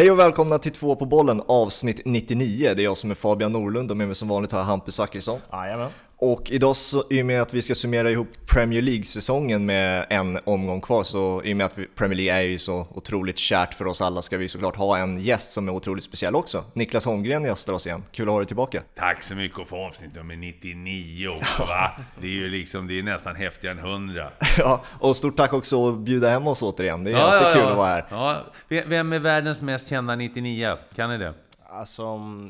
Hej 0.00 0.10
och 0.10 0.18
välkomna 0.18 0.58
till 0.58 0.72
två 0.72 0.96
på 0.96 1.06
bollen 1.06 1.42
avsnitt 1.48 2.00
99. 2.04 2.74
Det 2.76 2.82
är 2.82 2.84
jag 2.84 2.96
som 2.96 3.10
är 3.10 3.14
Fabian 3.14 3.52
Norlund 3.52 3.90
och 3.90 3.96
med 3.96 4.06
mig 4.06 4.16
som 4.16 4.28
vanligt 4.28 4.52
har 4.52 4.58
jag 4.58 4.66
Hampus 4.66 4.94
Zachrisson. 4.94 5.38
Jajamän. 5.52 5.90
Och 6.22 6.50
idag 6.50 6.76
så, 6.76 7.04
i 7.10 7.22
och 7.22 7.26
med 7.26 7.42
att 7.42 7.54
vi 7.54 7.62
ska 7.62 7.74
summera 7.74 8.10
ihop 8.10 8.28
Premier 8.46 8.82
League-säsongen 8.82 9.66
med 9.66 10.06
en 10.10 10.38
omgång 10.44 10.80
kvar, 10.80 11.02
så 11.02 11.42
i 11.44 11.52
och 11.52 11.56
med 11.56 11.66
att 11.66 11.78
vi, 11.78 11.86
Premier 11.86 12.16
League 12.16 12.42
är 12.42 12.42
ju 12.42 12.58
så 12.58 12.86
otroligt 12.90 13.38
kärt 13.38 13.74
för 13.74 13.86
oss 13.86 14.00
alla, 14.00 14.22
ska 14.22 14.36
vi 14.36 14.48
såklart 14.48 14.76
ha 14.76 14.98
en 14.98 15.20
gäst 15.20 15.52
som 15.52 15.68
är 15.68 15.72
otroligt 15.72 16.04
speciell 16.04 16.34
också. 16.34 16.64
Niklas 16.72 17.04
Holmgren 17.04 17.44
gästar 17.44 17.72
oss 17.72 17.86
igen. 17.86 18.04
Kul 18.12 18.28
att 18.28 18.32
ha 18.32 18.38
dig 18.38 18.46
tillbaka. 18.46 18.82
Tack 18.94 19.22
så 19.22 19.34
mycket 19.34 19.58
och 19.58 19.68
få 19.68 19.86
avsnitt 19.86 20.14
nummer 20.14 20.36
99 20.36 21.28
också 21.28 21.62
va? 21.68 21.90
Det 22.20 22.26
är 22.26 22.30
ju 22.30 22.48
liksom, 22.48 22.86
det 22.86 22.98
är 22.98 23.02
nästan 23.02 23.36
häftigare 23.36 23.78
än 23.80 23.86
100. 23.86 24.30
ja, 24.58 24.82
och 24.98 25.16
stort 25.16 25.36
tack 25.36 25.52
också 25.52 25.88
att 25.88 25.98
bjuda 25.98 26.28
hem 26.30 26.46
oss 26.46 26.62
återigen. 26.62 27.04
Det 27.04 27.12
är 27.12 27.16
alltid 27.16 27.48
ja, 27.48 27.52
kul 27.52 27.62
ja. 27.62 27.70
att 27.70 27.76
vara 27.76 27.88
här. 27.88 28.04
Ja. 28.10 28.82
Vem 28.86 29.12
är 29.12 29.18
världens 29.18 29.62
mest 29.62 29.88
kända 29.88 30.16
99? 30.16 30.76
Kan 30.94 31.10
ni 31.10 31.18
det? 31.18 31.34
Alltså, 31.68 32.02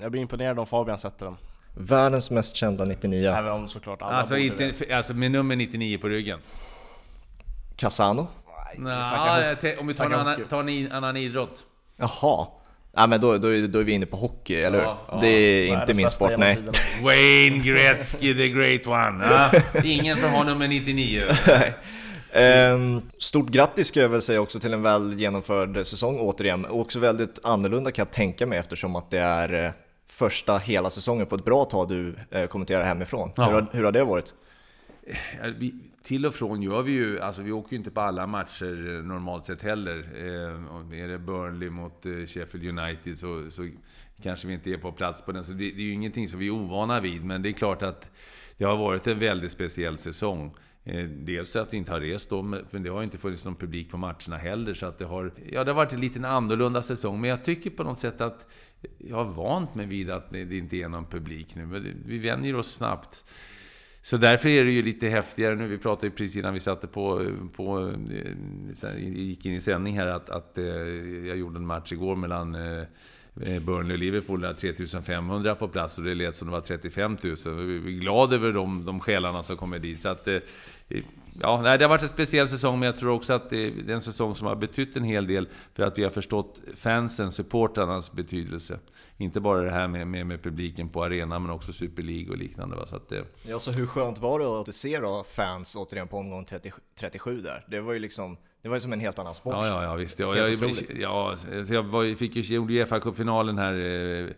jag 0.02 0.10
blir 0.10 0.22
imponerad 0.22 0.58
om 0.58 0.66
Fabian 0.66 0.98
sätter 0.98 1.26
den. 1.26 1.36
Världens 1.80 2.30
mest 2.30 2.56
kända 2.56 2.84
99. 2.84 3.28
Även 3.30 3.52
om 3.52 3.68
såklart 3.68 4.02
alla 4.02 4.12
Alltså, 4.16 4.34
borde 4.34 4.44
inte, 4.46 4.72
det. 4.78 4.92
alltså 4.92 5.14
med 5.14 5.30
nummer 5.30 5.56
99 5.56 5.98
på 5.98 6.08
ryggen? 6.08 6.38
Casano? 7.76 8.26
Nej, 8.78 9.56
tän- 9.60 9.78
om 9.80 9.86
vi 9.86 9.94
tar 9.94 10.04
en, 10.04 10.14
annan, 10.14 10.44
tar 10.50 10.68
en 10.68 10.92
annan 10.92 11.16
idrott. 11.16 11.64
Jaha. 11.96 12.46
Ja, 12.96 13.06
men 13.06 13.20
då, 13.20 13.38
då, 13.38 13.48
är- 13.54 13.68
då 13.68 13.78
är 13.78 13.84
vi 13.84 13.92
inne 13.92 14.06
på 14.06 14.16
hockey, 14.16 14.54
eller 14.54 14.78
hur? 14.78 14.84
Ja, 14.84 14.98
ja. 15.08 15.18
det 15.20 15.26
är 15.28 15.62
inte 15.66 15.76
Världens 15.76 15.96
min 15.96 16.04
bästa 16.04 16.26
sport, 16.26 16.38
nej. 16.38 16.58
Wayne 17.02 17.58
Gretzky 17.64 18.34
the 18.34 18.48
great 18.48 18.86
one. 18.86 19.24
Ja? 19.24 19.50
Ingen 19.84 20.16
får 20.16 20.28
ha 20.28 20.44
nummer 20.44 20.68
99. 20.68 21.24
Ehm, 22.32 23.02
Stort 23.18 23.48
grattis 23.48 23.86
ska 23.88 24.00
jag 24.00 24.08
väl 24.08 24.22
säga 24.22 24.40
också 24.40 24.60
till 24.60 24.72
en 24.72 24.82
väl 24.82 25.20
genomförd 25.20 25.86
säsong 25.86 26.18
återigen. 26.20 26.64
Och 26.64 26.80
också 26.80 26.98
väldigt 26.98 27.40
annorlunda 27.44 27.90
kan 27.92 28.02
jag 28.02 28.12
tänka 28.12 28.46
mig 28.46 28.58
eftersom 28.58 28.96
att 28.96 29.10
det 29.10 29.18
är 29.18 29.64
eh, 29.64 29.70
första 30.20 30.58
hela 30.58 30.90
säsongen 30.90 31.26
på 31.26 31.34
ett 31.34 31.44
bra 31.44 31.64
tag 31.64 31.88
du 31.88 32.14
eh, 32.30 32.46
kommenterar 32.46 32.84
hemifrån. 32.84 33.32
Ja. 33.36 33.46
Hur, 33.46 33.52
har, 33.52 33.66
hur 33.72 33.84
har 33.84 33.92
det 33.92 34.04
varit? 34.04 34.34
Ja, 35.42 35.50
vi, 35.58 35.74
till 36.02 36.26
och 36.26 36.34
från 36.34 36.62
gör 36.62 36.82
vi 36.82 36.92
ju, 36.92 37.20
alltså 37.20 37.42
vi 37.42 37.52
åker 37.52 37.72
ju 37.72 37.76
inte 37.76 37.90
på 37.90 38.00
alla 38.00 38.26
matcher 38.26 38.96
eh, 38.96 39.04
normalt 39.04 39.44
sett 39.44 39.62
heller. 39.62 39.96
Eh, 40.14 41.00
är 41.02 41.08
det 41.08 41.18
Burnley 41.18 41.70
mot 41.70 42.06
eh, 42.06 42.12
Sheffield 42.12 42.78
United 42.78 43.18
så, 43.18 43.50
så 43.50 43.68
kanske 44.22 44.46
vi 44.46 44.54
inte 44.54 44.70
är 44.70 44.78
på 44.78 44.92
plats 44.92 45.22
på 45.22 45.32
den. 45.32 45.44
Så 45.44 45.52
det, 45.52 45.58
det 45.58 45.80
är 45.80 45.86
ju 45.86 45.92
ingenting 45.92 46.28
som 46.28 46.38
vi 46.38 46.46
är 46.46 46.50
ovana 46.50 47.00
vid, 47.00 47.24
men 47.24 47.42
det 47.42 47.48
är 47.48 47.52
klart 47.52 47.82
att 47.82 48.10
det 48.56 48.64
har 48.64 48.76
varit 48.76 49.06
en 49.06 49.18
väldigt 49.18 49.52
speciell 49.52 49.98
säsong. 49.98 50.54
Eh, 50.84 51.04
dels 51.04 51.56
att 51.56 51.72
vi 51.72 51.76
inte 51.76 51.92
har 51.92 52.00
rest 52.00 52.30
då, 52.30 52.42
men 52.42 52.82
det 52.82 52.88
har 52.88 53.02
inte 53.02 53.18
funnits 53.18 53.44
någon 53.44 53.56
publik 53.56 53.90
på 53.90 53.96
matcherna 53.96 54.36
heller. 54.36 54.74
Så 54.74 54.86
att 54.86 54.98
det 54.98 55.04
har, 55.04 55.32
ja, 55.52 55.64
det 55.64 55.70
har 55.70 55.76
varit 55.76 55.92
en 55.92 56.00
liten 56.00 56.24
annorlunda 56.24 56.82
säsong. 56.82 57.20
Men 57.20 57.30
jag 57.30 57.44
tycker 57.44 57.70
på 57.70 57.84
något 57.84 57.98
sätt 57.98 58.20
att 58.20 58.46
jag 58.98 59.16
har 59.16 59.24
vant 59.24 59.74
mig 59.74 59.86
vid 59.86 60.10
att 60.10 60.30
det 60.30 60.56
inte 60.56 60.76
är 60.76 60.88
någon 60.88 61.06
publik 61.06 61.56
nu. 61.56 61.66
Men 61.66 62.02
vi 62.06 62.18
vänjer 62.18 62.56
oss 62.56 62.74
snabbt. 62.74 63.24
Så 64.02 64.16
därför 64.16 64.48
är 64.48 64.64
det 64.64 64.70
ju 64.70 64.82
lite 64.82 65.08
häftigare 65.08 65.54
nu. 65.56 65.66
Vi 65.66 65.78
pratade 65.78 66.06
ju 66.06 66.12
precis 66.12 66.36
innan 66.36 66.54
vi 66.54 66.60
satte 66.60 66.86
på, 66.86 67.30
på 67.56 67.94
eh, 68.82 68.98
gick 68.98 69.46
in 69.46 69.52
i 69.52 69.60
sändning 69.60 69.98
här 69.98 70.06
att, 70.06 70.30
att 70.30 70.58
eh, 70.58 70.64
jag 71.26 71.36
gjorde 71.36 71.56
en 71.56 71.66
match 71.66 71.92
igår 71.92 72.16
mellan 72.16 72.54
eh, 72.54 72.84
Burnley 73.62 73.92
och 73.92 73.98
Liverpool, 73.98 74.40
där 74.40 74.52
3500 74.52 75.54
på 75.54 75.68
plats 75.68 75.98
och 75.98 76.04
det 76.04 76.14
lät 76.14 76.36
som 76.36 76.48
det 76.48 76.52
var 76.52 76.60
35 76.60 77.18
000. 77.22 77.36
Vi 77.54 77.96
är 77.96 78.00
glada 78.00 78.36
över 78.36 78.52
de, 78.52 78.84
de 78.84 79.00
själarna 79.00 79.42
som 79.42 79.56
kommer 79.56 79.78
dit. 79.78 80.00
Så 80.00 80.08
att, 80.08 80.28
ja, 81.40 81.60
nej, 81.62 81.78
det 81.78 81.84
har 81.84 81.88
varit 81.88 82.02
en 82.02 82.08
speciell 82.08 82.48
säsong, 82.48 82.78
men 82.78 82.86
jag 82.86 82.96
tror 82.96 83.12
också 83.12 83.32
att 83.32 83.50
det 83.50 83.70
det 83.70 83.92
är 83.92 83.94
en 83.94 84.00
säsong 84.00 84.36
som 84.36 84.46
har 84.46 84.56
betytt 84.56 84.96
en 84.96 85.04
hel 85.04 85.26
del 85.26 85.48
för 85.74 85.82
att 85.82 85.98
vi 85.98 86.02
har 86.02 86.10
förstått 86.10 86.60
fansen, 86.76 87.32
supportrarnas 87.32 88.12
betydelse. 88.12 88.78
Inte 89.16 89.40
bara 89.40 89.62
det 89.62 89.70
här 89.70 89.88
med, 89.88 90.06
med, 90.06 90.26
med 90.26 90.42
publiken 90.42 90.88
på 90.88 91.04
arenan, 91.04 91.42
men 91.42 91.50
också 91.50 91.72
Super 91.72 92.02
League 92.02 92.30
och 92.30 92.36
liknande. 92.38 92.76
Va? 92.76 92.86
Så 92.86 92.96
att, 92.96 93.12
eh, 93.12 93.22
Ja, 93.42 93.58
så 93.58 93.72
hur 93.72 93.86
skönt 93.86 94.18
var 94.18 94.38
det 94.38 94.60
att 94.60 94.74
se 94.74 95.00
då 95.00 95.24
fans 95.24 95.76
återigen 95.76 96.08
på 96.08 96.18
omgång 96.18 96.44
30, 96.44 96.72
37 97.00 97.40
där? 97.40 97.64
Det 97.68 97.80
var 97.80 97.92
ju 97.92 97.98
liksom, 97.98 98.36
det 98.62 98.68
var 98.68 98.76
ju 98.76 98.80
som 98.80 98.92
en 98.92 99.00
helt 99.00 99.18
annan 99.18 99.34
sport. 99.34 99.54
Ja, 99.54 99.66
ja, 99.66 99.82
ja 99.82 99.94
visst. 99.94 100.18
Ja, 100.18 100.36
jag, 100.36 100.52
otroligt. 100.52 100.90
ja, 100.98 101.36
jag 101.68 101.82
var, 101.82 102.14
fick 102.14 102.36
ju, 102.36 102.54
gjorde 102.54 102.72
ju 102.72 102.84
FA-cupfinalen 102.84 103.58
här, 103.58 103.74
eh, 103.74 104.28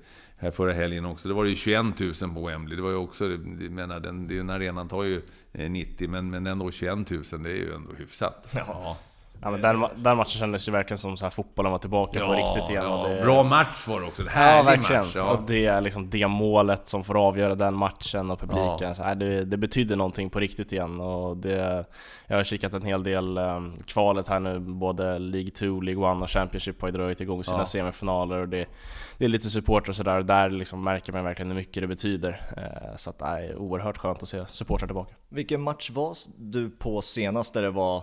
här 0.42 0.50
förra 0.50 0.72
helgen 0.72 1.04
också. 1.04 1.28
Det 1.28 1.34
var 1.34 1.44
det 1.44 1.50
ju 1.50 1.56
21 1.56 2.00
000 2.00 2.34
på 2.34 2.47
Wembley. 2.47 2.76
Det 2.76 2.82
var 2.82 2.91
ju 2.91 2.97
också, 2.97 3.25
jag 3.30 3.70
menar, 3.70 4.00
den, 4.00 4.28
den 4.28 4.50
arenan 4.50 4.88
tar 4.88 5.03
ju 5.03 5.22
eh, 5.53 5.70
90, 5.70 6.08
men, 6.08 6.30
men 6.30 6.47
ändå 6.47 6.70
21 6.70 7.10
000, 7.10 7.22
det 7.42 7.50
är 7.50 7.54
ju 7.54 7.75
ändå 7.75 7.92
hyfsat. 7.92 8.52
Ja. 8.54 8.98
Ja, 9.44 9.50
men 9.50 9.60
den, 9.60 9.84
den 9.97 10.16
matchen 10.16 10.28
kändes 10.38 10.69
ju 10.69 10.72
verkligen 10.72 10.98
som 10.98 11.16
så 11.16 11.25
här 11.25 11.30
fotbollen 11.30 11.72
var 11.72 11.78
tillbaka 11.78 12.26
på 12.26 12.32
riktigt 12.32 12.70
igen. 12.70 12.82
ja, 12.84 13.03
och 13.03 13.08
det, 13.08 13.22
Bra 13.22 13.42
match 13.42 13.86
var 13.88 14.00
det 14.00 14.06
också. 14.06 14.22
En 14.22 14.26
Ja, 14.28 14.32
härlig 14.34 14.64
verkligen. 14.64 15.03
match. 15.03 15.12
Ja. 15.16 15.30
Och 15.30 15.42
det 15.47 15.66
är 15.66 15.80
liksom 15.80 16.10
det 16.10 16.28
målet 16.28 16.86
som 16.88 17.04
får 17.04 17.26
avgöra 17.26 17.54
den 17.54 17.75
matchen 17.75 18.31
och 18.31 18.41
publiken. 18.41 18.76
Ja. 18.81 18.94
Så 18.94 19.02
här, 19.02 19.14
det, 19.14 19.44
det 19.44 19.56
betyder 19.56 19.97
någonting 19.97 20.31
på 20.31 20.41
riktigt 20.41 20.72
igen. 20.72 21.00
Och 21.00 21.36
det, 21.36 21.84
jag 22.26 22.36
har 22.36 22.44
kikat 22.44 22.72
en 22.72 22.82
hel 22.82 23.02
del 23.02 23.38
um, 23.38 23.82
kvalet 23.86 24.28
här 24.28 24.41
nu, 24.41 24.58
både 24.58 25.19
League 25.19 25.50
2, 25.50 25.81
League 25.81 26.12
1 26.16 26.22
och 26.22 26.31
Championship 26.31 26.81
har 26.81 26.88
ju 26.88 26.92
dragit 26.92 27.20
igång 27.20 27.44
sina 27.44 27.58
Ja. 27.58 27.64
semifinaler 27.64 28.38
och 28.38 28.48
det, 28.48 28.66
det 29.19 29.25
är 29.25 29.28
lite 29.28 29.50
supporter 29.50 29.91
och 29.91 29.97
sådär 29.97 30.19
och 30.19 30.25
där 30.25 30.50
liksom 30.50 30.84
märker 30.84 31.12
man 31.12 31.25
verkligen 31.25 31.48
hur 31.50 31.56
mycket 31.56 31.82
det 31.82 31.86
betyder. 31.86 32.41
Eh, 32.56 32.97
så 32.97 33.10
att 33.10 33.19
det 33.19 33.25
är 33.25 33.56
oerhört 33.56 33.98
skönt 33.98 34.22
att 34.22 34.28
se 34.28 34.47
supportrar 34.47 34.86
tillbaka. 34.88 35.14
Vilken 35.28 35.60
match 35.62 35.91
var 35.91 36.12
du 36.38 36.70
på 36.70 37.00
senast 37.02 37.54
där 37.54 37.62
det 37.62 37.70
var 37.70 38.02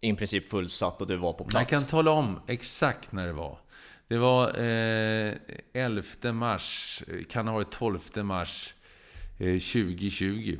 i 0.00 0.12
princip 0.14 0.50
fullsatt 0.50 1.00
och 1.00 1.06
du 1.06 1.16
var 1.16 1.32
på 1.32 1.44
Jag 1.44 1.48
plats? 1.50 1.70
kan 1.70 1.90
tala 1.90 2.10
om 2.10 2.40
exakt 2.46 3.12
när 3.12 3.26
det 3.26 3.32
var. 3.32 3.58
Det 4.08 4.18
var 4.18 4.48
eh, 4.48 5.34
11 5.72 6.32
mars, 6.32 7.02
kan 7.30 7.46
ha 7.46 7.54
varit 7.54 7.70
12 7.70 7.98
mars 8.22 8.74
eh, 9.38 9.46
2020. 9.46 10.58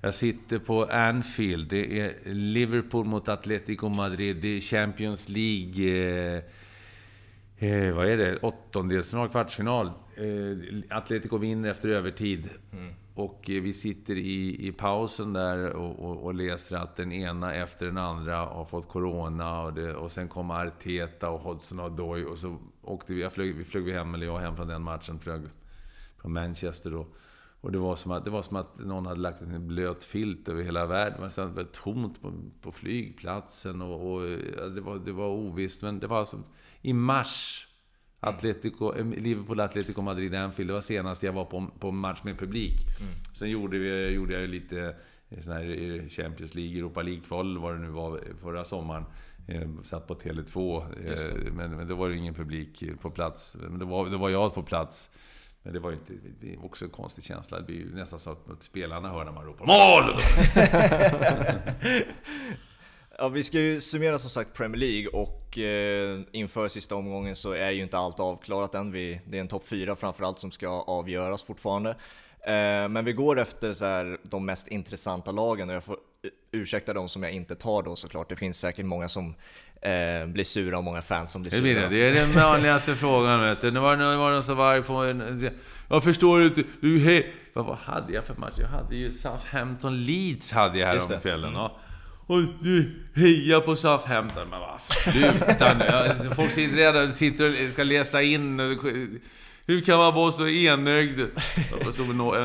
Jag 0.00 0.14
sitter 0.14 0.58
på 0.58 0.84
Anfield. 0.84 1.68
Det 1.68 2.00
är 2.00 2.14
Liverpool 2.34 3.04
mot 3.06 3.28
Atletico 3.28 3.88
Madrid. 3.88 4.36
Det 4.36 4.48
är 4.56 4.60
Champions 4.60 5.28
League. 5.28 5.86
Eh, 6.36 6.42
eh, 7.68 7.94
vad 7.94 8.08
är 8.08 8.16
det? 8.16 8.36
Åttondelsfinal, 8.36 9.28
kvartsfinal. 9.28 9.86
Eh, 9.86 10.96
Atletico 10.96 11.38
vinner 11.38 11.70
efter 11.70 11.88
övertid. 11.88 12.48
Och 13.14 13.44
vi 13.46 13.72
sitter 13.72 14.16
i, 14.16 14.66
i 14.68 14.72
pausen 14.72 15.32
där 15.32 15.70
och, 15.70 15.98
och, 15.98 16.24
och 16.24 16.34
läser 16.34 16.76
att 16.76 16.96
den 16.96 17.12
ena 17.12 17.54
efter 17.54 17.86
den 17.86 17.98
andra 17.98 18.36
har 18.36 18.64
fått 18.64 18.88
Corona. 18.88 19.60
Och, 19.62 19.74
det, 19.74 19.94
och 19.94 20.12
sen 20.12 20.28
kom 20.28 20.50
Arteta 20.50 21.30
och 21.30 21.40
Hodgson 21.40 21.80
och 21.80 21.92
Doy. 21.92 22.24
Och 22.24 22.38
så 22.38 22.58
åkte 22.82 23.14
vi, 23.14 23.22
jag 23.22 23.32
flög, 23.32 23.54
vi 23.54 23.64
flög 23.64 23.88
hem, 23.88 24.14
eller 24.14 24.26
jag 24.26 24.38
hem 24.38 24.56
från 24.56 24.68
den 24.68 24.82
matchen. 24.82 25.18
Flög 25.18 25.42
från 26.16 26.32
Manchester 26.32 26.90
då. 26.90 27.06
Och 27.60 27.72
det 27.72 27.78
var, 27.78 27.96
som 27.96 28.12
att, 28.12 28.24
det 28.24 28.30
var 28.30 28.42
som 28.42 28.56
att 28.56 28.78
någon 28.78 29.06
hade 29.06 29.20
lagt 29.20 29.40
en 29.40 29.68
blöt 29.68 30.04
filt 30.04 30.48
över 30.48 30.62
hela 30.62 30.86
världen. 30.86 31.20
Men 31.20 31.30
sen 31.30 31.54
var 31.54 31.62
det 31.62 31.72
tomt 31.72 32.22
på, 32.22 32.32
på 32.60 32.72
flygplatsen 32.72 33.82
och, 33.82 34.12
och 34.12 34.20
det, 34.70 34.80
var, 34.80 34.98
det 34.98 35.12
var 35.12 35.28
ovisst. 35.28 35.82
Men 35.82 35.98
det 35.98 36.06
var 36.06 36.18
alltså 36.18 36.42
i 36.82 36.92
mars. 36.92 37.68
Atletico, 38.24 38.94
eh, 38.96 39.06
Liverpool, 39.06 39.60
Atletico 39.60 40.02
Madrid, 40.02 40.34
Anfield. 40.34 40.70
Det 40.70 40.74
var 40.74 40.80
senast 40.80 41.22
jag 41.22 41.32
var 41.32 41.44
på, 41.44 41.66
på 41.78 41.90
match 41.90 42.22
med 42.22 42.38
publik. 42.38 42.74
Sen 43.34 43.50
gjorde, 43.50 43.78
vi, 43.78 44.08
gjorde 44.08 44.40
jag 44.40 44.50
lite 44.50 44.94
eh, 45.28 45.40
sån 45.40 45.52
här 45.52 45.62
eh, 45.62 46.08
Champions 46.08 46.54
League, 46.54 46.78
Europa 46.78 47.02
League-kval, 47.02 47.58
vad 47.58 47.74
det 47.74 47.78
nu 47.78 47.88
var, 47.88 48.20
förra 48.42 48.64
sommaren. 48.64 49.04
Eh, 49.48 49.68
satt 49.84 50.06
på 50.06 50.14
Tele2. 50.14 50.82
Eh, 51.06 51.52
men, 51.52 51.76
men 51.76 51.88
då 51.88 51.94
var 51.94 52.08
det 52.08 52.16
ingen 52.16 52.34
publik 52.34 52.84
på 53.00 53.10
plats. 53.10 53.56
Men 53.60 53.78
då 53.78 53.86
var, 53.86 54.10
då 54.10 54.16
var 54.16 54.30
jag 54.30 54.54
på 54.54 54.62
plats. 54.62 55.10
Men 55.62 55.72
det 55.72 55.80
var 55.80 55.90
ju 55.90 55.96
inte, 55.96 56.12
det 56.40 56.52
är 56.52 56.64
också 56.64 56.84
en 56.84 56.90
konstig 56.90 57.24
känsla. 57.24 57.58
Det 57.58 57.64
blir 57.64 57.76
ju 57.76 57.94
nästan 57.94 58.18
så 58.18 58.30
att 58.30 58.38
spelarna 58.60 59.08
hör 59.08 59.24
när 59.24 59.32
man 59.32 59.44
ropar 59.44 59.66
MÅL! 59.66 60.14
Ja, 63.18 63.28
vi 63.28 63.42
ska 63.42 63.58
ju 63.60 63.80
summera 63.80 64.18
som 64.18 64.30
sagt 64.30 64.52
Premier 64.54 64.80
League 64.80 65.08
och 65.08 65.58
eh, 65.58 66.20
inför 66.32 66.68
sista 66.68 66.94
omgången 66.94 67.36
så 67.36 67.52
är 67.52 67.70
ju 67.70 67.82
inte 67.82 67.98
allt 67.98 68.20
avklarat 68.20 68.74
än. 68.74 68.92
Vi, 68.92 69.20
det 69.26 69.36
är 69.36 69.40
en 69.40 69.48
topp 69.48 69.66
4 69.68 69.96
framförallt 69.96 70.38
som 70.38 70.50
ska 70.50 70.68
avgöras 70.68 71.44
fortfarande. 71.44 71.90
Eh, 72.46 72.88
men 72.88 73.04
vi 73.04 73.12
går 73.12 73.38
efter 73.40 73.72
så 73.72 73.84
här, 73.84 74.18
de 74.22 74.46
mest 74.46 74.68
intressanta 74.68 75.30
lagen 75.32 75.68
och 75.68 75.74
jag 75.74 75.84
får 75.84 75.96
ursäkta 76.52 76.92
de 76.94 77.08
som 77.08 77.22
jag 77.22 77.32
inte 77.32 77.54
tar 77.54 77.82
då 77.82 77.96
såklart. 77.96 78.28
Det 78.28 78.36
finns 78.36 78.58
säkert 78.58 78.84
många 78.86 79.08
som 79.08 79.34
eh, 79.82 80.26
blir 80.26 80.44
sura 80.44 80.78
och 80.78 80.84
många 80.84 81.02
fans 81.02 81.32
som 81.32 81.42
blir 81.42 81.50
Det 81.50 81.56
sura. 81.56 81.88
blir 81.88 82.00
det. 82.00 82.10
Det 82.12 82.18
är 82.18 82.26
den 82.26 82.32
vanligaste 82.32 82.94
frågan 82.94 83.40
vet 83.40 83.60
du. 83.60 83.70
Nu 83.70 83.80
var 83.80 83.96
det 83.96 84.16
var 84.16 84.30
någon 84.32 84.42
som 84.42 84.56
var 84.56 84.72
arg 84.74 84.82
på 84.82 84.92
en... 84.94 85.50
Jag 85.90 86.04
förstår 86.04 86.42
inte. 86.44 86.62
Du, 86.80 86.98
hej. 86.98 87.32
Vad, 87.52 87.66
vad 87.66 87.76
hade 87.76 88.12
jag 88.12 88.24
för 88.24 88.34
match? 88.34 88.54
Jag 88.58 88.68
hade 88.68 88.96
ju 88.96 89.12
Southampton 89.12 90.04
Leeds 90.04 90.52
hade 90.52 90.78
jag 90.78 90.94
Just 90.94 91.08
det. 91.08 91.14
häromkvällen. 91.14 91.52
Ja. 91.54 91.76
Och 92.32 92.42
du 92.60 92.92
hejar 93.14 93.60
på 93.60 93.76
Southampton. 93.76 94.48
Men 94.50 94.60
vad 94.60 94.80
sluta 94.80 95.74
nu. 95.74 96.30
Folk 96.34 96.50
sitter 96.50 96.76
redan 96.76 97.12
sitter 97.12 97.66
och 97.66 97.72
ska 97.72 97.82
läsa 97.82 98.22
in. 98.22 98.58
Hur 99.66 99.80
kan 99.80 99.98
man 99.98 100.14
vara 100.14 100.32
så 100.32 100.48
enögd? 100.48 101.20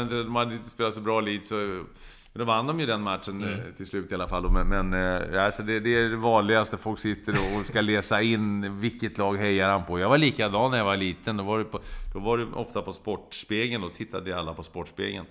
De 0.09 0.35
hade 0.35 0.53
inte 0.53 0.69
spelat 0.69 0.93
så 0.93 1.01
bra 1.01 1.21
Leeds. 1.21 1.49
Så 1.49 1.55
Men 1.55 1.85
då 2.33 2.43
vann 2.43 2.67
de 2.67 2.79
ju 2.79 2.85
den 2.85 3.01
matchen 3.01 3.43
mm. 3.43 3.59
till 3.77 3.85
slut 3.85 4.11
i 4.11 4.15
alla 4.15 4.27
fall. 4.27 4.51
Men, 4.51 4.67
men 4.67 4.93
alltså 5.39 5.63
det, 5.63 5.79
det, 5.79 5.95
är 5.95 6.09
det 6.09 6.15
vanligaste. 6.15 6.77
Folk 6.77 6.99
sitter 6.99 7.31
och 7.31 7.65
ska 7.65 7.81
läsa 7.81 8.21
in 8.21 8.79
vilket 8.79 9.17
lag 9.17 9.37
hejar 9.37 9.69
han 9.69 9.85
på. 9.85 9.99
Jag 9.99 10.09
var 10.09 10.17
likadan 10.17 10.71
när 10.71 10.77
jag 10.77 10.85
var 10.85 10.97
liten. 10.97 11.37
Då 11.37 11.43
var 11.43 11.57
det, 11.57 11.65
på, 11.65 11.79
då 12.13 12.19
var 12.19 12.37
det 12.37 12.45
ofta 12.53 12.81
på 12.81 12.93
Sportspegeln. 12.93 13.81
Då 13.81 13.89
tittade 13.89 14.39
alla 14.39 14.53
på 14.53 14.63
Sportspegeln. 14.63 15.25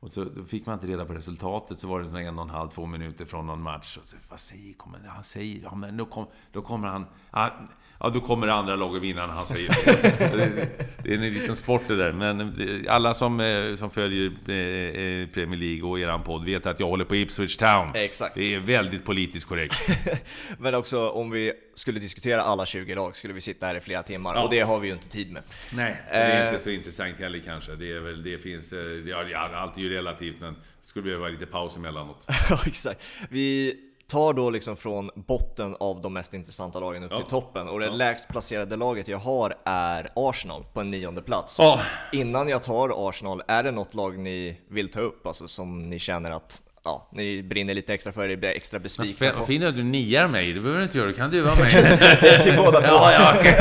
Och 0.00 0.12
så 0.12 0.24
då 0.24 0.44
fick 0.44 0.66
man 0.66 0.74
inte 0.74 0.86
reda 0.86 1.04
på 1.04 1.12
resultatet, 1.12 1.78
så 1.78 1.88
var 1.88 2.00
det 2.00 2.20
en 2.20 2.38
och 2.38 2.44
en 2.44 2.50
halv, 2.50 2.68
två 2.68 2.86
minuter 2.86 3.24
från 3.24 3.46
någon 3.46 3.62
match. 3.62 3.96
Och 3.96 4.06
så, 4.06 4.16
vad 4.28 4.40
säger 4.40 4.74
kommer, 4.74 4.98
han? 5.06 5.24
säger, 5.24 5.62
ja 5.62 5.74
men 5.74 5.96
då, 5.96 6.04
kom, 6.04 6.26
då 6.52 6.62
kommer 6.62 6.88
han... 6.88 7.06
Ja, 7.30 7.52
ja, 8.00 8.08
då 8.08 8.20
kommer 8.20 8.46
det 8.46 8.52
andra 8.52 8.76
laget 8.76 9.02
vinna 9.02 9.26
när 9.26 9.34
han 9.34 9.46
säger 9.46 9.68
det. 9.68 10.36
det. 10.36 10.68
Det 11.02 11.10
är 11.10 11.14
en 11.14 11.32
liten 11.32 11.56
sport 11.56 11.82
det 11.88 11.96
där. 11.96 12.12
Men 12.12 12.54
alla 12.88 13.14
som, 13.14 13.40
eh, 13.40 13.74
som 13.74 13.90
följer 13.90 14.26
eh, 14.26 15.28
Premier 15.28 15.60
League 15.60 15.90
och 15.90 16.00
eran 16.00 16.22
podd 16.22 16.44
vet 16.44 16.66
att 16.66 16.80
jag 16.80 16.86
håller 16.86 17.04
på 17.04 17.16
Ipswich 17.16 17.56
Town. 17.56 17.90
Exakt. 17.94 18.34
Det 18.34 18.54
är 18.54 18.60
väldigt 18.60 19.04
politiskt 19.04 19.48
korrekt. 19.48 19.74
men 20.58 20.74
också 20.74 21.08
om 21.08 21.30
vi 21.30 21.52
skulle 21.74 22.00
diskutera 22.00 22.42
alla 22.42 22.66
20 22.66 22.94
lag 22.94 23.16
skulle 23.16 23.34
vi 23.34 23.40
sitta 23.40 23.66
här 23.66 23.74
i 23.74 23.80
flera 23.80 24.02
timmar 24.02 24.34
ja. 24.34 24.42
och 24.42 24.50
det 24.50 24.60
har 24.60 24.80
vi 24.80 24.88
ju 24.88 24.94
inte 24.94 25.08
tid 25.08 25.32
med. 25.32 25.42
Nej, 25.72 25.96
det 26.10 26.16
är 26.16 26.52
inte 26.52 26.64
så 26.64 26.70
intressant 26.70 27.18
heller 27.18 27.38
kanske. 27.44 27.74
Det 27.74 27.92
är 27.92 28.00
väl, 28.00 28.22
det 28.22 28.38
finns, 28.38 28.72
ja, 29.06 29.48
allt 29.54 29.78
ju 29.86 29.94
relativt 29.94 30.40
men 30.40 30.56
skulle 30.82 31.02
behöva 31.02 31.28
lite 31.28 31.46
paus 31.46 31.76
emellanåt. 31.76 32.26
ja, 32.50 32.60
exakt. 32.66 33.02
Vi 33.30 33.76
tar 34.06 34.32
då 34.32 34.50
liksom 34.50 34.76
från 34.76 35.10
botten 35.14 35.76
av 35.80 36.00
de 36.00 36.12
mest 36.12 36.34
intressanta 36.34 36.80
lagen 36.80 37.04
upp 37.04 37.10
ja. 37.10 37.16
till 37.16 37.26
toppen 37.26 37.68
och 37.68 37.80
det 37.80 37.86
ja. 37.86 37.92
lägst 37.92 38.28
placerade 38.28 38.76
laget 38.76 39.08
jag 39.08 39.18
har 39.18 39.54
är 39.64 40.08
Arsenal 40.14 40.64
på 40.72 40.80
en 40.80 40.90
nionde 40.90 41.22
plats. 41.22 41.58
Ja. 41.58 41.80
Innan 42.12 42.48
jag 42.48 42.62
tar 42.62 43.08
Arsenal, 43.08 43.42
är 43.48 43.62
det 43.62 43.70
något 43.70 43.94
lag 43.94 44.18
ni 44.18 44.60
vill 44.68 44.88
ta 44.88 45.00
upp, 45.00 45.26
alltså 45.26 45.48
som 45.48 45.90
ni 45.90 45.98
känner 45.98 46.30
att 46.30 46.62
ja, 46.84 47.08
ni 47.12 47.42
brinner 47.42 47.74
lite 47.74 47.94
extra 47.94 48.12
för 48.12 48.28
det, 48.28 48.36
blir 48.36 48.50
extra 48.50 48.78
besvikna 48.78 49.32
Vad 49.32 49.46
fint 49.46 49.64
att 49.64 49.76
du 49.76 49.82
niar 49.82 50.28
mig, 50.28 50.52
det 50.52 50.60
behöver 50.60 50.78
du 50.78 50.84
inte 50.84 50.98
göra, 50.98 51.08
det 51.08 51.14
kan 51.14 51.30
du 51.30 51.40
vara 51.40 51.54
med. 51.54 52.42
Till 52.42 52.56
båda 52.56 52.80
två. 52.80 52.94
Ja, 52.94 53.12
ja, 53.12 53.52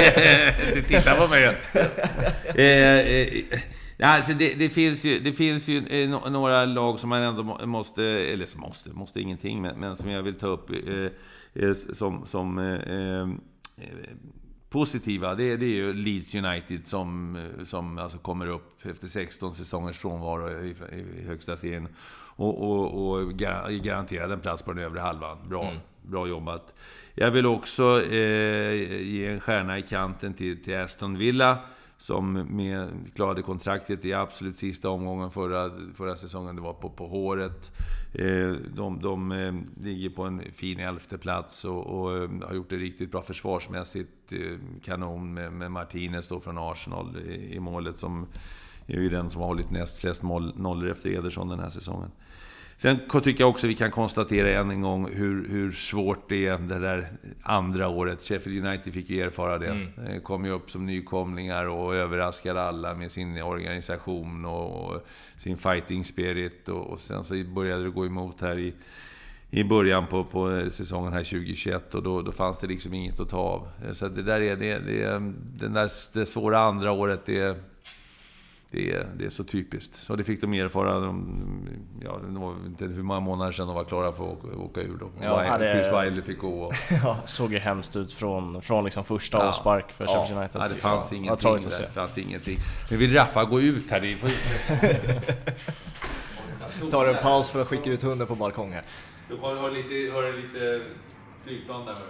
titta 0.87 1.15
på 1.15 1.27
mig. 1.27 1.57
eh, 2.55 2.65
eh, 2.65 3.59
alltså 3.99 4.33
det, 4.33 4.53
det, 4.53 4.69
finns 4.69 5.05
ju, 5.05 5.19
det 5.19 5.33
finns 5.33 5.67
ju 5.67 5.85
eh, 5.85 6.29
några 6.31 6.65
lag 6.65 6.99
som 6.99 7.09
man 7.09 7.21
ändå 7.21 7.43
måste, 7.65 8.03
eller 8.03 8.45
som 8.45 8.61
måste, 8.61 8.89
måste 8.89 9.21
ingenting, 9.21 9.61
men, 9.61 9.79
men 9.79 9.95
som 9.95 10.09
jag 10.09 10.23
vill 10.23 10.35
ta 10.35 10.47
upp 10.47 10.69
eh, 11.53 11.73
som, 11.73 12.25
som 12.25 12.57
eh, 12.57 13.27
positiva, 14.69 15.35
det, 15.35 15.57
det, 15.57 15.65
är 15.65 15.75
ju 15.75 15.93
Leeds 15.93 16.35
United 16.35 16.87
som, 16.87 17.37
som 17.65 17.97
alltså 17.97 18.17
kommer 18.17 18.47
upp 18.47 18.85
efter 18.85 19.07
16 19.07 19.51
säsongers 19.51 19.97
frånvaro 19.97 20.63
i, 20.63 20.75
i 21.19 21.27
högsta 21.27 21.57
serien 21.57 21.87
och, 22.35 22.61
och, 22.61 23.09
och 23.09 23.33
garanterad 23.83 24.31
en 24.31 24.39
plats 24.39 24.63
på 24.63 24.73
den 24.73 24.83
övre 24.83 24.99
halvan. 24.99 25.37
Bra, 25.49 25.63
mm. 25.63 25.77
bra 26.01 26.27
jobbat. 26.27 26.73
Jag 27.13 27.31
vill 27.31 27.45
också 27.45 28.03
eh, 28.03 28.73
ge 29.01 29.27
en 29.27 29.39
stjärna 29.39 29.77
i 29.77 29.81
kanten 29.81 30.33
till, 30.33 30.63
till 30.63 30.77
Aston 30.77 31.17
Villa 31.17 31.59
som 31.97 32.33
med, 32.33 32.89
klarade 33.15 33.41
kontraktet 33.41 34.05
i 34.05 34.13
absolut 34.13 34.57
sista 34.57 34.89
omgången 34.89 35.31
förra, 35.31 35.71
förra 35.95 36.15
säsongen. 36.15 36.55
Det 36.55 36.61
var 36.61 36.73
på, 36.73 36.89
på 36.89 37.07
håret. 37.07 37.71
Eh, 38.13 38.51
de 38.75 38.99
de 39.01 39.31
eh, 39.31 39.53
ligger 39.83 40.09
på 40.09 40.23
en 40.23 40.41
fin 40.53 40.79
elfte 40.79 41.17
plats 41.17 41.65
och, 41.65 41.85
och 41.85 42.17
eh, 42.17 42.29
har 42.47 42.55
gjort 42.55 42.69
det 42.69 42.75
riktigt 42.75 43.11
bra 43.11 43.21
försvarsmässigt. 43.21 44.33
Eh, 44.33 44.57
kanon 44.83 45.33
med, 45.33 45.53
med 45.53 45.71
Martinez 45.71 46.27
då 46.27 46.39
från 46.39 46.57
Arsenal 46.57 47.17
i, 47.17 47.55
i 47.55 47.59
målet 47.59 47.97
som 47.97 48.27
är 48.87 48.99
ju 48.99 49.09
den 49.09 49.29
som 49.29 49.41
har 49.41 49.47
hållit 49.47 49.71
näst 49.71 49.97
flest 49.97 50.23
nollor 50.23 50.89
efter 50.89 51.09
Ederson 51.09 51.49
den 51.49 51.59
här 51.59 51.69
säsongen. 51.69 52.11
Sen 52.77 52.99
tycker 53.23 53.43
jag 53.43 53.49
också 53.49 53.67
vi 53.67 53.75
kan 53.75 53.91
konstatera 53.91 54.49
än 54.49 54.71
en 54.71 54.81
gång 54.81 55.11
hur, 55.11 55.49
hur 55.49 55.71
svårt 55.71 56.29
det 56.29 56.47
är 56.47 56.57
det 56.57 56.79
där 56.79 57.07
andra 57.43 57.87
året. 57.87 58.23
Sheffield 58.23 58.65
United 58.65 58.93
fick 58.93 59.09
ju 59.09 59.21
erfara 59.21 59.57
det. 59.57 59.67
Mm. 59.67 60.21
Kom 60.21 60.45
ju 60.45 60.51
upp 60.51 60.71
som 60.71 60.85
nykomlingar 60.85 61.65
och 61.65 61.95
överraskade 61.95 62.61
alla 62.61 62.93
med 62.93 63.11
sin 63.11 63.41
organisation 63.41 64.45
och, 64.45 65.07
sin 65.37 65.57
fighting 65.57 66.03
spirit. 66.03 66.69
Och, 66.69 66.89
och, 66.89 66.99
sen 66.99 67.23
så 67.23 67.43
började 67.55 67.83
det 67.83 67.89
gå 67.89 68.05
emot 68.05 68.41
här 68.41 68.59
i, 68.59 68.73
i 69.49 69.63
början 69.63 70.07
på, 70.07 70.23
på 70.23 70.69
säsongen 70.69 71.13
här 71.13 71.23
2021 71.23 71.95
och 71.95 72.03
då, 72.03 72.21
då 72.21 72.31
fanns 72.31 72.59
det 72.59 72.67
liksom 72.67 72.93
inget 72.93 73.19
att 73.19 73.29
ta 73.29 73.37
av. 73.37 73.67
Så 73.93 74.07
det 74.07 74.23
där 74.23 74.41
är, 74.41 74.55
det, 74.55 74.79
det, 74.79 75.09
den 75.59 75.73
där, 75.73 75.91
det 76.13 76.25
svåra 76.25 76.59
andra 76.59 76.91
året, 76.91 77.25
det 77.25 77.57
det 78.75 78.91
är, 78.91 79.07
det 79.15 79.25
är 79.25 79.29
så 79.29 79.43
typiskt. 79.43 79.95
Så 79.95 80.15
det 80.15 80.23
fick 80.23 80.41
de 80.41 80.53
erfara. 80.53 80.99
De, 80.99 81.67
ja, 82.03 82.19
det 82.29 82.39
var 82.39 82.55
inte 82.65 82.85
hur 82.85 83.03
många 83.03 83.19
månader 83.19 83.51
sedan 83.51 83.67
de 83.67 83.75
var 83.75 83.83
klara 83.83 84.11
för 84.11 84.23
att 84.23 84.43
åka, 84.43 84.57
åka 84.57 84.81
ur. 84.81 84.97
Då. 84.99 85.09
Ja, 85.21 85.57
det, 85.57 85.71
Chris 85.71 85.85
Wiley 85.85 86.21
fick 86.21 86.39
gå. 86.39 86.61
Och... 86.61 86.73
ja, 87.03 87.17
såg 87.25 87.53
ju 87.53 87.59
hemskt 87.59 87.95
ut 87.95 88.13
från, 88.13 88.61
från 88.61 88.83
liksom 88.83 89.03
första 89.03 89.37
ja, 89.37 89.43
avspark 89.43 89.91
för 89.91 90.07
Sheffield 90.07 90.31
ja, 90.31 90.39
United. 90.39 90.61
Ja, 90.61 90.67
det 90.67 90.75
fanns 90.75 91.11
ja, 91.11 91.17
ingenting 91.17 91.51
där. 91.51 91.81
Det 91.81 91.91
fanns 91.93 92.17
ingenting. 92.17 92.57
Men 92.89 92.99
vill 92.99 93.13
Raffa 93.13 93.45
gå 93.45 93.61
ut 93.61 93.91
här? 93.91 94.01
Det 94.01 94.17
Tar 96.91 97.07
en 97.07 97.23
paus 97.23 97.49
för 97.49 97.61
att 97.61 97.67
skicka 97.67 97.89
ut 97.89 98.03
hunden 98.03 98.27
på 98.27 98.35
balkongen 98.35 98.73
här. 98.73 98.83
Du 99.27 99.35
har, 99.35 99.55
har, 99.55 99.71
lite, 99.71 100.13
har 100.13 100.33
lite 100.33 100.81
flygplan 101.43 101.85
där 101.85 101.93
med 101.93 102.01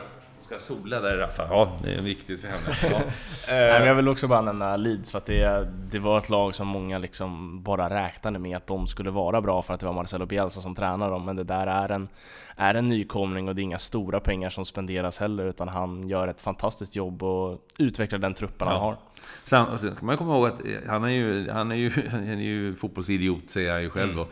ska 0.50 0.74
sola 0.74 1.00
där 1.00 1.16
Raffa. 1.16 1.46
Ja, 1.50 1.72
det 1.84 1.94
är 1.94 2.02
viktigt 2.02 2.40
för 2.40 2.48
henne. 2.48 2.94
Ja. 2.94 3.00
Nej, 3.48 3.86
jag 3.86 3.94
vill 3.94 4.08
också 4.08 4.28
bara 4.28 4.40
nämna 4.40 4.76
Leeds 4.76 5.10
för 5.10 5.18
att 5.18 5.26
det, 5.26 5.68
det 5.90 5.98
var 5.98 6.18
ett 6.18 6.28
lag 6.28 6.54
som 6.54 6.66
många 6.66 6.98
liksom 6.98 7.62
bara 7.62 7.90
räknade 7.90 8.38
med 8.38 8.56
att 8.56 8.66
de 8.66 8.86
skulle 8.86 9.10
vara 9.10 9.40
bra 9.40 9.62
för 9.62 9.74
att 9.74 9.80
det 9.80 9.86
var 9.86 9.92
Marcelo 9.92 10.26
Bielsa 10.26 10.60
som 10.60 10.74
tränade 10.74 11.12
dem. 11.12 11.24
Men 11.24 11.36
det 11.36 11.44
där 11.44 11.66
är 11.66 11.88
en, 11.88 12.08
är 12.56 12.74
en 12.74 12.88
nykomling 12.88 13.48
och 13.48 13.54
det 13.54 13.60
är 13.60 13.64
inga 13.64 13.78
stora 13.78 14.20
pengar 14.20 14.50
som 14.50 14.64
spenderas 14.64 15.18
heller 15.18 15.46
utan 15.46 15.68
han 15.68 16.08
gör 16.08 16.28
ett 16.28 16.40
fantastiskt 16.40 16.96
jobb 16.96 17.22
och 17.22 17.58
utvecklar 17.78 18.18
den 18.18 18.34
truppen 18.34 18.68
ja. 18.68 18.72
han 18.72 18.82
har. 18.82 18.96
Sen, 19.44 19.78
sen 19.78 19.94
ska 19.94 20.06
man 20.06 20.16
komma 20.16 20.34
ihåg 20.34 20.46
att 20.46 20.60
han 20.88 21.04
är 21.04 21.08
ju, 21.08 21.50
han 21.50 21.72
är 21.72 21.76
ju, 21.76 21.90
han 22.10 22.28
är 22.28 22.34
ju 22.34 22.74
fotbollsidiot, 22.74 23.50
säger 23.50 23.72
han 23.72 23.82
ju 23.82 23.90
själv. 23.90 24.24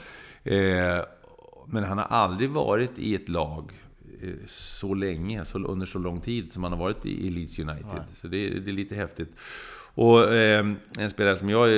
Mm. 0.44 0.96
Eh, 0.96 1.02
men 1.66 1.84
han 1.84 1.98
har 1.98 2.04
aldrig 2.04 2.50
varit 2.50 2.98
i 2.98 3.14
ett 3.14 3.28
lag 3.28 3.72
Eh, 3.72 3.87
så 4.46 4.94
länge, 4.94 5.44
så, 5.44 5.58
under 5.58 5.86
så 5.86 5.98
lång 5.98 6.20
tid 6.20 6.52
som 6.52 6.62
han 6.62 6.72
har 6.72 6.78
varit 6.78 7.06
i, 7.06 7.30
Leeds 7.30 7.58
United. 7.58 7.86
Ja. 7.94 8.04
Så 8.14 8.28
det, 8.28 8.48
det, 8.48 8.70
är 8.70 8.74
lite 8.74 8.94
häftigt. 8.94 9.32
Och 9.94 10.34
eh, 10.34 10.66
en 10.98 11.10
spelare 11.10 11.36
som 11.36 11.48
jag 11.48 11.68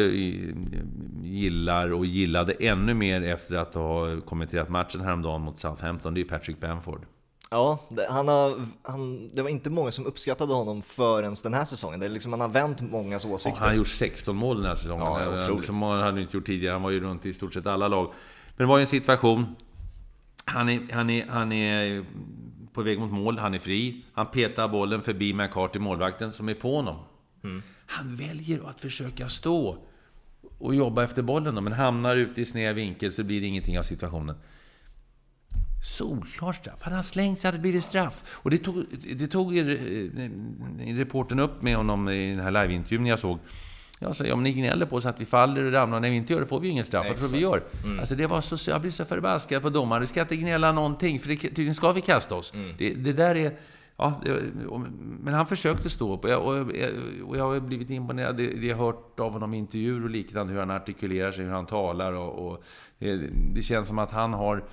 gillar 1.22 1.92
och 1.92 2.06
gillade 2.06 2.52
ännu 2.52 2.94
mer 2.94 3.22
efter 3.22 3.56
att 3.56 3.74
ha 3.74 4.20
kommenterat 4.20 4.68
matchen 4.68 5.00
häromdagen 5.00 5.40
mot 5.40 5.58
Southampton, 5.58 6.14
det 6.14 6.20
är 6.20 6.24
Patrick 6.24 6.60
Bamford. 6.60 7.06
Ja, 7.50 7.78
det, 7.88 8.06
han 8.10 8.28
har, 8.28 8.66
han, 8.82 9.30
det 9.32 9.42
var 9.42 9.50
inte 9.50 9.70
många 9.70 9.90
som 9.90 10.06
uppskattade 10.06 10.54
honom 10.54 10.82
förrän 10.82 11.34
den 11.42 11.54
här 11.54 11.64
säsongen. 11.64 12.00
Det 12.00 12.06
är 12.06 12.10
liksom, 12.10 12.32
han 12.32 12.40
har 12.40 12.48
vänt 12.48 12.82
mångas 12.82 13.24
åsikter. 13.24 13.60
Ja, 13.60 13.64
han 13.64 13.68
har 13.68 13.76
gjort 13.76 13.88
16 13.88 14.36
mål 14.36 14.56
den 14.56 14.66
här 14.66 14.74
säsongen. 14.74 15.06
Ja, 15.06 15.38
otroligt. 15.38 15.66
Som 15.66 15.82
han 15.82 16.00
hade 16.00 16.20
inte 16.20 16.36
gjort 16.36 16.46
tidigare. 16.46 16.72
Han 16.72 16.82
var 16.82 16.90
ju 16.90 17.00
runt 17.00 17.26
i 17.26 17.32
stort 17.32 17.54
sett 17.54 17.66
alla 17.66 17.88
lag. 17.88 18.12
Men 18.56 18.66
det 18.66 18.68
var 18.68 18.78
ju 18.78 18.80
en 18.80 18.86
situation 18.86 19.56
han 20.44 20.68
är, 20.68 20.92
han, 20.92 21.10
är, 21.10 21.26
han 21.26 21.52
är 21.52 22.04
på 22.72 22.82
väg 22.82 22.98
mot 22.98 23.12
mål, 23.12 23.38
han 23.38 23.54
är 23.54 23.58
fri. 23.58 24.04
Han 24.12 24.26
petar 24.26 24.68
bollen 24.68 25.02
förbi 25.02 25.32
McCarthy, 25.32 25.78
målvakten, 25.78 26.32
som 26.32 26.48
är 26.48 26.54
på 26.54 26.76
honom. 26.76 26.96
Mm. 27.44 27.62
Han 27.86 28.16
väljer 28.16 28.68
att 28.68 28.80
försöka 28.80 29.28
stå 29.28 29.78
och 30.58 30.74
jobba 30.74 31.04
efter 31.04 31.22
bollen, 31.22 31.54
då, 31.54 31.60
men 31.60 31.72
hamnar 31.72 32.16
ute 32.16 32.40
i 32.40 32.44
sned 32.44 32.74
vinkel 32.74 33.12
så 33.12 33.24
blir 33.24 33.40
det 33.40 33.46
ingenting 33.46 33.78
av 33.78 33.82
situationen. 33.82 34.36
Solklart 35.82 36.56
straff. 36.56 36.82
Hade 36.82 36.94
han 36.94 37.04
slängt 37.04 37.40
så 37.40 37.48
hade 37.48 37.58
det 37.58 37.62
blivit 37.62 37.84
straff. 37.84 38.38
Och 38.42 38.50
det 38.50 38.58
tog, 38.58 38.84
det 39.16 39.26
tog 39.26 39.60
reporten 40.78 41.38
upp 41.38 41.62
med 41.62 41.76
honom 41.76 42.08
i 42.08 42.30
den 42.30 42.40
här 42.40 42.50
liveintervjun 42.50 43.06
jag 43.06 43.18
såg. 43.18 43.38
Jag 44.02 44.16
sa, 44.16 44.32
om 44.32 44.42
ni 44.42 44.52
gnäller 44.52 44.86
på 44.86 44.96
oss 44.96 45.06
att 45.06 45.20
vi 45.20 45.24
faller 45.24 45.64
och 45.64 45.72
ramlar, 45.72 46.00
när 46.00 46.10
vi 46.10 46.16
inte 46.16 46.32
gör 46.32 46.40
det 46.40 46.46
får 46.46 46.60
vi 46.60 46.68
ingen 46.68 46.84
straff. 46.84 47.06
Vad 47.08 47.18
tror 47.18 47.28
vi 47.28 47.38
gör? 47.38 47.62
Mm. 47.84 47.98
Alltså 47.98 48.14
det 48.14 48.26
var 48.26 48.40
så, 48.40 48.70
jag 48.70 48.80
blir 48.80 48.90
så 48.90 49.04
förbaskad 49.04 49.62
på 49.62 49.70
domaren. 49.70 50.00
Vi 50.00 50.06
ska 50.06 50.20
inte 50.20 50.36
gnälla 50.36 50.72
någonting, 50.72 51.20
för 51.20 51.28
det, 51.28 51.36
tydligen 51.36 51.74
ska 51.74 51.92
vi 51.92 52.00
kasta 52.00 52.34
oss. 52.34 52.54
Mm. 52.54 52.74
Det, 52.78 52.94
det, 52.94 53.12
där 53.12 53.34
är... 53.34 53.52
Ja, 53.96 54.20
det, 54.24 54.42
men 55.20 55.34
han 55.34 55.46
försökte 55.46 55.90
stå 55.90 56.14
upp 56.14 56.24
och 56.24 56.30
jag, 56.30 56.46
och 56.46 56.76
jag, 56.76 56.90
och 57.26 57.36
jag 57.36 57.44
har 57.44 57.60
blivit 57.60 57.90
imponerad. 57.90 58.36
Det, 58.36 58.46
det 58.46 58.66
jag 58.66 58.76
har 58.76 58.86
hört 58.86 59.20
av 59.20 59.32
honom 59.32 59.54
i 59.54 59.58
intervjuer 59.58 60.04
och 60.04 60.10
liknande, 60.10 60.52
hur 60.52 60.60
han 60.60 60.70
artikulerar 60.70 61.32
sig, 61.32 61.44
hur 61.44 61.52
han 61.52 61.66
talar. 61.66 62.12
Och, 62.12 62.50
och 62.50 62.64
det, 62.98 63.20
det 63.54 63.62
känns 63.62 63.88
som 63.88 63.98
att 63.98 64.10
han 64.10 64.32
har 64.32 64.64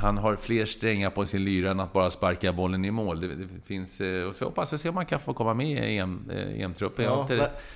han 0.00 0.18
har 0.18 0.36
fler 0.36 0.64
strängar 0.64 1.10
på 1.10 1.26
sin 1.26 1.44
lyra 1.44 1.70
än 1.70 1.80
att 1.80 1.92
bara 1.92 2.10
sparka 2.10 2.52
bollen 2.52 2.84
i 2.84 2.90
mål. 2.90 3.20
Det, 3.20 3.28
det 3.28 3.46
finns, 3.66 4.00
eh, 4.00 4.24
och 4.24 4.34
så 4.34 4.44
hoppas 4.44 4.72
jag 4.72 4.80
se 4.80 4.88
om 4.88 4.96
han 4.96 5.06
kan 5.06 5.20
få 5.20 5.34
komma 5.34 5.54
med 5.54 5.90
i 5.90 5.98
EM, 5.98 6.30
eh, 6.30 6.62
EM-truppen. 6.62 7.04
Ja, 7.04 7.28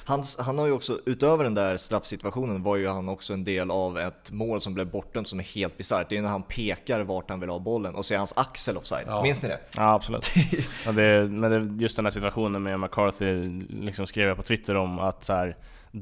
han, 0.05 0.25
han 0.39 0.59
har 0.59 0.67
ju 0.67 0.73
också, 0.73 0.99
utöver 1.07 1.45
den 1.45 1.55
där 1.55 1.77
straffsituationen, 1.77 2.63
var 2.63 2.77
ju 2.77 2.89
han 2.89 3.09
också 3.09 3.33
en 3.33 3.45
del 3.45 3.71
av 3.71 3.99
ett 3.99 4.31
mål 4.31 4.61
som 4.61 4.75
blev 4.75 4.91
bortdömt 4.91 5.29
som 5.29 5.41
är 5.41 5.45
helt 5.45 5.77
bisarrt. 5.77 6.09
Det 6.09 6.17
är 6.17 6.23
när 6.23 6.29
han 6.29 6.43
pekar 6.43 7.01
vart 7.01 7.31
han 7.31 7.41
vill 7.41 7.49
ha 7.49 7.59
bollen 7.59 7.95
och 7.95 8.05
ser 8.05 8.19
hans 8.19 8.33
axel 8.37 8.77
offside. 8.77 9.05
Ja. 9.07 9.23
Minns 9.23 9.43
ni 9.43 9.49
det? 9.49 9.59
Ja, 9.77 9.95
absolut. 9.95 10.31
ja, 10.87 10.93
det, 10.93 11.29
men 11.29 11.51
det, 11.51 11.83
just 11.83 11.97
den 11.97 12.07
här 12.07 12.11
situationen 12.11 12.63
med 12.63 12.81
McCarthy, 12.81 13.47
liksom 13.69 14.07
skrev 14.07 14.29
jag 14.29 14.37
på 14.37 14.43
Twitter 14.43 14.75
om 14.75 14.99
att 14.99 15.25
så 15.25 15.33
här, 15.33 15.57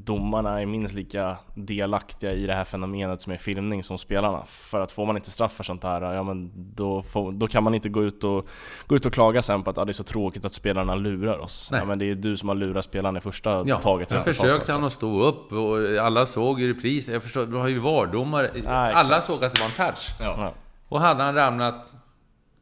domarna 0.05 0.61
är 0.61 0.65
minst 0.65 0.93
lika 0.93 1.37
delaktiga 1.53 2.33
i 2.33 2.45
det 2.45 2.53
här 2.53 2.63
fenomenet 2.63 3.21
som 3.21 3.33
är 3.33 3.37
filmning 3.37 3.83
som 3.83 3.97
spelarna. 3.97 4.43
För 4.47 4.79
att 4.79 4.91
får 4.91 5.05
man 5.05 5.17
inte 5.17 5.31
straff 5.31 5.51
för 5.51 5.63
sånt 5.63 5.83
här, 5.83 6.13
ja 6.13 6.23
men 6.23 6.51
då, 6.75 7.01
får, 7.01 7.31
då 7.31 7.47
kan 7.47 7.63
man 7.63 7.73
inte 7.73 7.89
gå 7.89 8.03
ut 8.03 8.23
och, 8.23 8.47
gå 8.87 8.95
ut 8.95 9.05
och 9.05 9.13
klaga 9.13 9.41
sen 9.41 9.63
på 9.63 9.69
att 9.69 9.77
ah, 9.77 9.85
det 9.85 9.91
är 9.91 9.93
så 9.93 10.03
tråkigt 10.03 10.45
att 10.45 10.53
spelarna 10.53 10.95
lurar 10.95 11.37
oss. 11.37 11.69
Ja, 11.71 11.85
men 11.85 11.99
det 11.99 12.11
är 12.11 12.15
du 12.15 12.37
som 12.37 12.49
har 12.49 12.55
lurat 12.55 12.85
spelarna 12.85 13.17
i 13.17 13.21
första 13.21 13.63
ja, 13.65 13.81
taget. 13.81 14.11
Ja, 14.11 14.23
försökte 14.23 14.71
han 14.71 14.83
att 14.83 14.93
stå 14.93 15.21
upp 15.21 15.51
och 15.51 16.05
alla 16.05 16.25
såg 16.25 16.61
i 16.61 16.69
repris. 16.69 17.09
Jag 17.09 17.23
förstår, 17.23 17.45
du 17.45 17.57
har 17.57 17.67
ju 17.67 17.79
VAR-domare. 17.79 18.51
alla 18.95 19.21
såg 19.21 19.43
att 19.43 19.55
det 19.55 19.61
var 19.61 19.67
en 19.67 19.93
touch. 19.93 20.09
Ja. 20.19 20.53
Och 20.89 20.99
hade 20.99 21.23
han 21.23 21.35
ramlat, 21.35 21.75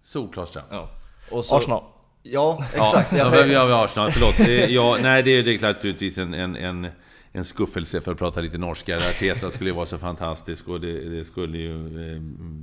solklar 0.04 0.46
straff. 0.46 0.65
Ja. 0.72 0.89
Och 1.32 1.46
så, 1.46 1.58
Arsenal. 1.58 1.84
Ja, 2.27 2.63
exakt. 2.74 3.12
Ja, 3.12 3.36
ja, 3.36 3.46
ja, 3.46 3.70
ja 3.70 3.84
Arsenal, 3.86 4.10
förlåt. 4.12 4.38
Det, 4.38 4.65
ja, 4.65 4.98
nej, 5.01 5.24
det, 5.24 5.42
det 5.42 5.54
är 5.54 5.58
klart 5.58 5.75
naturligtvis 5.75 6.18
en, 6.18 6.34
en, 6.34 6.56
en, 6.56 6.88
en 7.36 7.46
skuffelse 7.46 8.01
för 8.01 8.12
att 8.12 8.18
prata 8.18 8.42
lite 8.42 8.58
norska. 8.58 8.96
Arteta 8.96 9.51
skulle 9.51 9.70
ju 9.70 9.75
vara 9.75 9.86
så 9.86 9.98
fantastisk 9.98 10.68
och 10.68 10.82
det, 10.82 11.10
det 11.10 11.24
skulle 11.24 11.58
ju 11.58 12.13
eh, 12.13 12.22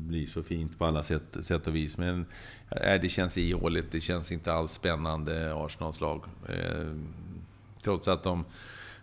bli 0.09 0.27
så 0.27 0.43
fint 0.43 0.79
på 0.79 0.85
alla 0.85 1.03
sätt, 1.03 1.37
sätt 1.43 1.67
och 1.67 1.75
vis. 1.77 1.99
Men 1.99 2.27
äh, 2.71 3.01
det 3.01 3.09
känns 3.09 3.39
ihåligt. 3.39 3.93
Det 3.93 4.01
känns 4.01 4.33
inte 4.33 4.53
alls 4.53 4.73
spännande, 4.73 5.55
Arsenals 5.55 6.01
lag. 6.01 6.25
Eh, 6.49 6.95
trots 7.83 8.09
att 8.09 8.23
de 8.23 8.45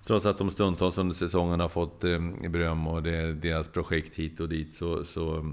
Trots 0.05 0.25
att 0.25 0.37
de 0.37 0.51
stundtals 0.51 0.97
under 0.97 1.15
säsongen 1.15 1.59
har 1.59 1.69
fått 1.69 2.03
eh, 2.03 2.19
beröm 2.49 2.87
och 2.87 3.03
det 3.03 3.33
deras 3.33 3.67
projekt 3.67 4.15
hit 4.15 4.39
och 4.39 4.49
dit 4.49 4.73
så... 4.73 5.05
så 5.05 5.51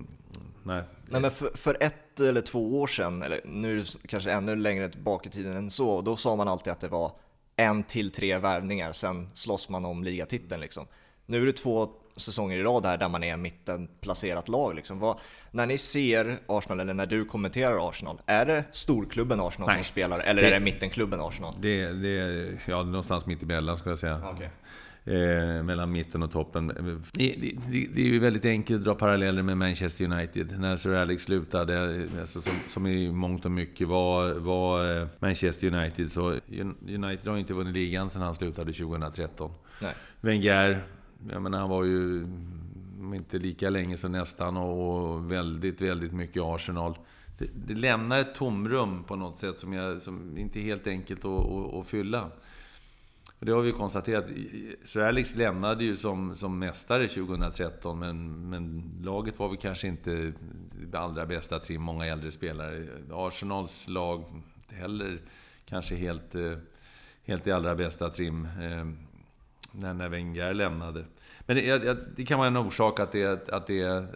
nej. 0.63 0.83
nej 1.07 1.21
men 1.21 1.31
för, 1.31 1.51
för 1.55 1.77
ett 1.81 2.21
eller 2.21 2.41
två 2.41 2.81
år 2.81 2.87
sedan, 2.87 3.23
eller 3.23 3.41
nu 3.45 3.85
kanske 4.09 4.31
ännu 4.31 4.57
längre 4.57 4.89
tillbaka 4.89 5.29
i 5.29 5.33
tiden 5.33 5.57
än 5.57 5.71
så, 5.71 6.01
då 6.01 6.17
sa 6.17 6.37
man 6.37 6.49
alltid 6.49 6.73
att 6.73 6.81
det 6.81 6.89
var 6.89 7.13
en 7.57 7.83
till 7.83 8.11
tre 8.11 8.39
värvningar, 8.39 8.93
sen 8.93 9.29
slåss 9.35 9.69
man 9.69 9.85
om 9.85 10.05
ligatiteln 10.05 10.61
liksom. 10.61 10.87
Nu 11.27 11.43
är 11.43 11.47
det 11.47 11.53
två 11.53 11.89
säsonger 12.17 12.59
i 12.59 12.63
rad 12.63 12.87
här 12.87 12.99
där 12.99 13.09
man 13.09 13.23
är 13.23 13.33
en 13.33 13.43
mittenplacerat 13.43 14.49
lag. 14.49 14.75
Liksom. 14.75 14.99
Vad, 14.99 15.19
när 15.51 15.67
ni 15.67 15.79
ser 15.79 16.39
Arsenal, 16.47 16.81
eller 16.81 16.95
när 16.95 17.07
du 17.07 17.25
kommenterar 17.25 17.89
Arsenal, 17.89 18.21
är 18.27 18.47
det 18.47 18.65
storklubben 18.73 19.41
Arsenal 19.41 19.69
Nej. 19.69 19.77
som 19.77 19.85
spelar, 19.85 20.21
eller 20.21 20.43
det, 20.43 20.49
är 20.49 20.53
det 20.53 20.61
mittenklubben 20.61 21.21
Arsenal? 21.21 21.55
Det, 21.61 21.87
det, 21.87 22.59
ja, 22.67 22.83
någonstans 22.83 23.27
mitt 23.27 23.43
emellan 23.43 23.79
ska 23.79 23.89
jag 23.89 23.99
säga. 23.99 24.31
Okay 24.31 24.49
eh, 25.07 25.63
mellan 25.63 25.93
mitten 25.93 26.23
och 26.23 26.31
toppen. 26.33 26.67
Det, 26.67 26.75
det, 27.13 27.57
det, 27.95 28.01
är 28.01 28.07
ju 28.07 28.19
väldigt 28.19 28.45
enkelt 28.45 28.79
att 28.79 28.85
dra 28.85 28.95
paralleller 28.95 29.43
med 29.43 29.59
Manchester 29.59 30.05
United. 30.05 30.61
När 30.61 30.77
Sir 30.77 30.95
Alex 30.95 31.23
slutade, 31.23 32.07
alltså, 32.21 32.41
som, 32.41 32.55
som 32.69 32.87
i 32.87 33.13
mångt 33.13 33.45
och 33.45 33.51
mycket 33.51 33.89
var, 33.89 34.35
var 34.35 35.01
eh, 35.01 35.07
Manchester 35.19 35.75
United, 35.75 36.13
så 36.13 36.41
United 36.89 37.27
har 37.27 37.37
inte 37.37 37.55
vunnit 37.55 37.75
ligan 37.75 38.11
sedan 38.11 38.23
han 38.23 38.35
slutade 38.35 38.73
2013. 38.73 39.51
Nej. 39.83 39.95
Wenger, 40.21 40.85
jag 41.33 41.43
menar, 41.43 41.59
han 41.59 41.71
var 41.71 41.85
ju 41.85 42.27
inte 43.15 43.39
lika 43.39 43.71
länge 43.71 43.97
som 43.97 44.13
nästan 44.13 44.57
och 44.57 45.33
väldigt, 45.33 45.81
väldigt 45.81 46.13
mycket 46.13 46.43
Arsenal. 46.43 46.99
Det, 47.39 47.49
det 47.67 47.75
lämnar 47.75 48.19
ett 48.19 48.35
tomrum 48.35 49.05
på 49.05 49.17
något 49.17 49.39
sätt 49.39 49.59
som, 49.59 49.73
jag, 49.73 50.01
som 50.01 50.39
inte 50.39 50.61
är 50.61 50.63
helt 50.63 50.87
enkelt 50.87 51.25
att, 51.25 51.51
att, 51.51 51.75
att 51.75 51.87
fylla. 51.87 52.31
Och 53.39 53.47
det 53.47 53.53
har 53.53 53.63
vi 53.63 53.73
konstaterat. 53.73 54.25
Sir 54.85 55.01
Alex 55.01 55.35
lämnade 55.35 55.85
ju 55.85 55.97
som, 55.97 56.37
som 56.37 56.59
mästare 56.59 57.09
2013, 57.09 57.99
men, 57.99 58.49
men 58.51 58.93
laget 59.03 59.39
var 59.39 59.49
väl 59.49 59.57
kanske 59.57 59.89
inte 59.89 60.33
det 60.91 60.99
allra 60.99 61.27
bästa 61.27 61.59
trim, 61.59 61.83
många 61.83 62.07
äldre 62.07 62.33
spelare. 62.33 62.87
Arsenals 63.13 63.89
lag 63.89 64.25
heller 64.73 65.19
kanske 65.65 65.95
helt, 65.95 66.35
eh, 66.35 66.53
helt 67.25 67.47
i 67.47 67.53
allra 67.53 67.75
bästa 67.75 68.11
trim 68.11 68.45
eh, 68.45 68.87
när, 69.73 69.95
när 69.95 70.09
Wenger 70.09 70.55
lämnade. 70.55 71.05
Men 71.47 71.57
det, 71.57 72.17
det, 72.17 72.25
kan 72.25 72.39
vara 72.39 72.49
en 72.49 72.57
orsak 72.57 73.01
att, 73.01 73.13
det, 73.13 73.49
att 73.49 73.67
det, 73.67 74.07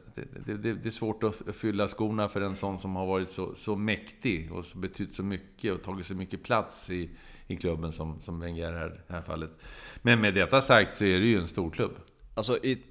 det, 0.47 0.55
det, 0.57 0.87
är 0.87 0.91
svårt 0.91 1.23
att 1.25 1.57
fylla 1.57 1.89
skorna 1.89 2.29
för 2.29 2.41
en 2.41 2.57
sån 2.57 2.79
som 2.79 2.97
har 2.97 3.07
varit 3.07 3.31
så, 3.31 3.55
så 3.55 3.77
mäktig 3.77 4.53
och 4.53 4.65
så 4.65 4.79
betytt 4.79 5.15
så 5.15 5.23
mycket 5.23 5.73
och 5.73 5.83
tagit 5.83 6.07
så 6.07 6.15
mycket 6.15 6.43
plats 6.43 6.91
i, 6.91 7.11
i 7.51 7.57
klubben 7.57 7.93
som, 7.93 8.21
som 8.21 8.41
Wenger 8.41 8.73
här, 8.73 8.87
i 8.87 9.01
det 9.07 9.15
här 9.15 9.23
fallet. 9.23 9.51
Men 10.03 10.21
med 10.21 10.35
detta 10.35 10.61
sagt 10.61 10.97
så 10.97 11.05
är 11.05 11.21
det 11.21 11.27
ju 11.27 11.41
en 11.41 11.49
stor 11.49 11.71
klubb. 11.71 11.93
Alltså, 12.35 12.59
i, 12.59 12.83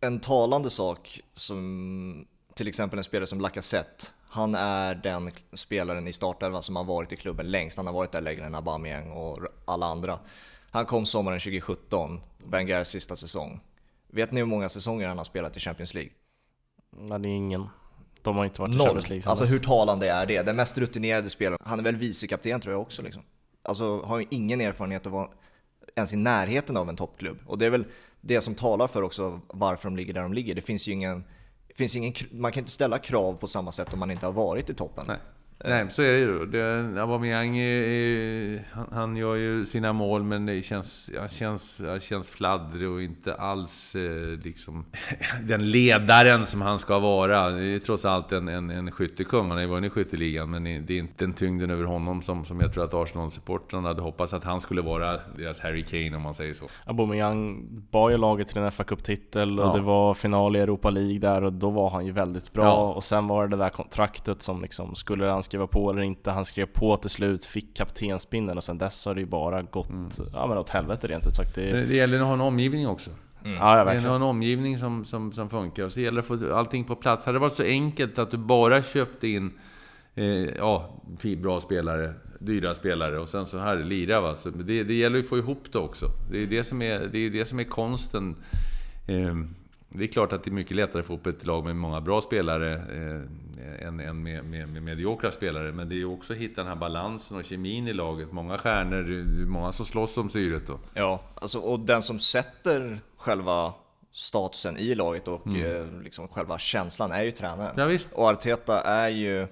en 0.00 0.20
talande 0.20 0.70
sak 0.70 1.20
som 1.34 2.26
till 2.54 2.68
exempel 2.68 2.98
en 2.98 3.04
spelare 3.04 3.26
som 3.26 3.40
Lacazette. 3.40 4.04
Han 4.28 4.54
är 4.54 4.94
den 4.94 5.30
spelaren 5.52 6.08
i 6.08 6.12
startelvan 6.12 6.62
som 6.62 6.76
har 6.76 6.84
varit 6.84 7.12
i 7.12 7.16
klubben 7.16 7.50
längst. 7.50 7.76
Han 7.76 7.86
har 7.86 7.94
varit 7.94 8.12
där 8.12 8.20
längre 8.20 8.46
än 8.46 8.54
Aubameyang 8.54 9.10
och 9.10 9.38
alla 9.64 9.86
andra. 9.86 10.18
Han 10.70 10.86
kom 10.86 11.06
sommaren 11.06 11.40
2017, 11.40 12.20
Wengers 12.38 12.86
sista 12.86 13.16
säsong. 13.16 13.60
Vet 14.08 14.32
ni 14.32 14.40
hur 14.40 14.46
många 14.46 14.68
säsonger 14.68 15.08
han 15.08 15.18
har 15.18 15.24
spelat 15.24 15.56
i 15.56 15.60
Champions 15.60 15.94
League? 15.94 16.12
Nej, 16.96 17.18
det 17.18 17.28
är 17.28 17.36
ingen. 17.36 17.68
De 18.22 18.36
har 18.36 18.44
inte 18.44 18.60
varit 18.60 18.70
Noll. 18.70 18.80
i 18.80 18.84
Champions 18.84 19.08
League 19.08 19.30
Alltså 19.30 19.44
hur 19.44 19.58
talande 19.58 20.10
är 20.10 20.26
det? 20.26 20.42
Den 20.42 20.56
mest 20.56 20.78
rutinerade 20.78 21.30
spelaren. 21.30 21.58
Han 21.64 21.78
är 21.78 21.82
väl 21.82 21.96
vicekapten 21.96 22.60
tror 22.60 22.74
jag 22.74 22.82
också 22.82 23.02
liksom. 23.02 23.22
Alltså 23.62 24.02
har 24.02 24.18
ju 24.18 24.26
ingen 24.30 24.60
erfarenhet 24.60 25.06
av 25.06 25.14
att 25.14 25.28
vara 25.28 25.28
ens 25.96 26.12
i 26.12 26.16
närheten 26.16 26.76
av 26.76 26.88
en 26.88 26.96
toppklubb. 26.96 27.38
Och 27.46 27.58
det 27.58 27.66
är 27.66 27.70
väl 27.70 27.84
det 28.20 28.40
som 28.40 28.54
talar 28.54 28.88
för 28.88 29.02
också 29.02 29.40
varför 29.46 29.88
de 29.88 29.96
ligger 29.96 30.14
där 30.14 30.22
de 30.22 30.32
ligger. 30.32 30.54
Det 30.54 30.60
finns 30.60 30.88
ju 30.88 30.92
ingen, 30.92 31.24
finns 31.74 31.96
ingen 31.96 32.14
man 32.30 32.52
kan 32.52 32.60
inte 32.60 32.70
ställa 32.70 32.98
krav 32.98 33.34
på 33.34 33.46
samma 33.46 33.72
sätt 33.72 33.92
om 33.92 33.98
man 33.98 34.10
inte 34.10 34.26
har 34.26 34.32
varit 34.32 34.70
i 34.70 34.74
toppen. 34.74 35.04
Nej. 35.06 35.18
Nej, 35.64 35.86
så 35.90 36.02
är 36.02 36.12
det 36.12 36.18
ju. 36.18 36.46
Det, 36.46 37.00
Aubameyang, 37.02 37.56
han, 38.72 38.86
han 38.92 39.16
gör 39.16 39.34
ju 39.34 39.66
sina 39.66 39.92
mål, 39.92 40.22
men 40.22 40.46
det 40.46 40.62
känns, 40.62 41.10
han 41.18 41.28
känns, 41.28 41.82
han 41.86 42.00
känns 42.00 42.30
fladdrig 42.30 42.88
och 42.88 43.02
inte 43.02 43.34
alls 43.34 43.94
eh, 43.94 44.38
liksom 44.44 44.84
den 45.42 45.70
ledaren 45.70 46.46
som 46.46 46.62
han 46.62 46.78
ska 46.78 46.98
vara. 46.98 47.50
Det 47.50 47.64
är 47.64 47.78
trots 47.78 48.04
allt 48.04 48.32
en, 48.32 48.48
en, 48.48 48.70
en 48.70 48.90
skyttekung. 48.90 49.48
Han 49.48 49.50
har 49.50 49.60
ju 49.60 49.66
vunnit 49.66 49.92
skytteligan, 49.92 50.50
men 50.50 50.64
det 50.64 50.94
är 50.94 50.98
inte 50.98 51.24
den 51.24 51.32
tyngden 51.32 51.70
över 51.70 51.84
honom 51.84 52.22
som, 52.22 52.44
som 52.44 52.60
jag 52.60 52.72
tror 52.72 52.84
att 52.84 52.94
Arsenal-supportrarna 52.94 53.88
hade 53.88 54.02
hoppats 54.02 54.34
att 54.34 54.44
han 54.44 54.60
skulle 54.60 54.82
vara 54.82 55.18
deras 55.36 55.60
Harry 55.60 55.84
Kane, 55.84 56.16
om 56.16 56.22
man 56.22 56.34
säger 56.34 56.54
så. 56.54 56.64
Aubameyang 56.86 57.68
bar 57.90 58.10
ju 58.10 58.16
laget 58.16 58.48
till 58.48 58.58
en 58.58 58.72
fa 58.72 58.84
Cup-titel 58.84 59.60
och 59.60 59.66
ja. 59.66 59.72
det 59.72 59.80
var 59.80 60.14
final 60.14 60.56
i 60.56 60.58
Europa 60.58 60.90
League 60.90 61.18
där 61.18 61.44
och 61.44 61.52
då 61.52 61.70
var 61.70 61.90
han 61.90 62.06
ju 62.06 62.12
väldigt 62.12 62.52
bra. 62.52 62.64
Ja. 62.64 62.92
Och 62.92 63.04
sen 63.04 63.26
var 63.26 63.48
det 63.48 63.52
det 63.56 63.56
där 63.64 63.70
kontraktet 63.70 64.42
som 64.42 64.62
liksom, 64.62 64.94
skulle 64.94 65.26
han 65.26 65.42
skriva 65.52 65.66
på 65.66 65.90
eller 65.90 66.02
inte. 66.02 66.30
Han 66.30 66.44
skrev 66.44 66.66
på 66.66 66.96
till 66.96 67.10
slut, 67.10 67.44
fick 67.44 67.76
kaptenspinnen 67.76 68.56
och 68.56 68.64
sen 68.64 68.78
dess 68.78 69.06
har 69.06 69.14
det 69.14 69.20
ju 69.20 69.26
bara 69.26 69.62
gått 69.62 69.88
mm. 69.88 70.08
ja, 70.32 70.46
men 70.46 70.58
åt 70.58 70.68
helvete 70.68 71.06
rent 71.06 71.26
ut 71.26 71.34
sagt. 71.34 71.54
Det, 71.54 71.72
det 71.72 71.94
gäller 71.94 72.20
att 72.20 72.26
ha 72.26 72.32
en 72.32 72.40
omgivning 72.40 72.88
också. 72.88 73.10
Mm. 73.44 73.56
Ja, 73.56 73.78
ja, 73.78 73.84
verkligen. 73.84 73.86
Det 73.86 73.92
gäller 73.92 74.14
att 74.14 74.20
ha 74.20 74.28
en 74.28 74.36
omgivning 74.36 74.78
som, 74.78 75.04
som, 75.04 75.32
som 75.32 75.50
funkar. 75.50 75.84
Och 75.84 75.92
så 75.92 76.00
gäller 76.00 76.22
det 76.22 76.34
att 76.34 76.40
få 76.40 76.54
allting 76.54 76.84
på 76.84 76.96
plats. 76.96 77.26
Hade 77.26 77.38
det 77.38 77.40
varit 77.40 77.52
så 77.52 77.62
enkelt 77.62 78.18
att 78.18 78.30
du 78.30 78.36
bara 78.36 78.82
köpte 78.82 79.28
in 79.28 79.52
eh, 80.14 80.26
ja, 80.56 81.02
bra 81.38 81.60
spelare, 81.60 82.14
dyra 82.38 82.74
spelare 82.74 83.18
och 83.18 83.28
sen 83.28 83.46
så 83.46 83.58
här, 83.58 83.76
lira 83.76 84.20
va. 84.20 84.34
Så 84.34 84.50
det, 84.50 84.84
det 84.84 84.94
gäller 84.94 85.18
att 85.18 85.28
få 85.28 85.38
ihop 85.38 85.64
det 85.72 85.78
också. 85.78 86.06
Det 86.30 86.42
är 86.42 86.46
det 86.46 86.64
som 86.64 86.82
är, 86.82 87.08
det 87.12 87.18
är, 87.18 87.30
det 87.30 87.44
som 87.44 87.60
är 87.60 87.64
konsten. 87.64 88.36
Eh, 89.06 89.34
det 89.88 90.04
är 90.04 90.08
klart 90.08 90.32
att 90.32 90.44
det 90.44 90.50
är 90.50 90.52
mycket 90.52 90.76
lättare 90.76 91.00
att 91.00 91.06
få 91.06 91.14
upp 91.14 91.26
ett 91.26 91.46
lag 91.46 91.64
med 91.64 91.76
många 91.76 92.00
bra 92.00 92.20
spelare 92.20 92.74
eh, 92.74 93.20
än, 93.80 94.00
än 94.00 94.22
med, 94.22 94.44
med, 94.44 94.68
med 94.68 94.82
mediokra 94.82 95.32
spelare. 95.32 95.72
Men 95.72 95.88
det 95.88 95.94
är 95.94 95.96
ju 95.96 96.06
också 96.06 96.32
att 96.32 96.38
hitta 96.38 96.60
den 96.60 96.68
här 96.68 96.76
balansen 96.76 97.36
och 97.36 97.44
kemin 97.44 97.88
i 97.88 97.92
laget. 97.92 98.32
Många 98.32 98.58
stjärnor, 98.58 99.24
många 99.46 99.72
som 99.72 99.86
slåss 99.86 100.16
om 100.16 100.30
syret 100.30 100.66
då. 100.66 100.78
Ja, 100.94 101.22
alltså, 101.34 101.58
och 101.58 101.80
den 101.80 102.02
som 102.02 102.18
sätter 102.18 103.00
själva 103.16 103.72
statusen 104.12 104.78
i 104.78 104.94
laget 104.94 105.28
och 105.28 105.46
mm. 105.46 105.76
eh, 105.76 106.02
liksom 106.02 106.28
själva 106.28 106.58
känslan 106.58 107.12
är 107.12 107.22
ju 107.22 107.30
tränaren. 107.30 107.74
Ja, 107.76 107.84
visst. 107.84 108.12
Och 108.12 108.28
Arteta 108.28 108.80
är 108.80 109.08
ju 109.08 109.46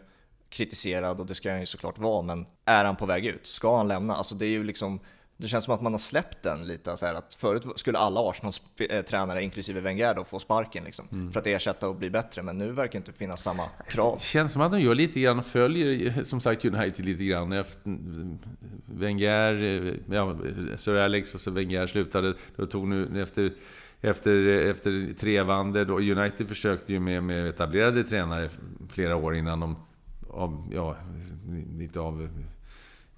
kritiserad 0.48 1.20
och 1.20 1.26
det 1.26 1.34
ska 1.34 1.50
han 1.50 1.60
ju 1.60 1.66
såklart 1.66 1.98
vara, 1.98 2.22
men 2.22 2.46
är 2.64 2.84
han 2.84 2.96
på 2.96 3.06
väg 3.06 3.26
ut? 3.26 3.46
Ska 3.46 3.76
han 3.76 3.88
lämna? 3.88 4.14
Alltså 4.14 4.34
det 4.34 4.46
är 4.46 4.50
ju 4.50 4.64
liksom 4.64 5.00
det 5.40 5.48
känns 5.48 5.64
som 5.64 5.74
att 5.74 5.80
man 5.80 5.92
har 5.92 5.98
släppt 5.98 6.42
den 6.42 6.66
lite. 6.66 6.96
Så 6.96 7.06
här, 7.06 7.14
att 7.14 7.34
förut 7.34 7.66
skulle 7.76 7.98
alla 7.98 8.20
Arsenals 8.20 8.62
eh, 8.78 9.02
tränare, 9.02 9.42
inklusive 9.42 9.80
Wenger, 9.80 10.14
då, 10.14 10.24
få 10.24 10.38
sparken 10.38 10.84
liksom, 10.84 11.08
mm. 11.12 11.32
för 11.32 11.40
att 11.40 11.46
ersätta 11.46 11.88
och 11.88 11.96
bli 11.96 12.10
bättre. 12.10 12.42
Men 12.42 12.58
nu 12.58 12.72
verkar 12.72 12.92
det 12.92 12.98
inte 12.98 13.12
finnas 13.12 13.42
samma 13.42 13.62
krav. 13.88 14.16
Det 14.18 14.24
känns 14.24 14.52
som 14.52 14.62
att 14.62 14.72
de 14.72 14.80
gör 14.80 14.94
lite 14.94 15.20
grann, 15.20 15.42
följer 15.42 16.24
som 16.24 16.40
sagt 16.40 16.64
United 16.64 17.04
lite 17.04 17.24
grann. 17.24 17.52
Efter 17.52 17.96
Wenger, 18.86 19.96
ja, 20.10 20.36
Sir 20.76 20.96
Alex 20.96 21.34
och 21.34 21.40
så 21.40 21.50
Wenger 21.50 21.86
slutade. 21.86 22.34
Då 22.56 22.66
tog 22.66 22.88
nu 22.88 23.22
efter 23.22 23.52
efter, 24.00 24.46
efter 24.46 25.14
trevande, 25.14 25.84
då 25.84 25.98
United 25.98 26.48
försökte 26.48 26.92
ju 26.92 27.00
med, 27.00 27.22
med 27.22 27.48
etablerade 27.48 28.04
tränare 28.04 28.48
flera 28.88 29.16
år 29.16 29.34
innan 29.34 29.60
de, 29.60 29.76
av, 30.30 30.70
ja, 30.74 30.96
lite 31.78 32.00
av 32.00 32.28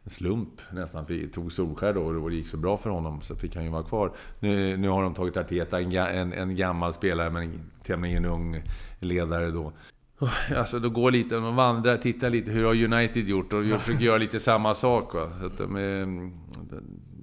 slump 0.06 0.60
nästan 0.72 1.06
tog 1.32 1.52
Solskär 1.52 1.92
då 1.92 2.02
och 2.02 2.30
det 2.30 2.36
gick 2.36 2.48
så 2.48 2.56
bra 2.56 2.76
för 2.76 2.90
honom 2.90 3.20
så 3.20 3.36
fick 3.36 3.54
han 3.54 3.64
ju 3.64 3.70
vara 3.70 3.82
kvar. 3.82 4.12
Nu, 4.40 4.76
nu 4.76 4.88
har 4.88 5.02
de 5.02 5.14
tagit 5.14 5.36
Arteta, 5.36 5.80
en, 5.80 5.92
en, 5.92 6.32
en 6.32 6.56
gammal 6.56 6.92
spelare 6.92 7.30
men 7.30 7.60
tämligen 7.82 8.24
ung 8.24 8.62
ledare 9.00 9.50
då. 9.50 9.72
Alltså 10.56 10.78
då 10.78 10.90
går 10.90 11.10
lite, 11.10 11.34
de 11.34 11.56
vandrar, 11.56 11.96
tittar 11.96 12.30
lite, 12.30 12.50
hur 12.50 12.64
har 12.64 12.84
United 12.84 13.28
gjort? 13.28 13.52
Och 13.52 13.64
försöker 13.64 14.04
göra 14.04 14.18
lite 14.18 14.40
samma 14.40 14.74
sak. 14.74 15.14
Va? 15.14 15.30
Så 15.40 15.46
att 15.46 15.58
de, 15.58 15.76
eh, 15.76 16.06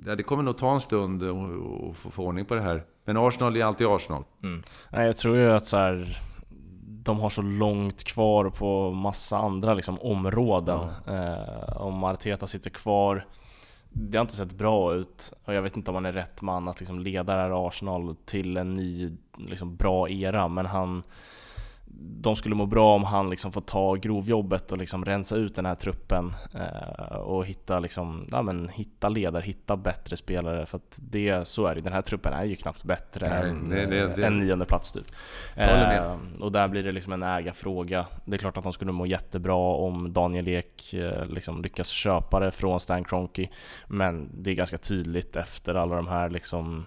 ja, 0.06 0.16
det 0.16 0.24
kommer 0.24 0.44
nog 0.44 0.58
ta 0.58 0.74
en 0.74 0.80
stund 0.80 1.24
att 1.24 1.98
få 1.98 2.24
ordning 2.24 2.46
på 2.46 2.56
det 2.56 2.62
här. 2.62 2.84
Men 3.06 3.18
Arsenal 3.18 3.58
är 3.58 3.66
alltid 3.66 3.88
Arsenal. 3.88 4.24
Mm. 4.44 4.64
Jag 4.92 5.18
tror 5.18 5.38
ju 5.38 5.52
att 5.52 5.66
så 5.66 5.78
här, 5.78 6.18
de 7.10 7.20
har 7.20 7.30
så 7.30 7.42
långt 7.42 8.04
kvar 8.04 8.50
på 8.50 8.92
massa 8.92 9.38
andra 9.38 9.74
liksom, 9.74 10.00
områden. 10.02 10.80
Ja. 11.06 11.14
Eh, 11.14 11.82
om 11.82 12.04
Arteta 12.04 12.48
sitter 12.48 12.70
kvar 12.70 13.26
det 13.92 14.18
har 14.18 14.22
inte 14.22 14.36
sett 14.36 14.52
bra 14.52 14.94
ut 14.94 15.34
och 15.46 15.54
jag 15.54 15.62
vet 15.62 15.78
inte 15.78 15.92
om 15.92 15.96
han 15.96 16.06
är 16.06 16.14
rätt 16.14 16.42
man 16.42 16.68
att 16.68 16.80
liksom 16.80 17.00
leda 17.00 17.36
det 17.36 17.42
här 17.42 17.68
Arsenal 17.68 18.16
till 18.26 18.58
en 18.58 18.74
ny 18.74 19.18
liksom, 19.38 19.76
bra 19.76 20.10
era 20.10 20.48
men 20.48 20.66
han 20.66 21.04
de 22.22 22.36
skulle 22.36 22.56
må 22.56 22.66
bra 22.66 22.96
om 22.96 23.04
han 23.04 23.30
liksom 23.30 23.52
får 23.52 23.62
ta 23.62 23.96
grovjobbet 23.96 24.72
och 24.72 24.78
liksom 24.78 25.06
rensa 25.06 25.36
ut 25.36 25.56
den 25.56 25.66
här 25.66 25.76
truppen 25.76 26.34
eh, 26.54 27.16
och 27.16 27.46
hitta, 27.46 27.80
liksom, 27.80 28.28
ja, 28.32 28.42
men 28.42 28.70
hitta 28.70 29.10
ledare, 29.10 29.44
hitta 29.44 29.78
bättre 29.78 30.18
spelare 30.18 30.66
för 30.66 30.78
att 30.78 31.00
det, 31.02 31.48
så 31.48 31.66
är 31.66 31.76
det, 31.76 31.82
den 31.82 31.94
här 31.94 32.02
truppen 32.02 32.34
är 32.34 32.46
ju 32.46 32.56
knappt 32.56 32.84
bättre 32.84 33.30
Nej, 33.30 33.50
än 33.50 33.70
det, 33.70 33.86
det, 33.86 34.08
det. 34.16 34.26
en 34.26 34.40
nionde 34.40 34.66
plats 34.66 34.92
typ. 34.92 35.06
Eh, 35.56 36.18
och 36.40 36.52
där 36.52 36.68
blir 36.68 36.84
det 36.84 36.92
liksom 36.92 37.14
en 37.14 37.24
ägarfråga. 37.24 38.06
Det 38.26 38.36
är 38.36 38.38
klart 38.38 38.58
att 38.58 38.64
de 38.64 38.74
skulle 38.74 38.92
må 38.92 39.06
jättebra 39.06 39.56
om 39.56 40.14
Daniel 40.14 40.48
Ek 40.48 40.94
eh, 40.94 41.26
liksom 41.26 41.62
lyckas 41.62 41.88
köpa 41.88 42.40
det 42.40 42.52
från 42.52 42.80
Stan 42.80 43.04
Kroenke 43.04 43.50
men 43.88 44.30
det 44.34 44.52
är 44.52 44.56
ganska 44.56 44.78
tydligt 44.78 45.36
efter 45.36 45.76
alla 45.76 45.96
de 45.96 46.08
här 46.08 46.30
liksom 46.30 46.86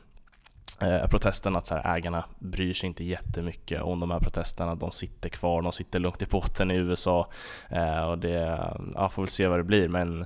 eh, 0.83 1.09
protesten 1.09 1.57
att 1.57 1.67
så 1.67 1.75
här, 1.75 1.97
ägarna 1.97 2.25
bryr 2.39 2.75
sig 2.75 2.87
inte 2.87 3.05
jättemycket 3.05 3.83
om 3.83 4.01
de 4.01 4.11
här 4.11 4.21
protesterna. 4.21 4.75
De 4.75 4.91
sitter 4.91 5.29
kvar, 5.29 5.63
de 5.63 5.73
sitter 5.73 5.99
lugnt 5.99 6.23
i 6.23 6.27
båten 6.27 6.71
i 6.71 6.77
USA 6.77 7.27
eh, 7.69 8.11
och 8.11 8.19
det, 8.19 8.59
ja, 8.95 9.09
får 9.09 9.23
väl 9.23 9.31
se 9.31 9.47
vad 9.47 9.59
det 9.59 9.65
blir. 9.65 9.89
Men 9.89 10.25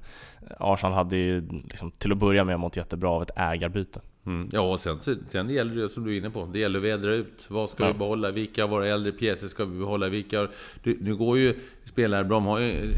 Arsenal 0.58 0.92
hade 0.92 1.16
ju 1.16 1.48
liksom, 1.64 1.90
till 1.90 2.12
att 2.12 2.18
börja 2.18 2.44
med 2.44 2.60
mått 2.60 2.76
jättebra 2.76 3.10
av 3.10 3.22
ett 3.22 3.30
ägarbyte. 3.36 4.00
Mm. 4.26 4.48
Ja, 4.52 4.60
och 4.60 4.80
sen, 4.80 5.00
sen 5.28 5.50
gäller 5.50 5.74
det 5.74 5.88
som 5.88 6.04
du 6.04 6.14
är 6.14 6.18
inne 6.18 6.30
på, 6.30 6.48
det 6.52 6.58
gäller 6.58 6.78
att 6.78 6.84
vädra 6.84 7.14
ut. 7.14 7.44
Vad 7.48 7.70
ska 7.70 7.84
ja. 7.84 7.92
vi 7.92 7.98
behålla? 7.98 8.30
Vilka 8.30 8.64
av 8.64 8.70
våra 8.70 8.88
äldre 8.88 9.12
pjäser 9.12 9.48
ska 9.48 9.64
vi 9.64 9.78
behålla? 9.78 10.08
Vilka... 10.08 10.48
Nu 10.82 11.16
går 11.16 11.38
ju 11.38 11.58
spelare. 11.84 12.24
De 12.24 12.46
har 12.46 12.58
ju 12.58 12.92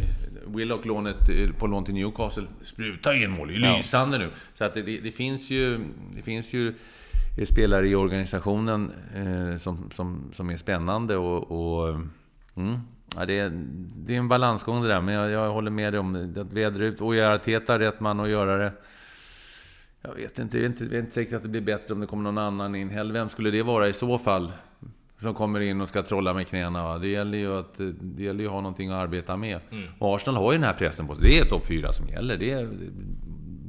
Willock-lånet 0.47 1.17
på 1.59 1.67
lån 1.67 1.85
till 1.85 1.95
Newcastle 1.95 2.47
sprutar 2.62 3.23
in 3.25 3.31
mål. 3.31 3.49
Det 3.49 3.55
är 3.55 3.77
lysande 3.77 4.17
ja. 4.17 4.23
nu. 4.23 4.31
Så 4.55 4.65
att 4.65 4.75
det, 4.75 4.83
det, 4.83 5.11
finns 5.11 5.50
ju... 5.50 5.81
Det 6.15 6.23
finns 6.23 6.53
ju 6.53 6.75
spelare 7.47 7.88
i 7.88 7.95
organisationen 7.95 8.92
eh, 9.14 9.57
som, 9.57 9.90
som, 9.90 10.30
som 10.33 10.50
är 10.50 10.57
spännande 10.57 11.16
och... 11.16 11.50
och 11.50 11.88
mm, 12.54 12.78
ja, 13.16 13.26
det, 13.26 13.38
är, 13.38 13.50
det 13.97 14.14
är 14.14 14.18
en 14.18 14.28
balansgång 14.28 14.83
det 14.83 14.88
där, 14.88 15.00
men 15.00 15.14
jag, 15.14 15.30
jag 15.30 15.52
håller 15.52 15.71
med 15.71 15.92
dig 15.92 16.00
om. 16.00 16.35
Att 16.37 16.52
vädra 16.52 16.85
ut 16.85 17.00
och 17.00 17.14
göra 17.14 17.38
Teta 17.38 17.78
rätt 17.78 18.00
man 18.00 18.21
att 18.21 18.28
göra 18.28 18.57
det. 18.57 18.73
Jag 20.02 20.14
vet 20.14 20.38
inte, 20.38 20.57
jag 20.57 20.64
är 20.64 20.68
inte, 20.68 20.85
jag 20.85 20.95
är 20.95 20.99
inte 20.99 21.12
säker 21.12 21.37
att 21.37 21.42
det 21.42 21.49
blir 21.49 21.61
bättre 21.61 21.95
om 21.95 22.00
det 22.00 22.07
kommer 22.07 22.23
någon 22.23 22.38
annan 22.38 22.75
in 22.75 22.90
heller. 22.90 23.12
Vem 23.12 23.28
skulle 23.28 23.50
det 23.50 23.62
vara 23.62 23.88
i 23.88 23.92
så 23.92 24.18
fall? 24.18 24.52
Som 25.21 25.35
kommer 25.35 25.61
in 25.61 25.80
och 25.80 25.88
ska 25.88 26.02
trolla 26.02 26.35
med 26.35 26.49
knäna. 26.49 26.99
Det 26.99 27.09
gäller 27.09 27.38
ju 27.38 27.59
att, 27.59 27.80
det 28.00 28.23
gäller 28.23 28.40
ju 28.40 28.47
att 28.47 28.52
ha 28.52 28.61
någonting 28.61 28.90
att 28.90 28.97
arbeta 28.97 29.37
med. 29.37 29.61
Mm. 29.71 29.88
Och 29.99 30.16
Arsenal 30.16 30.42
har 30.42 30.52
ju 30.52 30.59
den 30.59 30.66
här 30.66 30.75
pressen 30.75 31.07
på 31.07 31.14
sig. 31.14 31.25
Det 31.25 31.38
är 31.38 31.45
topp 31.45 31.66
4 31.66 31.92
som 31.92 32.09
gäller. 32.09 32.37
Det 32.37 32.50
är, 32.50 32.68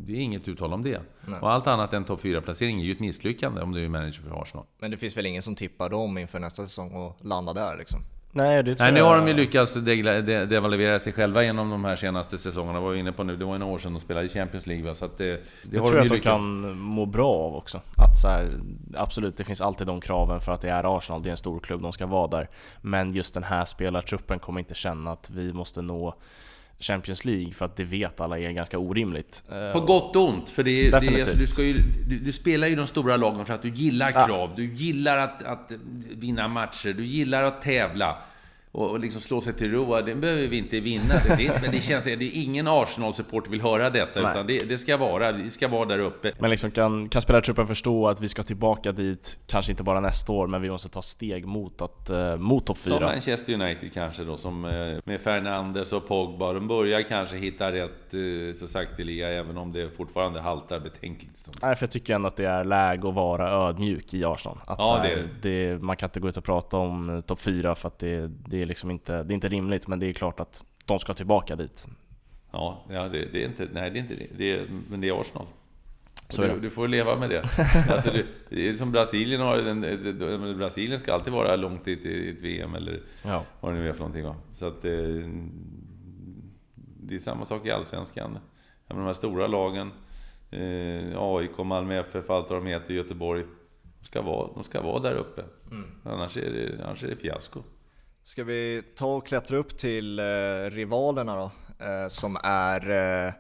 det 0.10 0.16
är 0.18 0.22
inget 0.22 0.48
uttal 0.48 0.74
om 0.74 0.84
det. 0.84 1.02
Nej. 1.26 1.40
Och 1.40 1.52
allt 1.52 1.68
annat 1.68 1.94
än 1.94 2.04
topp 2.04 2.22
4-placering 2.24 2.82
är 2.82 2.86
ju 2.86 2.92
ett 2.92 3.00
misslyckande 3.00 3.62
om 3.62 3.72
du 3.72 3.86
är 3.86 3.90
manager 3.90 4.22
för 4.22 4.42
Arsenal. 4.42 4.66
Men 4.80 4.92
det 4.92 4.98
finns 4.98 5.18
väl 5.18 5.26
ingen 5.26 5.42
som 5.42 5.56
tippar 5.56 5.90
dem 5.90 6.18
inför 6.18 6.40
nästa 6.40 6.66
säsong 6.66 6.92
och 6.92 7.18
landa 7.22 7.54
där 7.54 7.78
liksom? 7.78 8.04
Nej, 8.32 8.64
det 8.64 8.76
tror 8.76 8.86
Nej, 8.86 8.94
nu 8.94 9.02
har 9.02 9.18
de 9.18 9.28
ju 9.28 9.34
lyckats 9.34 9.74
devalvera 9.74 11.00
sig 11.00 11.14
själva 11.14 11.44
genom 11.44 11.70
de 11.70 11.86
här 11.86 11.96
senaste 11.96 12.38
säsongerna. 12.38 12.80
Var 12.80 12.96
inne 12.96 13.12
på 13.12 13.24
nu, 13.24 13.36
det 13.36 13.46
var 13.46 13.54
ju 13.54 13.60
några 13.60 13.74
år 13.74 13.78
sedan 13.78 13.94
de 13.94 14.00
spelade 14.00 14.26
i 14.26 14.30
Champions 14.30 14.68
League. 14.68 14.86
Va? 14.86 14.94
Så 14.94 15.06
att 15.06 15.18
det, 15.18 15.26
det 15.26 15.42
jag 15.72 15.82
har 15.82 15.90
tror 15.90 16.00
de 16.00 16.06
att 16.06 16.10
de 16.10 16.20
kan 16.20 16.78
må 16.78 17.06
bra 17.06 17.34
av 17.34 17.56
också. 17.56 17.78
Att 17.78 18.18
så 18.18 18.28
här, 18.28 18.50
absolut, 18.96 19.38
det 19.38 19.44
finns 19.44 19.62
alltid 19.62 19.88
de 19.88 20.02
kraven 20.02 20.42
för 20.42 20.52
att 20.52 20.62
det 20.62 20.70
är 20.70 20.98
Arsenal, 20.98 21.24
det 21.24 21.30
är 21.30 21.32
en 21.32 21.38
stor 21.38 21.60
klubb, 21.60 21.82
de 21.82 21.92
ska 21.92 22.06
vara 22.06 22.28
där. 22.28 22.50
Men 22.82 23.14
just 23.14 23.34
den 23.34 23.44
här 23.44 23.66
spelartruppen 23.66 24.40
kommer 24.40 24.60
inte 24.60 24.76
känna 24.76 25.12
att 25.12 25.30
vi 25.30 25.54
måste 25.54 25.82
nå 25.82 26.16
Champions 26.80 27.26
League 27.26 27.52
för 27.52 27.66
att 27.66 27.76
det 27.76 27.84
vet 27.84 28.22
alla 28.22 28.40
är 28.40 28.52
ganska 28.52 28.78
orimligt. 28.80 29.44
På 29.74 29.82
gott 29.82 30.16
och 30.16 30.30
ont, 30.30 30.50
för 30.50 30.64
det, 30.64 30.92
Definitivt. 30.92 31.26
det, 31.26 31.34
du, 31.34 31.48
ska 31.48 31.62
ju, 31.62 31.84
du, 32.08 32.20
du, 32.20 32.32
spelar 32.32 32.68
ju 32.68 32.76
de 32.76 32.88
stora 32.88 33.18
lagen 33.18 33.46
för 33.46 33.54
att 33.54 33.62
du 33.62 33.70
gillar 33.70 34.12
krav, 34.12 34.50
ja. 34.50 34.54
du 34.56 34.74
gillar 34.74 35.18
att, 35.18 35.44
att 35.44 35.72
vinna 36.10 36.48
matcher, 36.48 36.94
du 36.94 37.06
gillar 37.06 37.44
att 37.44 37.62
tävla 37.62 38.18
och, 38.72 38.92
och 38.92 39.00
liksom 39.00 39.22
slå 39.22 39.42
sig 39.42 39.54
till 39.54 39.72
ro. 39.72 40.02
Den 40.02 40.22
behöver 40.22 40.48
vi 40.48 40.58
inte 40.58 40.80
vinna. 40.80 41.14
Det, 41.38 41.62
men 41.62 41.72
det 41.72 41.82
känns 41.82 42.04
det 42.04 42.12
är 42.12 42.44
ingen 42.44 42.68
Arsenal-support 42.68 43.50
vill 43.50 43.62
höra 43.62 43.90
detta. 43.90 44.22
Nej. 44.22 44.32
Utan 44.32 44.48
det, 44.48 44.70
det, 44.70 44.78
ska 44.78 44.98
vara, 44.98 45.32
det 45.32 45.52
ska 45.52 45.68
vara 45.68 45.86
där 45.86 46.00
uppe. 46.00 46.32
Men 46.40 46.50
liksom 46.50 46.72
kan, 46.72 47.10
kan 47.10 47.22
spelartruppen 47.22 47.68
förstå 47.68 48.08
att 48.08 48.22
vi 48.22 48.30
ska 48.30 48.44
tillbaka 48.44 48.92
dit, 48.92 49.40
kanske 49.48 49.72
inte 49.72 49.84
bara 49.84 50.00
nästa 50.00 50.32
år, 50.32 50.48
men 50.48 50.62
vi 50.62 50.70
måste 50.70 50.90
ta 50.90 51.02
steg 51.02 51.46
mot, 51.46 51.82
att, 51.82 52.10
eh, 52.10 52.38
mot 52.38 52.66
topp 52.66 52.78
4. 52.78 52.96
Som 52.96 53.04
Manchester 53.04 53.54
United 53.54 53.94
kanske 53.94 54.24
då, 54.24 54.38
som 54.38 54.66
eh, 54.66 54.72
med 55.04 55.22
Fernandes 55.22 55.94
och 55.94 56.08
Pogba. 56.08 56.54
De 56.54 56.68
börjar 56.68 57.02
kanske 57.02 57.38
hitta 57.38 57.72
rätt 57.72 58.14
eh, 58.14 58.60
så 58.60 58.68
sakteliga, 58.68 59.30
även 59.30 59.58
om 59.58 59.72
det 59.72 59.90
fortfarande 59.98 60.42
haltar 60.42 60.80
betänkligt. 60.80 61.46
Nej, 61.62 61.76
för 61.76 61.84
jag 61.84 61.92
tycker 61.92 62.16
ändå 62.16 62.28
att 62.28 62.36
det 62.36 62.46
är 62.46 62.64
läge 62.64 63.08
att 63.08 63.16
vara 63.16 63.50
ödmjuk 63.50 64.14
i 64.14 64.26
Arsenal. 64.26 64.58
Att 64.66 64.80
ja, 64.80 65.00
här, 65.04 65.28
det. 65.42 65.50
det 65.50 65.82
man 65.82 65.96
kan 65.96 66.08
inte 66.08 66.20
gå 66.20 66.30
ut 66.30 66.38
och 66.38 66.44
prata 66.44 66.78
om 66.78 67.24
topp 67.28 67.42
4 67.42 67.76
för 67.76 67.88
att 67.88 68.00
det, 68.00 68.28
det 68.28 68.60
det 68.60 68.64
är 68.64 68.68
liksom 68.70 68.92
inte, 68.92 69.24
det 69.24 69.34
är 69.34 69.36
inte 69.36 69.50
rimligt, 69.50 69.88
men 69.88 70.00
det 70.00 70.06
är 70.06 70.14
klart 70.14 70.40
att 70.40 70.64
de 70.86 71.00
ska 71.00 71.14
tillbaka 71.14 71.56
dit. 71.56 71.88
Ja, 72.52 72.86
ja 72.90 73.10
det, 73.10 73.26
det 73.32 73.44
är 73.44 73.46
inte, 73.48 73.68
nej 73.74 73.92
det 73.92 74.00
är 74.00 74.02
inte 74.02 74.16
det, 74.38 74.52
är, 74.52 74.68
men 74.90 75.02
det 75.02 75.10
är 75.10 75.22
Arsenal. 75.22 75.46
Så 76.30 76.42
du, 76.42 76.60
du, 76.60 76.70
får 76.70 76.88
leva 76.88 77.16
med 77.16 77.30
det. 77.30 77.42
alltså, 77.90 78.12
det, 78.12 78.26
det 78.50 78.70
är 78.70 78.74
som 78.74 78.92
Brasilien 78.92 79.42
har, 79.42 79.58
den, 79.58 79.82
den, 79.82 80.58
Brasilien 80.58 81.00
ska 81.00 81.14
alltid 81.14 81.34
vara 81.34 81.56
långt 81.56 81.88
i 81.88 81.94
ett, 81.94 82.06
i 82.06 82.30
ett 82.30 82.42
VM 82.42 82.76
eller 82.76 83.02
ja. 83.26 83.44
vad 83.60 83.74
det 83.74 83.80
nu 83.80 83.90
är 83.90 83.94
för 83.94 84.00
någonting. 84.00 84.24
Va? 84.24 84.36
Så 84.54 84.66
att 84.66 84.82
det, 84.82 85.20
eh, 85.20 85.30
det 86.76 87.16
är 87.16 87.20
samma 87.20 87.46
sak 87.46 87.66
i 87.66 87.72
Allsvenskan. 87.72 88.40
de 88.88 88.98
här 89.06 89.14
stora 89.14 89.48
lagen, 89.48 89.92
eh, 90.52 91.22
AIK, 91.22 91.58
Malmö 91.58 92.00
FF, 92.00 92.30
allt 92.30 92.50
vad 92.50 92.60
de 92.60 92.68
heter, 92.68 92.94
Göteborg. 92.94 93.44
De 94.00 94.06
ska 94.06 94.22
vara, 94.22 94.50
de 94.54 94.64
ska 94.64 94.82
vara 94.82 95.00
där 95.00 95.16
uppe. 95.16 95.44
Mm. 95.72 95.90
Annars, 96.04 96.38
är 96.38 96.52
det, 96.52 96.86
annars 96.86 97.04
är 97.04 97.08
det 97.08 97.16
fiasko. 97.16 97.64
Ska 98.30 98.44
vi 98.44 98.84
ta 98.96 99.16
och 99.16 99.28
klättra 99.28 99.58
upp 99.58 99.78
till 99.78 100.20
eh, 100.20 100.24
rivalerna 100.72 101.36
då? 101.36 101.52
Eh, 101.86 102.08
som 102.08 102.38
är 102.44 102.90
eh, 103.26 103.34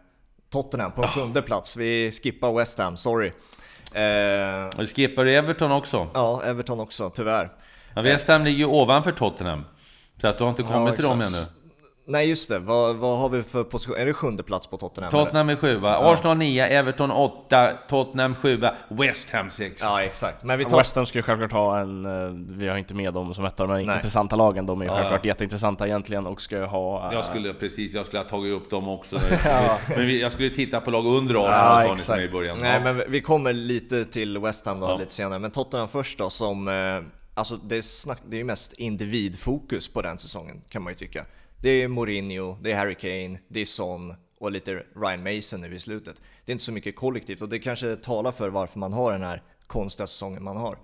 Tottenham 0.50 0.92
på 0.92 1.04
en 1.04 1.08
sjunde 1.08 1.42
plats. 1.42 1.78
Vi 1.78 2.12
skippar 2.12 2.54
West 2.54 2.80
Ham, 2.80 2.98
sorry. 2.98 3.32
Eh, 3.94 4.80
och 4.80 4.96
skippar 4.96 5.26
du 5.26 5.36
Everton 5.36 5.72
också? 5.72 6.08
Ja, 6.14 6.44
Everton 6.44 6.80
också, 6.80 7.10
tyvärr. 7.10 7.52
Ja, 7.96 8.02
West 8.02 8.28
Ham 8.28 8.44
ligger 8.44 8.58
ju 8.58 8.66
ovanför 8.66 9.12
Tottenham. 9.12 9.66
Så 10.22 10.28
att 10.28 10.38
du 10.38 10.44
har 10.44 10.52
inte 10.52 10.64
kommit 10.64 10.90
ja, 10.90 10.96
till 10.96 11.04
dem 11.04 11.14
ännu. 11.14 11.46
Nej 12.10 12.30
just 12.30 12.50
det, 12.50 12.60
vad, 12.60 12.96
vad 12.96 13.20
har 13.20 13.30
vi 13.30 13.44
för 13.44 13.64
position? 13.64 13.98
Är 13.98 14.06
det 14.06 14.14
sjunde 14.14 14.44
plats 14.44 14.68
på 14.68 14.78
Tottenham? 14.78 15.12
Tottenham 15.12 15.50
är 15.50 15.56
sjua, 15.56 15.90
ja. 15.90 16.14
Arsenal 16.14 16.38
nia, 16.38 16.68
Everton 16.68 17.12
åtta, 17.12 17.72
Tottenham 17.90 18.36
sjua, 18.36 18.74
West 18.90 19.30
Ham 19.30 19.50
sex. 19.50 19.82
Ja 19.82 20.04
exakt. 20.04 20.44
Men 20.44 20.58
vi 20.58 20.66
tar... 20.66 20.78
West 20.78 20.96
Ham 20.96 21.06
ju 21.14 21.22
självklart 21.22 21.52
ha 21.52 21.80
en, 21.80 22.06
eh, 22.06 22.58
vi 22.58 22.68
har 22.68 22.78
inte 22.78 22.94
med 22.94 23.14
dem 23.14 23.34
som 23.34 23.46
ett 23.46 23.60
av 23.60 23.68
de 23.68 23.86
Nej. 23.86 23.96
intressanta 23.96 24.36
lagen, 24.36 24.66
de 24.66 24.82
är 24.82 24.86
ju 24.86 24.92
ja. 24.92 24.98
självklart 24.98 25.26
jätteintressanta 25.26 25.88
egentligen 25.88 26.26
och 26.26 26.42
ska 26.42 26.58
ju 26.58 26.66
ha... 26.66 27.14
Jag 27.14 27.26
skulle, 27.26 27.54
precis, 27.54 27.94
jag 27.94 28.06
skulle 28.06 28.20
ha 28.24 28.30
tagit 28.30 28.54
upp 28.54 28.70
dem 28.70 28.90
också. 28.90 29.16
ja. 29.46 29.78
Men 29.88 30.18
jag 30.18 30.32
skulle 30.32 30.50
titta 30.50 30.82
på 30.82 30.92
lag 30.92 31.06
under 31.06 31.36
Arsenal 31.36 31.88
ja, 31.88 31.96
sa 31.96 32.16
ni 32.16 32.24
i 32.24 32.30
början. 32.30 32.58
Nej 32.62 32.82
men 32.84 33.02
vi 33.08 33.22
kommer 33.22 33.54
lite 33.54 34.06
till 34.06 34.38
West 34.38 34.66
Ham 34.66 34.80
då 34.80 34.88
ja. 34.88 34.98
lite 34.98 35.14
senare, 35.14 35.40
men 35.40 35.52
Tottenham 35.52 35.88
först 35.88 36.18
då 36.18 36.30
som 36.30 36.68
eh, 36.68 36.74
Alltså 37.34 37.58
det 37.58 37.78
är, 37.78 37.82
snack, 37.82 38.20
det 38.30 38.40
är 38.40 38.44
mest 38.44 38.74
individfokus 38.74 39.88
på 39.88 40.02
den 40.02 40.20
säsongen 40.20 40.62
kan 40.70 40.82
man 40.82 40.94
ju 40.94 40.98
tycka. 40.98 41.26
Det 41.62 41.70
är 41.70 41.88
Mourinho, 41.88 42.58
det 42.62 42.72
är 42.72 42.76
Harry 42.76 42.96
Kane, 42.96 43.40
det 43.48 43.60
är 43.60 43.66
Son 43.66 44.16
och 44.40 44.52
lite 44.52 44.84
Ryan 44.96 45.24
Mason 45.24 45.62
nu 45.62 45.76
i 45.76 45.80
slutet. 45.80 46.22
Det 46.46 46.52
är 46.52 46.54
inte 46.54 46.64
så 46.64 46.72
mycket 46.72 46.96
kollektivt 46.96 47.42
och 47.42 47.50
det 47.50 47.60
kanske 47.60 47.96
talar 47.96 48.32
för 48.32 48.50
varför 48.50 48.80
man 48.80 48.94
har 48.94 49.12
den 49.12 49.22
här 49.22 49.44
konstiga 49.68 50.08
säsongen 50.08 50.44
man 50.44 50.58
har. 50.58 50.78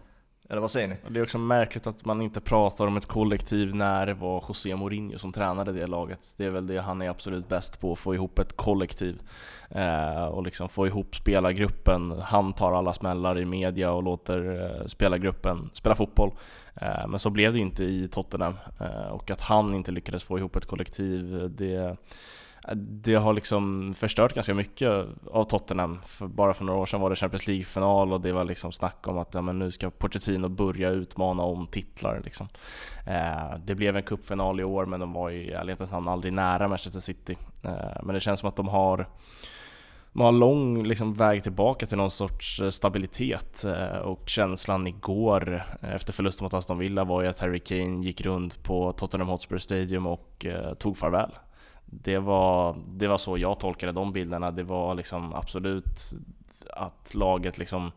Eller 0.50 0.62
vad 0.62 0.72
säger 0.72 0.88
ni? 0.88 0.96
Det 1.10 1.20
är 1.20 1.24
också 1.24 1.38
märkligt 1.38 1.88
att 1.88 2.06
man 2.06 2.22
inte 2.22 2.42
pratar 2.42 2.88
om 2.88 2.98
ett 2.98 3.06
kollektiv 3.06 3.76
när 3.76 4.06
det 4.06 4.14
var 4.14 4.44
José 4.48 4.76
Mourinho 4.76 5.18
som 5.18 5.32
tränade 5.32 5.72
det 5.72 5.88
laget. 5.88 6.34
Det 6.38 6.46
är 6.46 6.50
väl 6.50 6.68
det 6.68 6.82
han 6.82 7.02
är 7.02 7.10
absolut 7.10 7.48
bäst 7.48 7.80
på, 7.80 7.92
att 7.92 8.00
få 8.00 8.16
ihop 8.16 8.40
ett 8.40 8.58
kollektiv. 8.58 9.22
Eh, 9.70 10.26
och 10.26 10.44
liksom 10.44 10.70
få 10.70 10.88
ihop 10.88 11.16
spelargruppen. 11.16 12.12
Han 12.12 12.54
tar 12.54 12.72
alla 12.72 12.94
smällar 12.94 13.40
i 13.40 13.46
media 13.46 13.92
och 13.92 14.04
låter 14.04 14.64
eh, 14.64 14.86
spelargruppen 14.86 15.70
spela 15.74 15.96
fotboll. 15.96 16.32
Eh, 16.76 17.08
men 17.08 17.20
så 17.20 17.30
blev 17.30 17.54
det 17.54 17.60
inte 17.60 17.84
i 17.84 18.08
Tottenham. 18.08 18.56
Eh, 18.80 19.08
och 19.12 19.32
att 19.32 19.42
han 19.42 19.74
inte 19.74 19.92
lyckades 19.92 20.24
få 20.24 20.38
ihop 20.38 20.56
ett 20.56 20.66
kollektiv, 20.66 21.52
det 21.58 21.98
det 22.76 23.16
har 23.16 23.34
liksom 23.34 23.94
förstört 23.94 24.34
ganska 24.34 24.54
mycket 24.54 24.90
av 25.32 25.44
Tottenham. 25.44 26.00
För 26.06 26.28
bara 26.28 26.54
för 26.54 26.66
några 26.66 26.80
år 26.80 26.86
sedan 26.86 27.02
var 27.02 27.10
det 27.10 27.16
Champions 27.16 27.48
League-final 27.48 28.14
och 28.14 28.22
det 28.22 28.32
var 28.32 28.44
liksom 28.44 28.72
snack 28.72 29.08
om 29.08 29.18
att 29.18 29.34
ja, 29.34 29.42
men 29.42 29.60
nu 29.60 29.72
ska 29.72 29.90
Pochettino 29.90 30.50
börja 30.50 30.90
utmana 30.90 31.44
om 31.44 31.68
titlar. 31.68 32.22
Liksom. 32.24 32.48
Eh, 33.08 33.58
det 33.66 33.76
blev 33.76 33.98
en 33.98 34.04
cupfinal 34.04 34.60
i 34.60 34.64
år 34.64 34.86
men 34.86 35.00
de 35.00 35.14
var 35.14 35.32
i 35.32 35.52
ärlighetens 35.52 35.92
namn 35.92 36.08
aldrig 36.08 36.34
nära 36.34 36.68
Manchester 36.68 37.00
City. 37.00 37.38
Eh, 37.64 38.04
men 38.04 38.16
det 38.16 38.20
känns 38.20 38.40
som 38.40 38.50
att 38.50 38.56
de 38.56 38.68
har 38.68 39.08
man 40.18 40.26
har 40.26 40.32
lång 40.32 40.84
liksom, 40.84 41.14
väg 41.14 41.44
tillbaka 41.44 41.86
till 41.86 41.98
någon 41.98 42.12
sorts 42.12 42.62
eh, 42.62 42.70
stabilitet 42.70 43.64
eh, 43.64 43.98
och 43.98 44.30
känslan 44.30 44.88
igår 44.88 45.64
eh, 45.82 45.96
efter 45.96 46.14
förlusten 46.14 46.46
mot 46.46 46.54
Aston 46.54 46.78
Villa 46.78 47.04
var 47.04 47.22
ju 47.22 47.28
att 47.28 47.40
Harry 47.40 47.60
Kane 47.60 48.06
gick 48.06 48.22
runt 48.22 48.64
på 48.64 48.92
Tottenham 48.92 49.28
Hotspur 49.28 49.58
Stadium 49.58 50.08
och 50.08 50.46
eh, 50.46 50.74
tog 50.74 50.98
farväl. 50.98 51.32
Det 51.86 52.18
var, 52.18 52.78
det 52.88 53.08
var 53.08 53.18
så 53.18 53.38
jag 53.38 53.60
tolkade 53.60 53.92
de 53.92 54.14
bilderna. 54.14 54.52
Det 54.52 54.64
var 54.64 54.96
liksom 54.96 55.34
absolut 55.34 56.14
att 56.70 57.14
laget 57.16 57.58
liksom 57.58 57.92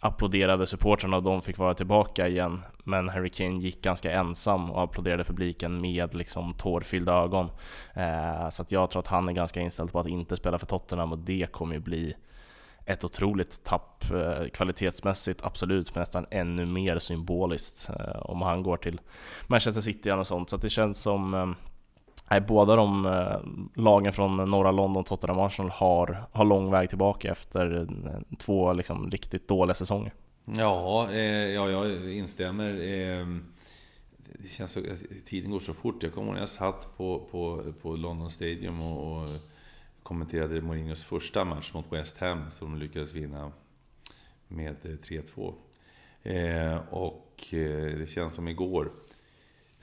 applåderade 0.00 0.66
supportrarna 0.66 1.16
och 1.16 1.22
de 1.22 1.42
fick 1.42 1.58
vara 1.58 1.74
tillbaka 1.74 2.28
igen. 2.28 2.62
Men 2.84 3.08
Harry 3.08 3.30
Kane 3.30 3.58
gick 3.58 3.82
ganska 3.82 4.12
ensam 4.12 4.70
och 4.70 4.82
applåderade 4.82 5.24
publiken 5.24 5.80
med 5.80 6.14
liksom 6.14 6.54
tårfyllda 6.54 7.12
ögon. 7.12 7.50
Eh, 7.94 8.48
så 8.48 8.62
att 8.62 8.72
jag 8.72 8.90
tror 8.90 9.00
att 9.00 9.06
han 9.06 9.28
är 9.28 9.32
ganska 9.32 9.60
inställd 9.60 9.92
på 9.92 10.00
att 10.00 10.08
inte 10.08 10.36
spela 10.36 10.58
för 10.58 10.66
Tottenham 10.66 11.12
och 11.12 11.18
det 11.18 11.52
kommer 11.52 11.74
ju 11.74 11.80
bli 11.80 12.14
ett 12.86 13.04
otroligt 13.04 13.64
tapp 13.64 14.04
eh, 14.10 14.48
kvalitetsmässigt, 14.48 15.44
absolut, 15.44 15.94
men 15.94 16.00
nästan 16.00 16.26
ännu 16.30 16.66
mer 16.66 16.98
symboliskt 16.98 17.88
eh, 17.88 18.16
om 18.16 18.42
han 18.42 18.62
går 18.62 18.76
till 18.76 19.00
Manchester 19.46 19.80
City 19.80 20.10
och 20.10 20.26
sånt. 20.26 20.50
Så 20.50 20.56
att 20.56 20.62
det 20.62 20.70
känns 20.70 21.02
som 21.02 21.34
eh, 21.34 21.50
Nej, 22.30 22.40
båda 22.40 22.76
de 22.76 23.06
eh, 23.06 23.82
lagen 23.82 24.12
från 24.12 24.36
norra 24.50 24.70
London, 24.70 25.04
Tottenham 25.04 25.38
och 25.38 25.46
Arsenal, 25.46 25.70
har, 25.70 26.24
har 26.32 26.44
lång 26.44 26.70
väg 26.70 26.88
tillbaka 26.88 27.30
efter 27.30 27.80
eh, 27.80 28.36
två 28.38 28.72
liksom, 28.72 29.10
riktigt 29.10 29.48
dåliga 29.48 29.74
säsonger. 29.74 30.12
Ja, 30.44 31.10
eh, 31.10 31.20
ja 31.48 31.70
jag 31.70 32.12
instämmer. 32.12 32.70
Eh, 32.70 33.26
det 34.38 34.48
känns 34.48 34.72
så, 34.72 34.82
tiden 35.24 35.50
går 35.50 35.60
så 35.60 35.74
fort. 35.74 36.02
Jag 36.02 36.14
kommer 36.14 36.26
ihåg 36.26 36.34
när 36.34 36.42
jag 36.42 36.48
satt 36.48 36.96
på, 36.96 37.28
på, 37.30 37.72
på 37.82 37.96
London 37.96 38.30
Stadium 38.30 38.82
och, 38.82 39.22
och 39.22 39.28
kommenterade 40.02 40.60
Mourinhos 40.60 41.04
första 41.04 41.44
match 41.44 41.74
mot 41.74 41.92
West 41.92 42.18
Ham 42.18 42.50
som 42.50 42.70
de 42.70 42.78
lyckades 42.78 43.12
vinna 43.12 43.52
med 44.48 44.76
3-2. 44.82 45.54
Eh, 46.22 46.72
ehm, 46.72 46.78
och 46.90 47.44
eh, 47.50 47.98
det 47.98 48.10
känns 48.10 48.34
som 48.34 48.48
igår. 48.48 48.92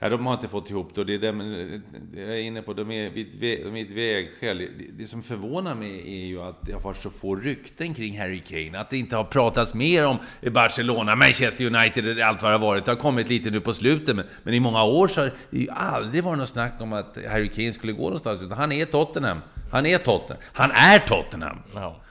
Ja, 0.03 0.09
de 0.09 0.25
har 0.25 0.33
inte 0.33 0.47
fått 0.47 0.69
ihop 0.69 0.91
det 0.95 1.01
och 1.01 1.07
det 1.07 1.13
är 1.13 1.19
det 1.19 1.81
jag 2.21 2.29
är 2.29 2.39
inne 2.39 2.61
på. 2.61 2.73
De 2.73 2.91
är 2.91 3.09
vid, 3.09 3.27
de 3.39 3.75
är 3.75 3.81
ett 3.81 3.89
vägskäl. 3.89 4.67
Det, 4.97 5.07
som 5.07 5.23
förvånar 5.23 5.75
mig 5.75 6.21
är 6.21 6.25
ju 6.25 6.41
att 6.41 6.55
det 6.61 6.73
har 6.73 6.79
varit 6.79 6.97
så 6.97 7.09
få 7.09 7.35
rykten 7.35 7.93
kring 7.93 8.19
Harry 8.19 8.39
Kane. 8.39 8.79
Att 8.79 8.89
det 8.89 8.97
inte 8.97 9.15
har 9.15 9.23
pratats 9.23 9.73
mer 9.73 10.07
om 10.07 10.17
Barcelona, 10.51 11.15
Manchester 11.15 11.65
United, 11.65 12.19
allt 12.19 12.41
vad 12.41 12.51
det 12.51 12.57
har 12.57 12.67
varit. 12.67 12.85
Det 12.85 12.91
har 12.91 12.95
kommit 12.95 13.29
lite 13.29 13.49
nu 13.51 13.59
på 13.59 13.73
slutet, 13.73 14.15
men, 14.15 14.25
men 14.43 14.53
i 14.53 14.59
många 14.59 14.83
år 14.83 15.07
så 15.07 15.21
har 15.21 15.31
det 15.49 15.59
ju 15.59 15.69
aldrig 15.69 16.23
varit 16.23 16.37
något 16.37 16.49
snack 16.49 16.73
om 16.79 16.93
att 16.93 17.17
Harry 17.31 17.49
Kane 17.49 17.73
skulle 17.73 17.93
gå 17.93 18.03
någonstans. 18.03 18.41
Utan 18.41 18.57
han 18.57 18.71
är 18.71 18.85
Tottenham. 18.85 19.37
Han 19.71 19.85
är 19.85 19.97
Tottenham. 19.97 20.43
Han 20.53 20.71
är 20.71 20.99
Tottenham! 20.99 21.57
Ja. 21.73 22.01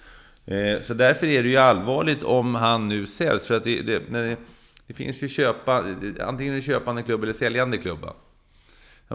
Eh, 0.47 0.83
så 0.83 0.95
därför 0.95 1.27
är 1.27 1.43
det 1.43 1.49
ju 1.49 1.57
allvarligt 1.57 2.23
om 2.23 2.55
han 2.55 2.89
nu 2.89 3.07
säljs. 3.07 3.47
För 3.47 3.55
att 3.55 3.65
det, 3.65 3.83
det, 3.83 4.03
när 4.11 4.23
det, 4.23 4.37
det 4.87 4.95
finns 4.95 5.23
ju 5.23 5.29
köpa, 5.29 5.85
antingen 6.21 6.55
en 6.55 6.63
köpande 6.63 7.03
klubb 7.03 7.23
eller 7.23 7.33
säljande 7.33 7.79
klubb. 7.79 8.07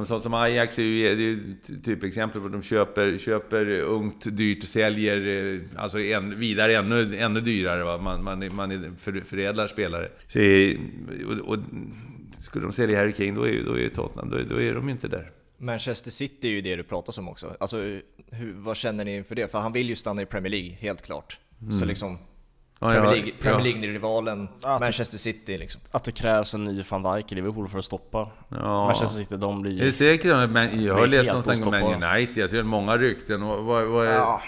Sånt 0.06 0.24
som 0.24 0.34
Ajax 0.34 0.80
är 0.80 0.84
ju, 0.84 1.08
är 1.08 1.16
ju 1.16 1.56
typexempel 1.84 2.42
på 2.42 2.48
att 2.48 2.54
de 2.54 2.64
köper, 2.64 3.18
köper 3.18 3.80
ungt, 3.80 4.38
dyrt, 4.38 4.64
säljer 4.64 5.54
eh, 5.56 5.60
alltså 5.76 6.00
en, 6.00 6.40
vidare 6.40 6.76
ännu, 6.76 7.18
ännu 7.18 7.42
dyrare. 7.42 7.84
Va? 7.84 7.98
Man, 7.98 8.24
man, 8.24 8.56
man 8.56 8.96
för, 8.98 9.22
förädlar 9.22 9.68
spelare. 9.68 10.10
Så, 10.28 10.40
och, 11.28 11.54
och, 11.54 11.60
skulle 12.40 12.66
de 12.66 12.74
sälja 12.74 13.00
Harry 13.00 13.14
Kane, 13.14 13.32
då 13.32 13.48
är, 13.48 13.64
då 13.64 13.80
är 13.80 13.90
Tottenham, 13.90 14.30
då, 14.30 14.56
då 14.56 14.62
är 14.62 14.74
de 14.74 14.90
inte 14.90 15.08
där. 15.08 15.32
Manchester 15.58 16.12
City 16.12 16.48
är 16.48 16.52
ju 16.52 16.62
det 16.62 16.76
du 16.76 16.84
pratar 16.84 17.20
om 17.20 17.30
också. 17.30 17.56
Alltså, 17.60 17.78
hur, 18.32 18.54
vad 18.56 18.78
känner 18.78 19.06
ni 19.06 19.16
inför 19.16 19.36
det? 19.36 19.52
För 19.52 19.60
han 19.60 19.74
vill 19.74 19.90
ju 19.90 19.96
stanna 19.96 20.22
i 20.22 20.26
Premier 20.26 20.52
League, 20.52 20.72
helt 20.80 21.02
klart. 21.02 21.40
Mm. 21.62 21.72
Så 21.72 21.86
liksom, 21.86 22.18
Premier 22.80 23.12
League, 23.12 23.32
Premier 23.42 23.64
League-rivalen 23.64 24.48
Manchester 24.64 25.18
City 25.18 25.58
liksom. 25.58 25.82
Att 25.92 26.04
det 26.04 26.12
krävs 26.12 26.54
en 26.54 26.64
ny 26.64 26.84
van 26.90 27.04
Dijk 27.04 27.32
i 27.32 27.36
Liverpool 27.36 27.68
för 27.68 27.80
att 27.80 27.86
stoppa 27.86 28.30
ja. 28.50 28.86
Manchester 28.86 29.20
City, 29.20 29.36
de 29.38 29.62
blir. 29.62 29.82
Är 29.82 29.86
du 29.86 29.92
säker? 29.92 30.48
Men, 30.48 30.84
jag 30.84 30.94
har 30.94 31.08
läst 31.08 31.28
någonstans 31.28 31.62
om 31.62 31.72
Man 31.72 32.04
United, 32.04 32.38
jag 32.38 32.50
tror 32.50 32.60
att 32.60 32.66
många 32.66 32.98
rykten. 32.98 33.44
Och 33.44 33.66
vad, 33.66 33.86
vad 33.86 34.08
är... 34.08 34.14
Ja. 34.14 34.42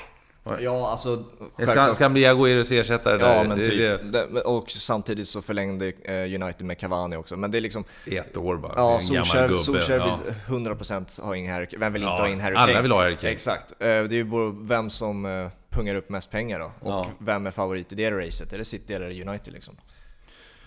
Ja, 0.60 0.92
alltså... 0.92 1.24
Ska, 1.68 1.94
ska 1.94 2.04
han 2.04 2.14
bli 2.14 2.26
Agüeros 2.26 2.72
ersättare 2.72 3.18
där? 3.18 3.36
Ja, 3.36 3.44
men 3.44 3.58
det, 3.58 3.66
typ. 3.66 4.12
Det. 4.12 4.42
Och 4.42 4.72
samtidigt 4.72 5.28
så 5.28 5.42
förlängde 5.42 5.94
eh, 6.04 6.42
United 6.42 6.66
med 6.66 6.80
Cavani 6.80 7.16
också. 7.16 7.38
Men 7.38 7.52
det 7.52 7.58
är 7.58 7.62
liksom... 7.62 7.84
Ett 8.06 8.38
år 8.38 8.58
bara. 8.58 8.74
Ja, 8.76 9.00
Solskjaer, 9.02 9.58
Solskjaer 9.58 10.00
vill 10.00 10.34
ja. 10.48 10.74
100% 10.74 11.22
ha 11.22 11.36
in 11.36 11.52
Harry 11.52 11.68
Vem 11.78 11.94
vill 11.94 12.02
inte 12.02 12.12
ja, 12.12 12.18
ha 12.18 12.28
in 12.28 12.40
Harry 12.40 12.56
Kane? 12.56 12.72
Alla 12.72 12.82
vill 12.82 12.92
ha 12.92 13.04
Harry 13.04 13.16
Kane. 13.16 13.32
Exakt. 13.32 13.72
Eh, 13.72 13.78
det 13.80 13.86
är 13.86 14.12
ju 14.12 14.54
vem 14.62 14.90
som 14.90 15.26
eh, 15.26 15.48
pungar 15.70 15.96
upp 15.96 16.10
mest 16.10 16.32
pengar 16.32 16.60
då. 16.60 16.72
Och 16.80 16.92
ja. 16.92 17.12
vem 17.20 17.48
är 17.48 17.52
favorit 17.52 17.92
i 17.92 17.96
det 17.96 18.12
racet? 18.12 18.54
Är 18.54 18.58
det 18.58 18.66
City 18.66 18.94
eller 18.94 19.28
United 19.28 19.54
liksom? 19.54 19.78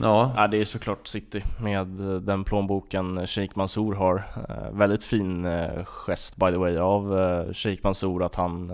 Ja. 0.02 0.32
ja, 0.36 0.46
det 0.46 0.60
är 0.60 0.64
såklart 0.64 1.06
City 1.06 1.42
med 1.60 1.86
den 2.22 2.44
plånboken 2.44 3.26
Sheikh 3.26 3.58
Mansour 3.58 3.94
har. 3.94 4.22
Eh, 4.48 4.72
väldigt 4.72 5.04
fin 5.04 5.44
eh, 5.44 5.84
gest 5.84 6.36
by 6.36 6.46
the 6.46 6.56
way 6.56 6.78
av 6.78 7.20
eh, 7.20 7.52
Sheikh 7.52 7.80
Mansour 7.84 8.24
att 8.24 8.34
han 8.34 8.72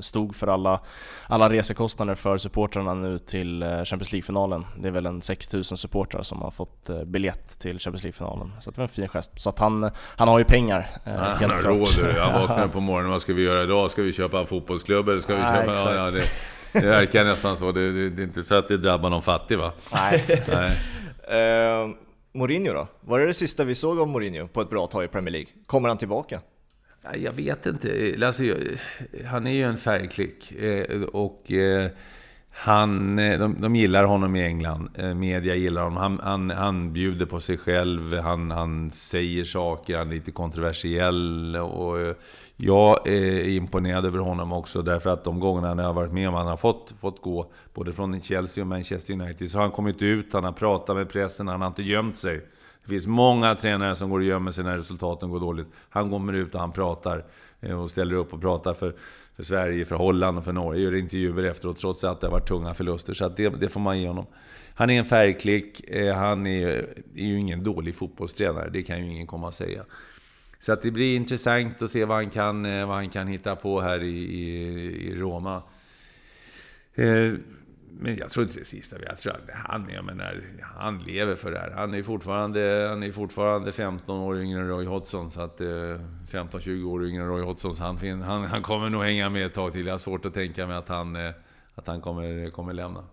stod 0.00 0.34
för 0.34 0.46
alla, 0.46 0.80
alla 1.26 1.50
resekostnader 1.50 2.14
för 2.14 2.36
supportrarna 2.38 2.94
nu 2.94 3.18
till 3.18 3.62
Champions 3.62 4.12
League-finalen. 4.12 4.66
Det 4.78 4.88
är 4.88 4.92
väl 4.92 5.06
en 5.06 5.20
6000 5.20 5.76
supportrar 5.76 6.22
som 6.22 6.42
har 6.42 6.50
fått 6.50 6.90
biljett 7.06 7.58
till 7.58 7.78
Champions 7.78 8.02
League-finalen. 8.02 8.52
Så 8.60 8.70
det 8.70 8.78
var 8.78 8.82
en 8.82 8.88
fin 8.88 9.08
gest. 9.08 9.40
Så 9.40 9.48
att 9.48 9.58
han, 9.58 9.90
han 10.16 10.28
har 10.28 10.38
ju 10.38 10.44
pengar, 10.44 10.86
ja, 11.04 11.10
helt 11.10 11.40
Han 11.40 11.50
har 11.50 11.58
råd. 11.58 12.16
Han 12.18 12.40
vaknar 12.48 12.68
på 12.68 12.80
morgonen, 12.80 13.10
vad 13.10 13.22
ska 13.22 13.32
vi 13.32 13.42
göra 13.42 13.62
idag? 13.62 13.90
Ska 13.90 14.02
vi 14.02 14.12
köpa 14.12 14.40
en 14.40 14.46
fotbollsklubb 14.46 15.08
eller 15.08 15.20
ska 15.20 15.34
vi 15.34 15.42
köpa... 15.42 15.74
Ja, 15.74 15.94
ja, 15.94 16.10
det, 16.10 16.22
det 16.72 16.80
verkar 16.80 17.24
nästan 17.24 17.56
så. 17.56 17.72
Det, 17.72 17.92
det, 17.92 18.10
det, 18.10 18.22
är 18.22 18.24
inte 18.24 18.44
så 18.44 18.54
att 18.54 18.68
det 18.68 18.76
drabbar 18.76 19.10
någon 19.10 19.22
fattig 19.22 19.58
va? 19.58 19.72
Nej. 19.92 20.44
Nej. 20.48 21.84
Uh, 21.84 21.94
Mourinho 22.34 22.72
då? 22.72 22.88
Var 23.00 23.18
det 23.18 23.26
det 23.26 23.34
sista 23.34 23.64
vi 23.64 23.74
såg 23.74 24.00
av 24.00 24.08
Mourinho 24.08 24.48
på 24.48 24.60
ett 24.60 24.70
bra 24.70 24.86
tag 24.86 25.04
i 25.04 25.08
Premier 25.08 25.32
League? 25.32 25.48
Kommer 25.66 25.88
han 25.88 25.98
tillbaka? 25.98 26.40
Jag 27.14 27.32
vet 27.32 27.66
inte. 27.66 28.14
Alltså, 28.26 28.42
han 29.26 29.46
är 29.46 29.52
ju 29.52 29.62
en 29.62 29.78
färgklick. 29.78 30.52
Eh, 30.52 31.02
och 31.02 31.52
eh, 31.52 31.90
han, 32.50 33.16
de, 33.16 33.56
de 33.60 33.76
gillar 33.76 34.04
honom 34.04 34.36
i 34.36 34.44
England. 34.44 34.88
Media 35.16 35.54
gillar 35.54 35.82
honom. 35.82 35.98
Han, 35.98 36.20
han, 36.22 36.50
han 36.50 36.92
bjuder 36.92 37.26
på 37.26 37.40
sig 37.40 37.58
själv. 37.58 38.18
Han, 38.18 38.50
han 38.50 38.90
säger 38.90 39.44
saker. 39.44 39.98
Han 39.98 40.08
är 40.08 40.14
lite 40.14 40.30
kontroversiell. 40.30 41.56
Och 41.56 42.16
jag 42.64 43.08
är 43.08 43.48
imponerad 43.48 44.06
över 44.06 44.18
honom 44.18 44.52
också 44.52 44.82
därför 44.82 45.10
att 45.10 45.24
de 45.24 45.40
gångerna 45.40 45.82
jag 45.82 45.88
har 45.88 45.92
varit 45.92 46.12
med 46.12 46.28
om 46.28 46.34
han 46.34 46.46
har 46.46 46.56
fått, 46.56 46.94
fått 47.00 47.22
gå, 47.22 47.52
både 47.74 47.92
från 47.92 48.20
Chelsea 48.20 48.64
och 48.64 48.68
Manchester 48.68 49.12
United, 49.12 49.50
så 49.50 49.58
har 49.58 49.62
han 49.62 49.72
kommit 49.72 50.02
ut, 50.02 50.32
han 50.32 50.44
har 50.44 50.52
pratat 50.52 50.96
med 50.96 51.08
pressen, 51.08 51.48
han 51.48 51.60
har 51.60 51.68
inte 51.68 51.82
gömt 51.82 52.16
sig. 52.16 52.46
Det 52.84 52.88
finns 52.88 53.06
många 53.06 53.54
tränare 53.54 53.96
som 53.96 54.10
går 54.10 54.18
och 54.18 54.24
gömmer 54.24 54.50
sig 54.50 54.64
när 54.64 54.76
resultaten 54.76 55.30
går 55.30 55.40
dåligt. 55.40 55.66
Han 55.88 56.10
kommer 56.10 56.32
ut 56.32 56.54
och 56.54 56.60
han 56.60 56.72
pratar 56.72 57.24
eh, 57.60 57.82
och 57.82 57.90
ställer 57.90 58.14
upp 58.14 58.32
och 58.32 58.40
pratar 58.40 58.74
för, 58.74 58.94
för 59.36 59.42
Sverige, 59.42 59.84
för 59.84 59.96
Holland 59.96 60.38
och 60.38 60.44
för 60.44 60.52
Norge. 60.52 60.82
Gör 60.82 60.94
intervjuer 60.94 61.44
efteråt 61.44 61.78
trots 61.78 62.04
att 62.04 62.20
det 62.20 62.26
har 62.26 62.32
varit 62.32 62.48
tunga 62.48 62.74
förluster. 62.74 63.14
Så 63.14 63.28
det, 63.28 63.48
det 63.48 63.68
får 63.68 63.80
man 63.80 64.00
ge 64.00 64.08
honom. 64.08 64.26
Han 64.74 64.90
är 64.90 64.98
en 64.98 65.04
färgklick. 65.04 65.90
Eh, 65.90 66.14
han 66.14 66.46
är, 66.46 66.68
är 67.16 67.26
ju 67.26 67.38
ingen 67.38 67.64
dålig 67.64 67.94
fotbollstränare, 67.94 68.70
det 68.70 68.82
kan 68.82 68.98
ju 68.98 69.10
ingen 69.10 69.26
komma 69.26 69.46
och 69.46 69.54
säga. 69.54 69.84
Så 70.62 70.72
att 70.72 70.82
det 70.82 70.90
blir 70.90 71.16
intressant 71.16 71.82
att 71.82 71.90
se 71.90 72.04
vad 72.04 72.16
han 72.16 72.30
kan, 72.30 72.64
eh, 72.64 72.86
vad 72.86 72.96
han 72.96 73.10
kan 73.10 73.26
hitta 73.26 73.56
på 73.56 73.80
här 73.80 74.02
i, 74.02 74.18
i, 74.18 75.08
i 75.08 75.14
Roma. 75.14 75.62
Eh, 76.94 77.32
men 77.90 78.16
jag 78.16 78.30
tror 78.30 78.46
inte 78.46 78.58
det 78.58 78.64
sista. 78.64 78.96
Jag 79.06 79.18
tror 79.18 79.32
att 79.32 79.50
han, 79.54 79.90
jag 79.94 80.04
menar, 80.04 80.40
han 80.62 80.98
lever 80.98 81.34
för 81.34 81.50
det 81.50 81.58
här. 81.58 81.70
Han 81.70 81.94
är 81.94 82.02
fortfarande, 82.02 82.86
han 82.88 83.02
är 83.02 83.12
fortfarande 83.12 83.72
15 83.72 84.18
år 84.18 84.40
yngre 84.40 84.60
än 84.60 84.68
Roy 84.68 84.86
Hodgson. 84.86 85.30
Så 85.30 85.40
att, 85.40 85.60
eh, 85.60 85.66
15-20 86.30 86.84
år 86.84 87.06
yngre 87.06 87.22
än 87.22 87.28
Roy 87.28 87.42
Hodgson. 87.42 87.74
Så 87.74 87.82
han, 87.82 88.22
han, 88.22 88.44
han 88.44 88.62
kommer 88.62 88.90
nog 88.90 89.02
hänga 89.02 89.30
med 89.30 89.46
ett 89.46 89.54
tag 89.54 89.72
till. 89.72 89.86
Jag 89.86 89.92
har 89.92 89.98
svårt 89.98 90.24
att 90.24 90.34
tänka 90.34 90.66
mig 90.66 90.76
att 90.76 90.88
han, 90.88 91.16
eh, 91.16 91.30
att 91.74 91.86
han 91.86 92.00
kommer, 92.00 92.50
kommer 92.50 92.72
lämna 92.72 93.04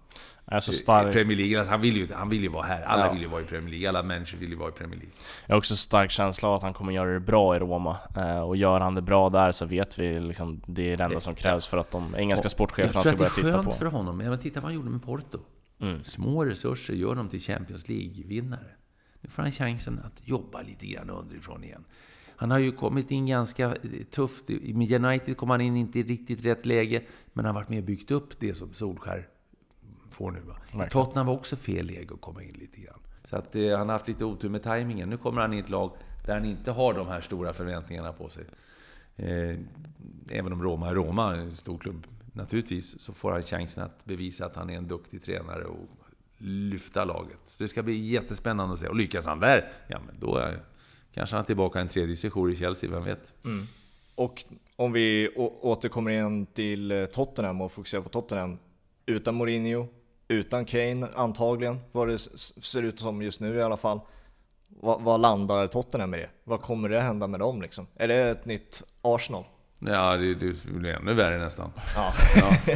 är 0.51 0.59
så 0.59 0.71
stark. 0.71 1.13
Premier 1.13 1.37
League, 1.37 1.65
han 1.65 1.81
vill, 1.81 1.97
ju, 1.97 2.07
han 2.13 2.29
vill 2.29 2.41
ju 2.41 2.49
vara 2.49 2.65
här. 2.65 2.81
Alla 2.81 3.05
ja. 3.05 3.11
vill 3.11 3.21
ju 3.21 3.27
vara 3.27 3.41
i 3.41 3.45
Premier 3.45 3.71
League. 3.71 3.89
Alla 3.89 4.03
människor 4.03 4.37
vill 4.37 4.49
ju 4.49 4.55
vara 4.55 4.69
i 4.69 4.71
Premier 4.71 4.99
League. 4.99 5.13
Jag 5.45 5.55
har 5.55 5.57
också 5.57 5.75
stark 5.75 6.11
känsla 6.11 6.47
av 6.47 6.55
att 6.55 6.61
han 6.61 6.73
kommer 6.73 6.93
göra 6.93 7.13
det 7.13 7.19
bra 7.19 7.55
i 7.55 7.59
Roma. 7.59 7.97
Eh, 8.17 8.41
och 8.41 8.57
gör 8.57 8.79
han 8.79 8.95
det 8.95 9.01
bra 9.01 9.29
där 9.29 9.51
så 9.51 9.65
vet 9.65 9.99
vi 9.99 10.19
liksom 10.19 10.61
det 10.65 10.93
är 10.93 10.97
det 10.97 11.03
enda 11.03 11.19
som 11.19 11.35
krävs 11.35 11.67
för 11.67 11.77
att 11.77 11.91
de 11.91 12.15
engelska 12.15 12.49
sportcheferna 12.49 13.01
ska 13.01 13.15
börja 13.15 13.29
titta 13.29 13.41
på. 13.41 13.47
Jag 13.47 13.53
tror 13.53 13.59
att 13.59 13.65
det 13.65 13.69
är 13.69 13.71
skönt 13.71 13.79
för 13.79 13.97
honom. 13.97 14.17
Men 14.17 14.39
titta 14.39 14.59
vad 14.59 14.67
han 14.67 14.75
gjorde 14.75 14.89
med 14.89 15.03
Porto. 15.03 15.39
Mm. 15.81 16.03
Små 16.03 16.45
resurser 16.45 16.93
gör 16.93 17.15
dem 17.15 17.29
till 17.29 17.41
Champions 17.41 17.89
League-vinnare. 17.89 18.71
Nu 19.21 19.29
får 19.29 19.43
han 19.43 19.51
chansen 19.51 19.99
att 20.05 20.27
jobba 20.27 20.61
lite 20.61 20.85
grann 20.85 21.09
underifrån 21.09 21.63
igen. 21.63 21.83
Han 22.35 22.51
har 22.51 22.59
ju 22.59 22.71
kommit 22.71 23.11
in 23.11 23.25
ganska 23.25 23.75
tufft. 24.11 24.43
Med 24.47 24.91
United 24.91 25.37
kom 25.37 25.49
han 25.49 25.61
in 25.61 25.77
inte 25.77 25.99
i 25.99 26.03
riktigt 26.03 26.45
rätt 26.45 26.65
läge, 26.65 27.01
men 27.33 27.45
han 27.45 27.55
har 27.55 27.61
varit 27.61 27.69
med 27.69 27.79
och 27.79 27.85
byggt 27.85 28.11
upp 28.11 28.39
det 28.39 28.53
som 28.53 28.73
Solskär 28.73 29.27
får 30.13 30.31
nu. 30.31 30.39
Va? 30.39 30.85
Tottenham 30.89 31.27
var 31.27 31.33
också 31.33 31.55
fel 31.55 31.85
läge 31.85 32.13
att 32.13 32.21
komma 32.21 32.43
in 32.43 32.55
lite 32.59 32.79
grann. 32.81 32.99
Så 33.23 33.35
att 33.35 33.55
eh, 33.55 33.77
han 33.77 33.89
har 33.89 33.93
haft 33.93 34.07
lite 34.07 34.25
otur 34.25 34.49
med 34.49 34.63
tajmingen. 34.63 35.09
Nu 35.09 35.17
kommer 35.17 35.41
han 35.41 35.53
i 35.53 35.59
ett 35.59 35.69
lag 35.69 35.91
där 36.25 36.33
han 36.33 36.45
inte 36.45 36.71
har 36.71 36.93
de 36.93 37.07
här 37.07 37.21
stora 37.21 37.53
förväntningarna 37.53 38.13
på 38.13 38.29
sig. 38.29 38.45
Eh, 39.15 39.57
även 40.29 40.53
om 40.53 40.63
Roma 40.63 40.89
är 40.89 40.95
Roma, 40.95 41.35
en 41.35 41.55
stor 41.55 41.77
klubb, 41.77 42.07
naturligtvis, 42.33 42.99
så 42.99 43.13
får 43.13 43.31
han 43.31 43.41
chansen 43.41 43.83
att 43.83 44.05
bevisa 44.05 44.45
att 44.45 44.55
han 44.55 44.69
är 44.69 44.77
en 44.77 44.87
duktig 44.87 45.23
tränare 45.23 45.63
och 45.63 45.89
lyfta 46.37 47.05
laget. 47.05 47.39
Så 47.45 47.63
det 47.63 47.67
ska 47.67 47.83
bli 47.83 47.93
jättespännande 47.93 48.73
att 48.73 48.79
se. 48.79 48.87
Och 48.87 48.95
lyckas 48.95 49.25
han 49.25 49.39
där, 49.39 49.71
ja 49.87 49.99
men 50.05 50.19
då 50.19 50.35
är 50.35 50.59
kanske 51.13 51.35
han 51.35 51.45
tillbaka 51.45 51.79
en 51.79 51.87
tredje 51.87 52.15
sejour 52.15 52.51
i 52.51 52.55
Chelsea, 52.55 52.89
vem 52.89 53.03
vet? 53.03 53.33
Mm. 53.45 53.67
Och 54.15 54.43
om 54.75 54.91
vi 54.91 55.29
återkommer 55.61 56.11
igen 56.11 56.45
till 56.45 56.91
eh, 56.91 57.05
Tottenham 57.05 57.61
och 57.61 57.71
fokuserar 57.71 58.01
på 58.01 58.09
Tottenham. 58.09 58.57
Utan 59.05 59.35
Mourinho, 59.35 59.87
utan 60.29 60.65
Kane 60.65 61.07
antagligen, 61.15 61.79
vad 61.91 62.07
det 62.07 62.19
ser 62.19 62.83
ut 62.83 62.99
som 62.99 63.21
just 63.21 63.39
nu 63.39 63.55
i 63.55 63.61
alla 63.61 63.77
fall. 63.77 63.99
Vad, 64.67 65.01
vad 65.01 65.21
landar 65.21 65.67
Tottenham 65.67 66.09
med 66.09 66.19
det? 66.19 66.29
Vad 66.43 66.61
kommer 66.61 66.89
det 66.89 66.99
hända 66.99 67.27
med 67.27 67.39
dem 67.39 67.61
liksom? 67.61 67.87
Är 67.95 68.07
det 68.07 68.29
ett 68.29 68.45
nytt 68.45 68.83
Arsenal? 69.01 69.43
Ja, 69.81 70.17
det, 70.17 70.33
det 70.33 70.65
blir 70.65 70.95
ännu 70.95 71.13
värre 71.13 71.37
nästan. 71.37 71.71
Ja. 71.95 72.13
ja. 72.35 72.73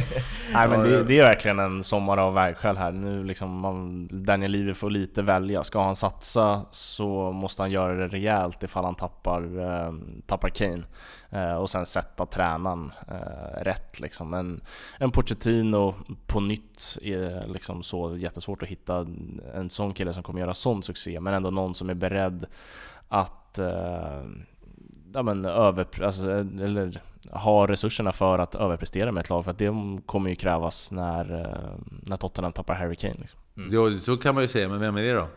Nej 0.52 0.68
men 0.68 0.82
det, 0.82 1.04
det, 1.04 1.18
är 1.18 1.24
verkligen 1.24 1.58
en 1.58 1.84
sommar 1.84 2.16
av 2.16 2.34
vägskäl 2.34 2.76
här. 2.76 2.92
Nu 2.92 3.24
liksom 3.24 3.60
man, 3.60 4.08
Daniel 4.24 4.50
Levy 4.50 4.74
får 4.74 4.90
lite 4.90 5.22
välja. 5.22 5.64
Ska 5.64 5.82
han 5.82 5.96
satsa 5.96 6.62
så 6.70 7.32
måste 7.32 7.62
han 7.62 7.70
göra 7.70 7.94
det 7.94 8.08
rejält 8.08 8.62
ifall 8.62 8.84
han 8.84 8.94
tappar, 8.94 9.42
eh, 9.42 9.92
tappar 10.26 10.48
Kane. 10.48 10.82
Eh, 11.30 11.54
och 11.54 11.70
sen 11.70 11.86
sätta 11.86 12.26
tränaren 12.26 12.92
eh, 13.08 13.62
rätt 13.62 14.00
liksom. 14.00 14.34
En, 14.34 14.60
en 14.98 15.10
Pochettino 15.10 15.94
på 16.26 16.40
nytt 16.40 16.98
är 17.02 17.48
liksom 17.48 17.82
så 17.82 18.16
jättesvårt 18.16 18.62
att 18.62 18.68
hitta 18.68 19.06
en 19.54 19.70
sån 19.70 19.94
kille 19.94 20.12
som 20.12 20.22
kommer 20.22 20.40
göra 20.40 20.54
sån 20.54 20.82
succé. 20.82 21.20
Men 21.20 21.34
ändå 21.34 21.50
någon 21.50 21.74
som 21.74 21.90
är 21.90 21.94
beredd 21.94 22.46
att 23.08 23.58
eh, 23.58 24.22
ja, 25.14 25.22
men 25.22 25.44
över, 25.44 26.02
alltså, 26.02 26.30
eller 26.30 27.00
ha 27.30 27.66
resurserna 27.66 28.12
för 28.12 28.38
att 28.38 28.54
överprestera 28.54 29.12
med 29.12 29.20
ett 29.20 29.30
lag, 29.30 29.44
för 29.44 29.50
att 29.50 29.58
det 29.58 29.72
kommer 30.06 30.30
ju 30.30 30.36
krävas 30.36 30.92
när, 30.92 31.40
eh, 31.40 31.78
när 32.02 32.16
Tottenham 32.16 32.52
tappar 32.52 32.74
Harry 32.74 32.96
Kane. 32.96 33.14
Liksom. 33.18 33.40
Mm. 33.56 33.68
Jo, 33.72 33.98
så 33.98 34.16
kan 34.16 34.34
man 34.34 34.44
ju 34.44 34.48
säga, 34.48 34.68
men 34.68 34.80
vem 34.80 34.96
är 34.96 35.02
det 35.02 35.12
då? 35.12 35.28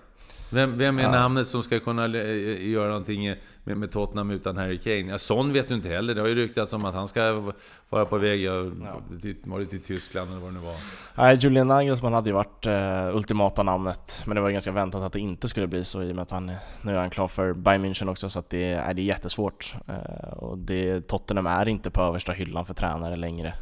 Vem, 0.52 0.78
vem 0.78 1.00
är 1.00 1.04
ja. 1.04 1.12
namnet 1.12 1.48
som 1.48 1.64
ska 1.64 1.80
kunna 1.80 2.08
göra 2.08 2.88
någonting 2.88 3.36
med, 3.68 3.78
med 3.78 3.92
Tottenham 3.92 4.32
utan 4.32 4.58
Harry 4.58 4.78
Kane? 4.78 5.12
Ja, 5.12 5.18
Son 5.18 5.54
vet 5.54 5.68
du 5.68 5.76
inte 5.76 5.90
heller. 5.90 6.16
Det 6.16 6.22
har 6.22 6.28
ju 6.28 6.36
ryktats 6.36 6.74
om 6.74 6.86
att 6.86 6.94
han 6.94 7.08
ska 7.08 7.54
vara 7.90 8.06
på 8.06 8.18
väg 8.18 8.42
ja. 8.42 8.72
till, 9.22 9.36
var 9.44 9.60
det 9.60 9.66
till 9.66 9.82
Tyskland 9.82 10.32
eller 10.32 10.40
vad 10.40 10.50
det 10.50 10.60
nu 10.60 10.66
var. 10.66 10.76
Nej, 11.16 11.38
Julian 11.42 11.68
Nagelsmann 11.68 12.14
hade 12.14 12.30
ju 12.30 12.34
varit 12.34 12.68
uh, 12.68 13.16
ultimata 13.16 13.64
namnet. 13.64 14.24
Men 14.26 14.36
det 14.36 14.42
var 14.42 14.52
ganska 14.52 14.72
väntat 14.72 15.02
att 15.02 15.14
det 15.14 15.20
inte 15.20 15.48
skulle 15.48 15.68
bli 15.68 15.84
så 15.84 16.04
i 16.04 16.12
och 16.12 16.16
med 16.16 16.22
att 16.22 16.32
han 16.32 16.52
nu 16.82 16.96
är 16.96 17.00
han 17.00 17.10
klar 17.10 17.28
för 17.28 17.54
Bayern 17.54 17.86
München 17.86 18.10
också. 18.10 18.30
Så 18.30 18.40
att 18.40 18.50
det, 18.50 18.74
är, 18.74 18.94
det 18.94 19.02
är 19.02 19.06
jättesvårt. 19.06 19.76
Uh, 19.90 20.34
och 20.34 20.58
det, 20.58 21.08
Tottenham 21.08 21.48
är 21.48 21.68
inte 21.68 21.90
på 21.90 22.02
översta 22.02 22.32
hyllan 22.32 22.66
för 22.66 22.74
tränare 22.74 23.16
längre. 23.16 23.54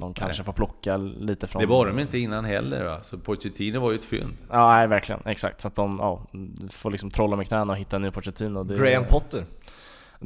De 0.00 0.14
kanske 0.14 0.40
nej. 0.40 0.44
får 0.44 0.52
plocka 0.52 0.96
lite 0.96 1.46
från... 1.46 1.62
Det 1.62 1.68
var 1.68 1.86
de 1.86 1.98
inte 1.98 2.18
innan 2.18 2.44
heller 2.44 2.84
va? 2.84 3.02
Så 3.02 3.18
Pochettino 3.18 3.80
var 3.80 3.90
ju 3.90 3.98
ett 3.98 4.04
fynd. 4.04 4.32
Ja, 4.50 4.66
nej, 4.76 4.86
verkligen. 4.86 5.20
Exakt. 5.24 5.60
Så 5.60 5.68
att 5.68 5.74
de 5.74 5.98
ja, 5.98 6.26
får 6.70 6.90
liksom 6.90 7.10
trolla 7.10 7.36
med 7.36 7.48
knäna 7.48 7.72
och 7.72 7.78
hitta 7.78 7.96
en 7.96 8.02
ny 8.02 8.10
Pochettino. 8.10 8.64
Det, 8.64 8.76
Graham 8.78 9.04
Potter. 9.04 9.44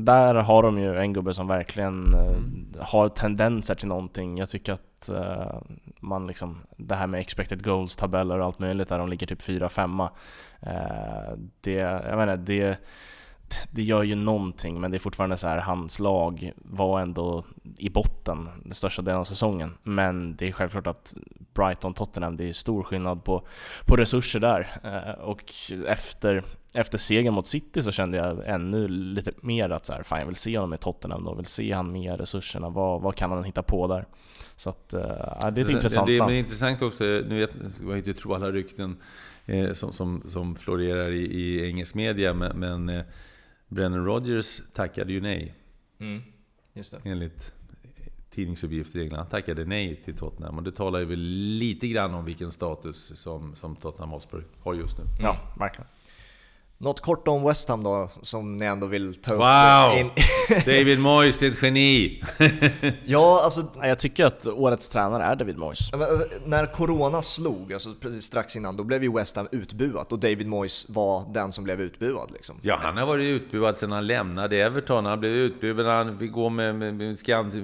Där 0.05 0.35
har 0.35 0.63
de 0.63 0.79
ju 0.79 0.99
en 0.99 1.13
gubbe 1.13 1.35
som 1.35 1.49
verkligen 1.49 2.15
eh, 2.15 2.85
har 2.85 3.09
tendenser 3.09 3.75
till 3.75 3.89
någonting. 3.89 4.39
Jag 4.39 4.51
tycker 4.51 4.73
att 4.73 5.11
uh, 5.13 5.61
man 6.01 6.27
liksom, 6.27 6.59
det 6.77 6.95
här 6.95 7.07
med 7.07 7.21
expected 7.21 7.65
goals-tabeller 7.65 8.39
och 8.39 8.45
allt 8.45 8.59
möjligt 8.59 8.89
där 8.89 8.99
de 8.99 9.09
ligger 9.09 9.27
typ 9.27 9.43
4-5 9.43 10.03
uh, 10.03 11.39
Det, 11.61 11.73
jag 11.73 12.17
menar, 12.17 12.37
det 12.37 12.79
det 13.71 13.83
gör 13.83 14.03
ju 14.03 14.15
någonting, 14.15 14.81
men 14.81 14.91
det 14.91 14.97
är 14.97 14.99
fortfarande 14.99 15.37
så 15.37 15.49
här, 15.49 15.59
hans 15.59 15.99
lag 15.99 16.53
var 16.57 17.01
ändå 17.01 17.45
i 17.79 17.91
botten 17.91 18.49
den 18.65 18.75
största 18.75 19.03
delen 19.03 19.21
av 19.21 19.25
säsongen. 19.25 19.75
Men 19.83 20.37
det 20.37 20.49
är 20.49 20.53
självklart 20.53 20.87
att 20.87 21.15
Brighton-Tottenham, 21.55 22.37
det 22.37 22.49
är 22.49 22.53
stor 22.53 22.83
skillnad 22.83 23.25
på, 23.25 23.47
på 23.87 23.97
resurser 23.97 24.41
där. 24.41 24.69
Eh, 24.85 25.25
och 25.25 25.45
efter, 25.87 26.45
efter 26.75 26.99
segern 26.99 27.35
mot 27.35 27.47
City 27.47 27.83
så 27.83 27.91
kände 27.91 28.19
jag 28.19 28.43
ännu 28.47 28.89
lite 28.89 29.33
mer 29.41 29.71
att 29.71 29.87
så 29.87 29.93
här, 29.93 30.03
fan 30.03 30.19
jag 30.19 30.27
vill 30.27 30.37
se 30.37 30.59
honom 30.59 30.75
i 30.75 30.79
Tottenham 30.79 31.25
då, 31.25 31.35
vill 31.35 31.47
se 31.47 31.73
han 31.73 31.93
med 31.93 32.21
resurserna, 32.21 32.69
vad, 32.69 33.03
vad 33.03 33.15
kan 33.15 33.31
han 33.31 33.45
hitta 33.45 33.63
på 33.63 33.87
där? 33.87 34.07
Så 34.57 34.71
att, 34.71 34.95
uh, 34.95 35.01
det 35.53 35.61
är 35.61 35.65
ett 35.65 35.71
intressant 35.71 36.07
Det, 36.07 36.19
det 36.19 36.35
är 36.35 36.39
intressant 36.39 36.83
också, 36.83 37.05
nu 37.05 37.41
vet 37.41 37.51
jag 37.83 37.99
inte 37.99 38.15
tro 38.15 38.35
alla 38.35 38.51
rykten 38.51 38.97
eh, 39.47 39.73
som, 39.73 39.93
som, 39.93 40.23
som 40.29 40.57
florerar 40.57 41.11
i, 41.11 41.23
i 41.23 41.67
engelsk 41.67 41.95
media, 41.95 42.35
men, 42.35 42.59
men 42.59 42.89
eh, 42.89 43.05
Brennan 43.69 44.05
Rogers 44.05 44.63
tackade 44.75 45.13
ju 45.13 45.21
nej. 45.21 45.55
Mm, 45.99 46.23
just 46.73 46.93
det. 46.93 47.11
Enligt 47.11 47.55
tidningsuppgifter 48.31 48.99
i 48.99 49.03
England. 49.03 49.19
Han 49.19 49.29
tackade 49.29 49.65
nej 49.65 49.97
till 50.05 50.17
Tottenham. 50.17 50.57
Och 50.57 50.63
det 50.63 50.73
talar 50.73 50.99
ju 50.99 51.05
väl 51.05 51.21
lite 51.59 51.89
grann 51.89 52.15
om 52.15 52.25
vilken 52.25 52.51
status 52.51 53.13
som, 53.15 53.57
som 53.57 53.77
Tottenham 53.77 54.11
Hotspur 54.11 54.47
har 54.61 54.75
just 54.75 54.99
nu. 54.99 55.05
Ja, 55.21 55.37
verkligen. 55.59 55.89
Något 56.81 57.01
kort 57.01 57.29
om 57.29 57.45
West 57.45 57.69
Ham 57.69 57.83
då, 57.83 58.09
som 58.23 58.57
ni 58.57 58.67
ändå 58.67 58.87
vill 58.87 59.15
ta 59.15 59.35
upp? 59.35 59.41
Wow! 59.41 59.99
In... 59.99 60.11
David 60.67 61.01
Moyes 61.01 61.43
är 61.43 61.51
ett 61.51 61.63
geni! 61.63 62.23
ja, 63.05 63.41
alltså... 63.45 63.63
Jag 63.83 63.99
tycker 63.99 64.27
att 64.27 64.47
årets 64.47 64.89
tränare 64.89 65.23
är 65.23 65.37
David 65.37 65.59
Moyes. 65.59 65.93
Eh, 65.93 65.99
när 66.45 66.67
Corona 66.67 67.23
slog, 67.23 67.73
alltså 67.73 67.95
precis 68.01 68.25
strax 68.25 68.57
innan, 68.57 68.77
då 68.77 68.85
blev 68.85 69.03
ju 69.03 69.13
West 69.13 69.37
Ham 69.37 69.49
utbuat 69.53 70.13
och 70.13 70.19
David 70.19 70.47
Moyes 70.47 70.87
var 70.89 71.33
den 71.35 71.53
som 71.53 71.65
blev 71.65 71.81
utbuad 71.81 72.31
liksom. 72.31 72.57
Ja, 72.63 72.79
han 72.83 72.97
har 72.97 73.07
varit 73.07 73.27
utbuad 73.27 73.77
sedan 73.77 73.93
han 73.93 74.07
lämnade 74.07 74.57
Everton. 74.57 75.07
Han 75.07 75.21
blev 75.21 75.33
utbuad, 75.33 75.87
han 75.87 76.19
fick 76.19 76.33
gå 76.33 76.49
med, 76.49 76.75
med, 76.75 76.95
med 76.95 77.19
skant, 77.19 77.55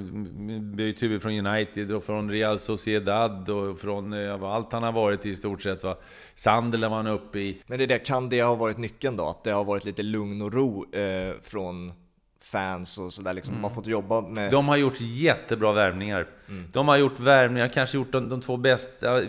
bytt 0.77 1.03
huvud 1.03 1.23
från 1.23 1.47
United 1.47 1.93
och 1.93 2.05
från 2.05 2.31
Real 2.31 2.59
Sociedad 2.59 3.51
och 3.51 3.79
från 3.79 4.13
ja, 4.13 4.55
allt 4.55 4.73
han 4.73 4.83
har 4.83 4.93
varit 4.93 5.27
i, 5.27 5.37
stort 5.37 5.63
sett. 5.63 5.85
Va? 5.85 5.97
Sunderland 6.35 6.91
var 6.91 6.97
han 6.97 7.07
uppe 7.07 7.39
i. 7.39 7.63
Men 7.67 7.79
det 7.79 7.87
där, 7.87 8.05
kan 8.05 8.29
det 8.29 8.43
ha 8.43 8.55
varit 8.55 8.79
nyckeln 8.79 9.04
då? 9.11 9.29
Att 9.29 9.45
det 9.45 9.51
har 9.51 9.65
varit 9.65 9.85
lite 9.85 10.03
lugn 10.03 10.43
och 10.43 10.53
ro 10.53 10.95
eh, 10.95 11.35
från 11.43 11.93
fans 12.45 12.99
och 12.99 13.13
sådär 13.13 13.33
liksom. 13.33 13.53
Mm. 13.53 13.63
Man 13.63 13.71
har 13.71 13.77
fått 13.77 13.87
jobba 13.87 14.21
med... 14.21 14.51
De 14.51 14.69
har 14.69 14.77
gjort 14.77 15.01
jättebra 15.01 15.73
värvningar. 15.73 16.29
Mm. 16.49 16.65
De 16.73 16.89
har 16.89 16.97
gjort 16.97 17.21
värvningar, 17.21 17.69
kanske 17.69 17.97
gjort 17.97 18.13
de, 18.13 18.29
de 18.29 18.41
två 18.41 18.57
bästa, 18.57 19.23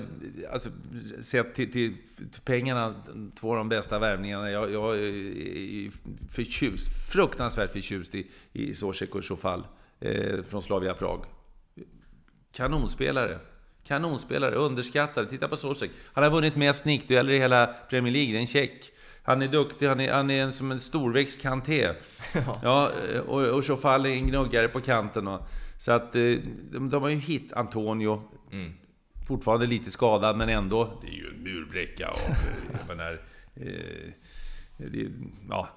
alltså 0.51 0.69
sett 1.21 1.55
till, 1.55 1.71
till, 1.71 1.95
till, 2.31 2.41
pengarna, 2.45 2.95
två 3.39 3.51
av 3.51 3.57
de 3.57 3.69
bästa 3.69 3.99
värvningarna. 3.99 4.51
Jag, 4.51 4.71
jag 4.71 4.97
är 4.97 5.91
förtjust, 6.31 7.11
fruktansvärt 7.11 7.71
förtjust 7.71 8.15
i, 8.15 8.27
i 8.53 8.73
Zozek 8.73 9.15
och 9.15 9.25
Chofal 9.25 9.67
eh, 9.99 10.43
från 10.43 10.61
Slavia 10.61 10.93
Prag. 10.93 11.25
Kanonspelare. 12.51 13.39
Kanonspelare, 13.83 14.55
underskattad. 14.55 15.29
Titta 15.29 15.47
på 15.47 15.57
Zozek. 15.57 15.91
Han 16.13 16.23
har 16.23 16.31
vunnit 16.31 16.55
mest 16.55 16.81
snickdueller 16.81 17.33
i 17.33 17.39
hela 17.39 17.67
Premier 17.89 18.13
League, 18.13 18.31
det 18.31 18.37
är 18.37 18.41
en 18.41 18.47
check. 18.47 18.91
Han 19.25 19.41
är 19.41 19.47
duktig, 19.47 19.87
han 19.87 19.99
är, 19.99 20.13
han 20.13 20.31
är 20.31 20.43
en, 20.43 20.53
som 20.53 20.71
en 20.71 20.79
storväxt 20.79 21.41
Kanté. 21.41 21.89
Ja. 22.33 22.59
ja 22.63 22.91
och, 23.27 23.41
och 23.41 23.65
Chofal 23.65 24.05
är 24.05 24.09
en 24.09 24.27
gnuggare 24.27 24.67
på 24.67 24.81
kanten. 24.81 25.27
Och, 25.27 25.41
så 25.77 25.91
att 25.91 26.15
eh, 26.15 26.21
de, 26.71 26.89
de 26.89 27.03
har 27.03 27.09
ju 27.09 27.15
hit 27.15 27.53
Antonio. 27.53 28.21
Mm. 28.51 28.73
Fortfarande 29.27 29.65
lite 29.65 29.91
skadad, 29.91 30.37
men 30.37 30.49
ändå. 30.49 30.99
Det 31.01 31.07
är 31.07 31.11
ju 31.11 31.27
en 31.27 31.43
murbräcka. 31.43 32.09
Och, 32.09 32.29
eh, 32.29 32.35
jag 32.87 32.97
menar, 32.97 33.21
eh, 33.55 34.11
det, 34.77 35.07
ja, 35.49 35.69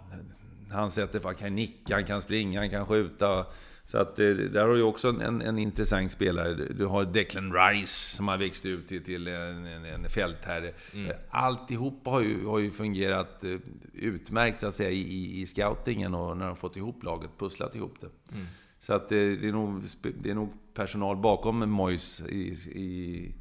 han 0.71 0.91
sätter, 0.91 1.21
han 1.25 1.35
kan 1.35 1.55
nicka, 1.55 1.95
han 1.95 2.05
kan 2.05 2.21
springa, 2.21 2.61
han 2.61 2.71
kan 2.71 2.87
skjuta. 2.87 3.47
Så 3.89 3.99
att 3.99 4.19
eh, 4.19 4.27
där 4.27 4.67
har 4.67 4.75
du 4.75 4.83
också 4.83 5.09
en, 5.09 5.43
en, 5.43 5.59
intressant 5.59 6.11
spelare. 6.11 6.55
Du 6.55 6.87
har 6.87 7.05
Declan 7.05 7.53
Rice 7.53 8.17
som 8.17 8.29
har 8.29 8.39
växt 8.39 8.67
ut 8.67 8.89
till, 8.89 9.05
till 9.05 9.29
en, 9.29 9.67
en, 9.67 9.85
en 9.85 10.09
fältherre. 10.09 10.73
Mm. 10.95 11.17
Alltihop 11.31 12.07
har 12.07 12.21
ju, 12.21 12.47
har 12.47 12.59
ju 12.59 12.71
fungerat 12.71 13.45
eh, 13.45 13.57
utmärkt 13.93 14.61
så 14.61 14.67
att 14.67 14.75
säga 14.75 14.91
i, 14.91 15.41
i 15.43 15.47
scoutingen 15.47 16.15
och 16.15 16.37
när 16.37 16.47
de 16.47 16.57
fått 16.57 16.77
ihop 16.77 17.03
laget, 17.03 17.31
pusslat 17.39 17.75
ihop 17.75 17.95
det. 18.01 18.35
Mm. 18.35 18.47
Så 18.79 18.95
att 18.95 19.09
det, 19.09 19.37
det, 19.37 19.49
är 19.49 19.53
nog, 19.53 19.83
det 20.03 20.31
är 20.31 20.35
nog 20.35 20.53
personal 20.75 21.17
bakom 21.17 21.71
Mois 21.71 22.21
i, 22.21 22.55
i, 22.75 23.35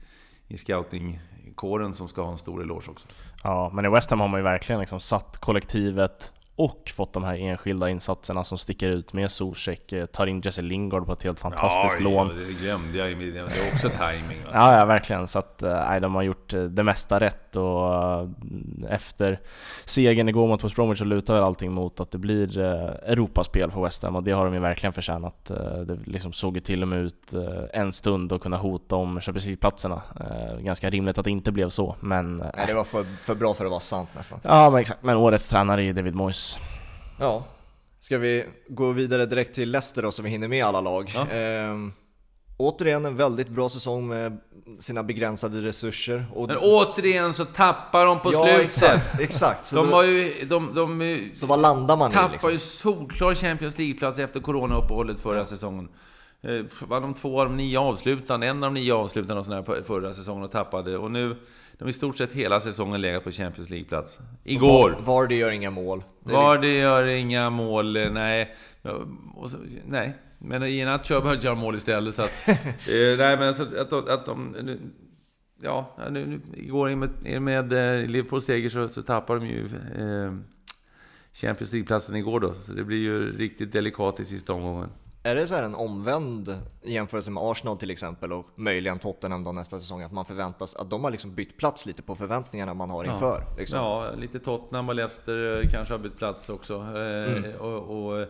i 0.47 0.57
scoutingkåren 0.57 1.93
som 1.93 2.07
ska 2.07 2.21
ha 2.21 2.31
en 2.31 2.37
stor 2.37 2.61
eloge 2.61 2.91
också. 2.91 3.07
Ja, 3.43 3.71
men 3.73 3.85
i 3.85 3.89
West 3.89 4.09
Ham 4.09 4.19
har 4.19 4.27
man 4.27 4.39
ju 4.39 4.43
verkligen 4.43 4.79
liksom 4.79 4.99
satt 4.99 5.37
kollektivet 5.37 6.33
och 6.59 6.91
fått 6.95 7.13
de 7.13 7.23
här 7.23 7.35
enskilda 7.35 7.89
insatserna 7.89 8.43
som 8.43 8.57
sticker 8.57 8.89
ut 8.89 9.13
med 9.13 9.31
Zuzek, 9.31 9.91
eh, 9.91 10.05
tar 10.05 10.27
in 10.27 10.41
Jesse 10.41 10.61
Lingard 10.61 11.05
på 11.05 11.13
ett 11.13 11.23
helt 11.23 11.39
fantastiskt 11.39 11.95
ja, 11.99 12.03
lån. 12.03 12.27
Ja, 12.27 12.33
det 12.47 12.53
glömde 12.53 12.97
jag 12.97 13.19
Det 13.19 13.39
är 13.39 13.43
också 13.73 13.89
timing. 13.89 14.41
ja, 14.53 14.77
ja, 14.79 14.85
verkligen. 14.85 15.27
Så 15.27 15.39
att, 15.39 15.63
eh, 15.63 15.73
nej, 15.73 16.01
de 16.01 16.15
har 16.15 16.23
gjort 16.23 16.53
eh, 16.53 16.63
det 16.63 16.83
mesta 16.83 17.19
rätt 17.19 17.55
och 17.55 18.29
efter 18.89 19.39
segern 19.85 20.29
igår 20.29 20.47
mot 20.47 20.63
West 20.63 20.75
Bromwich 20.75 20.99
så 20.99 21.05
lutar 21.05 21.33
väl 21.33 21.43
allting 21.43 21.73
mot 21.73 21.99
att 21.99 22.11
det 22.11 22.17
blir 22.17 22.57
Europaspel 22.57 23.71
för 23.71 23.83
West 23.83 24.03
Ham 24.03 24.15
och 24.15 24.23
det 24.23 24.31
har 24.31 24.45
de 24.45 24.53
ju 24.53 24.59
verkligen 24.59 24.93
förtjänat. 24.93 25.45
Det 25.85 25.99
liksom 26.05 26.33
såg 26.33 26.55
ju 26.55 26.61
till 26.61 26.81
och 26.81 26.87
med 26.87 26.99
ut 26.99 27.33
en 27.73 27.93
stund 27.93 28.33
att 28.33 28.41
kunna 28.41 28.57
hota 28.57 28.95
om 28.95 29.21
Champions 29.21 29.45
League-platserna. 29.45 30.01
Ganska 30.59 30.89
rimligt 30.89 31.17
att 31.17 31.25
det 31.25 31.31
inte 31.31 31.51
blev 31.51 31.69
så, 31.69 31.95
men... 31.99 32.37
Nej, 32.37 32.67
det 32.67 32.73
var 32.73 32.83
för, 32.83 33.03
för 33.03 33.35
bra 33.35 33.53
för 33.53 33.65
att 33.65 33.71
vara 33.71 33.79
sant 33.79 34.09
nästan. 34.15 34.39
Ja, 34.43 34.69
men 34.69 34.79
exakt. 34.79 35.03
Men 35.03 35.17
årets 35.17 35.49
tränare 35.49 35.83
är 35.83 35.93
David 35.93 36.15
Moyes. 36.15 36.46
Ja. 37.19 37.43
Ska 37.99 38.17
vi 38.17 38.45
gå 38.67 38.91
vidare 38.91 39.25
direkt 39.25 39.55
till 39.55 39.71
Leicester 39.71 40.01
då 40.01 40.11
så 40.11 40.23
vi 40.23 40.29
hinner 40.29 40.47
med 40.47 40.65
alla 40.65 40.81
lag? 40.81 41.11
Ja. 41.15 41.27
Ehm, 41.27 41.93
återigen 42.57 43.05
en 43.05 43.17
väldigt 43.17 43.49
bra 43.49 43.69
säsong 43.69 44.07
med 44.07 44.37
sina 44.79 45.03
begränsade 45.03 45.61
resurser. 45.61 46.25
Och, 46.33 46.47
Men 46.47 46.57
återigen 46.57 47.33
så 47.33 47.45
tappar 47.45 48.05
de 48.05 48.19
på 48.19 48.33
ja, 48.33 48.43
slutet. 48.43 48.65
exakt, 48.65 49.19
exakt. 49.19 49.65
Så, 49.65 49.75
De 49.75 49.85
då, 49.85 49.91
var 49.91 50.03
ju... 50.03 50.45
De, 50.45 50.73
de, 50.75 51.29
så 51.33 51.45
vad 51.47 51.59
landar 51.59 51.97
man 51.97 52.11
i 52.11 52.13
tappade 52.13 52.33
liksom? 52.33 52.51
ju 52.51 52.59
solklar 52.59 53.33
Champions 53.33 53.77
League-plats 53.77 54.19
efter 54.19 54.39
coronauppehållet 54.39 55.19
förra 55.19 55.45
säsongen. 55.45 55.89
Eh, 56.41 56.65
var 56.87 57.01
de 57.01 57.13
två 57.13 57.41
av 57.41 57.47
de 57.47 57.57
nio 57.57 57.79
avslutande, 57.79 58.47
en 58.47 58.63
av 58.63 58.73
de 58.73 58.79
nio 58.79 58.93
avslutande 58.93 59.39
och 59.39 59.45
sån 59.45 59.53
här 59.53 59.83
förra 59.83 60.13
säsongen 60.13 60.43
och 60.43 60.51
tappade. 60.51 60.97
Och 60.97 61.11
nu, 61.11 61.35
de 61.77 61.83
har 61.83 61.89
i 61.89 61.93
stort 61.93 62.17
sett 62.17 62.31
hela 62.31 62.59
säsongen 62.59 63.01
legat 63.01 63.23
på 63.23 63.31
Champions 63.31 63.69
League-plats. 63.69 64.19
Igår! 64.43 64.97
Vardy 64.99 65.35
gör 65.35 65.51
inga 65.51 65.71
mål. 65.71 66.03
Det 66.23 66.31
är 66.31 66.35
Var 66.35 66.57
det 66.57 66.77
gör 66.77 67.05
inga 67.05 67.49
mål, 67.49 67.97
eh, 67.97 68.11
nej. 68.11 68.55
Så, 68.83 69.07
nej. 69.85 70.13
Men 70.39 70.63
Iheanacho 70.63 71.21
började 71.21 71.45
göra 71.45 71.55
mål 71.55 71.75
istället 71.75 72.15
så 72.15 72.21
att... 72.21 72.47
eh, 72.47 73.17
nej 73.17 73.37
men 73.37 73.47
alltså 73.47 73.63
att, 73.63 73.93
att, 73.93 74.09
att 74.09 74.25
de... 74.25 74.55
Nu, 74.63 74.79
ja, 75.61 75.95
nu, 76.09 76.25
nu, 76.25 76.41
igår 76.53 76.95
med, 76.95 77.41
med 77.41 77.71
Liverpools 78.11 78.45
seger 78.45 78.69
så, 78.69 78.89
så 78.89 79.01
tappar 79.01 79.35
de 79.35 79.47
ju 79.47 79.65
eh, 79.65 80.33
Champions 81.33 81.71
League-platsen 81.71 82.15
igår 82.15 82.39
då. 82.39 82.53
Så 82.53 82.71
det 82.71 82.83
blir 82.83 82.97
ju 82.97 83.37
riktigt 83.37 83.71
delikat 83.71 84.19
i 84.19 84.25
sista 84.25 84.53
omgången. 84.53 84.89
Är 85.27 85.35
det 85.35 85.47
så 85.47 85.55
här 85.55 85.63
en 85.63 85.75
omvänd 85.75 86.57
jämförelse 86.83 87.31
med 87.31 87.43
Arsenal 87.43 87.77
till 87.77 87.91
exempel 87.91 88.33
och 88.33 88.45
möjligen 88.55 88.99
Tottenham 88.99 89.43
då 89.43 89.51
nästa 89.51 89.79
säsong? 89.79 90.01
Att 90.01 90.11
man 90.11 90.25
förväntas, 90.25 90.75
att 90.75 90.89
de 90.89 91.03
har 91.03 91.11
liksom 91.11 91.35
bytt 91.35 91.57
plats 91.57 91.85
lite 91.85 92.01
på 92.01 92.15
förväntningarna 92.15 92.73
man 92.73 92.89
har 92.89 93.03
inför? 93.05 93.43
Liksom. 93.57 93.79
Ja, 93.79 94.11
lite 94.17 94.39
Tottenham 94.39 94.89
och 94.89 94.95
Leicester 94.95 95.63
eh, 95.63 95.69
kanske 95.69 95.93
har 95.93 95.99
bytt 95.99 96.17
plats 96.17 96.49
också. 96.49 96.73
Eh, 96.73 97.55
och, 97.55 98.07
och, 98.07 98.19
eh, 98.21 98.27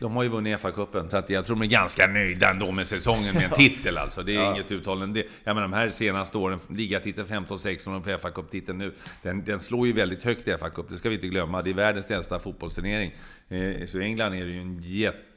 de 0.00 0.16
har 0.16 0.22
ju 0.22 0.28
vunnit 0.28 0.58
FA-cupen, 0.60 1.08
så 1.08 1.16
att 1.16 1.30
jag 1.30 1.46
tror 1.46 1.56
de 1.56 1.62
är 1.62 1.66
ganska 1.70 2.06
nöjda 2.06 2.50
ändå 2.50 2.70
med 2.70 2.86
säsongen 2.86 3.34
med 3.34 3.44
en 3.44 3.50
titel 3.56 3.98
alltså. 3.98 4.22
Det 4.22 4.32
är 4.36 4.40
Ja. 4.42 4.54
inget 4.54 4.70
uttal 4.72 5.02
om 5.02 5.12
det. 5.12 5.26
Jag 5.44 5.54
menar 5.54 5.68
de 5.68 5.72
här 5.72 5.90
senaste 5.90 6.38
åren, 6.38 6.60
ligatiteln 6.68 7.26
15-16 7.26 7.96
och 7.96 8.06
FA-cuptiteln 8.06 8.78
nu, 8.78 8.94
den, 9.22 9.44
den 9.44 9.60
slår 9.60 9.86
ju 9.86 9.92
väldigt 9.92 10.24
högt 10.24 10.48
i 10.48 10.50
FA-cup, 10.50 10.86
det 10.88 10.96
ska 10.96 11.08
vi 11.08 11.14
inte 11.14 11.28
glömma. 11.28 11.62
Det 11.62 11.70
är 11.70 11.74
världens 11.74 12.10
äldsta 12.10 12.38
fotbollsturnering. 12.38 13.14
Eh, 13.48 13.86
så 13.86 13.98
i 14.00 14.04
England 14.04 14.34
är 14.34 14.44
det 14.44 14.50
ju 14.50 14.60
en 14.60 14.80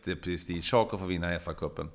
jätteprestigesak 0.08 0.94
att 0.94 1.00
få 1.00 1.06
vinna 1.06 1.40
FA-cupen. 1.40 1.88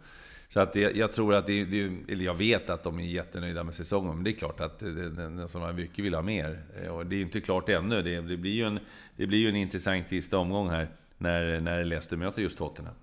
Så 0.48 0.60
att 0.60 0.72
det, 0.72 0.80
jag 0.96 1.12
tror 1.12 1.34
att 1.34 1.46
det, 1.46 1.64
det, 1.64 2.12
eller 2.12 2.24
jag 2.24 2.34
vet 2.34 2.70
att 2.70 2.82
de 2.84 2.98
är 3.00 3.04
jättenöjda 3.04 3.64
med 3.64 3.74
säsongen, 3.74 4.14
men 4.14 4.24
det 4.24 4.30
är 4.30 4.38
klart 4.38 4.60
att 4.60 4.78
den, 4.78 5.48
som 5.48 5.62
har 5.62 5.72
mycket 5.72 6.04
vill 6.04 6.14
ha 6.14 6.22
mer. 6.22 6.62
Eh, 6.82 6.88
Och 6.88 7.06
det 7.06 7.14
är 7.14 7.16
ju 7.16 7.22
inte 7.22 7.40
klart 7.40 7.68
ännu. 7.68 8.02
Det, 8.02 8.20
det, 8.20 8.36
blir 8.36 8.52
ju 8.52 8.64
en, 8.64 8.78
det 9.16 9.26
blir 9.26 9.38
ju 9.38 9.48
en 9.48 9.56
intressant 9.56 10.08
sista 10.08 10.38
omgång 10.38 10.70
här, 10.70 10.88
när, 11.18 11.60
när 11.60 11.84
Leicester 11.84 12.16
möter 12.16 12.42
just 12.42 12.58
Tottenham. 12.58 12.94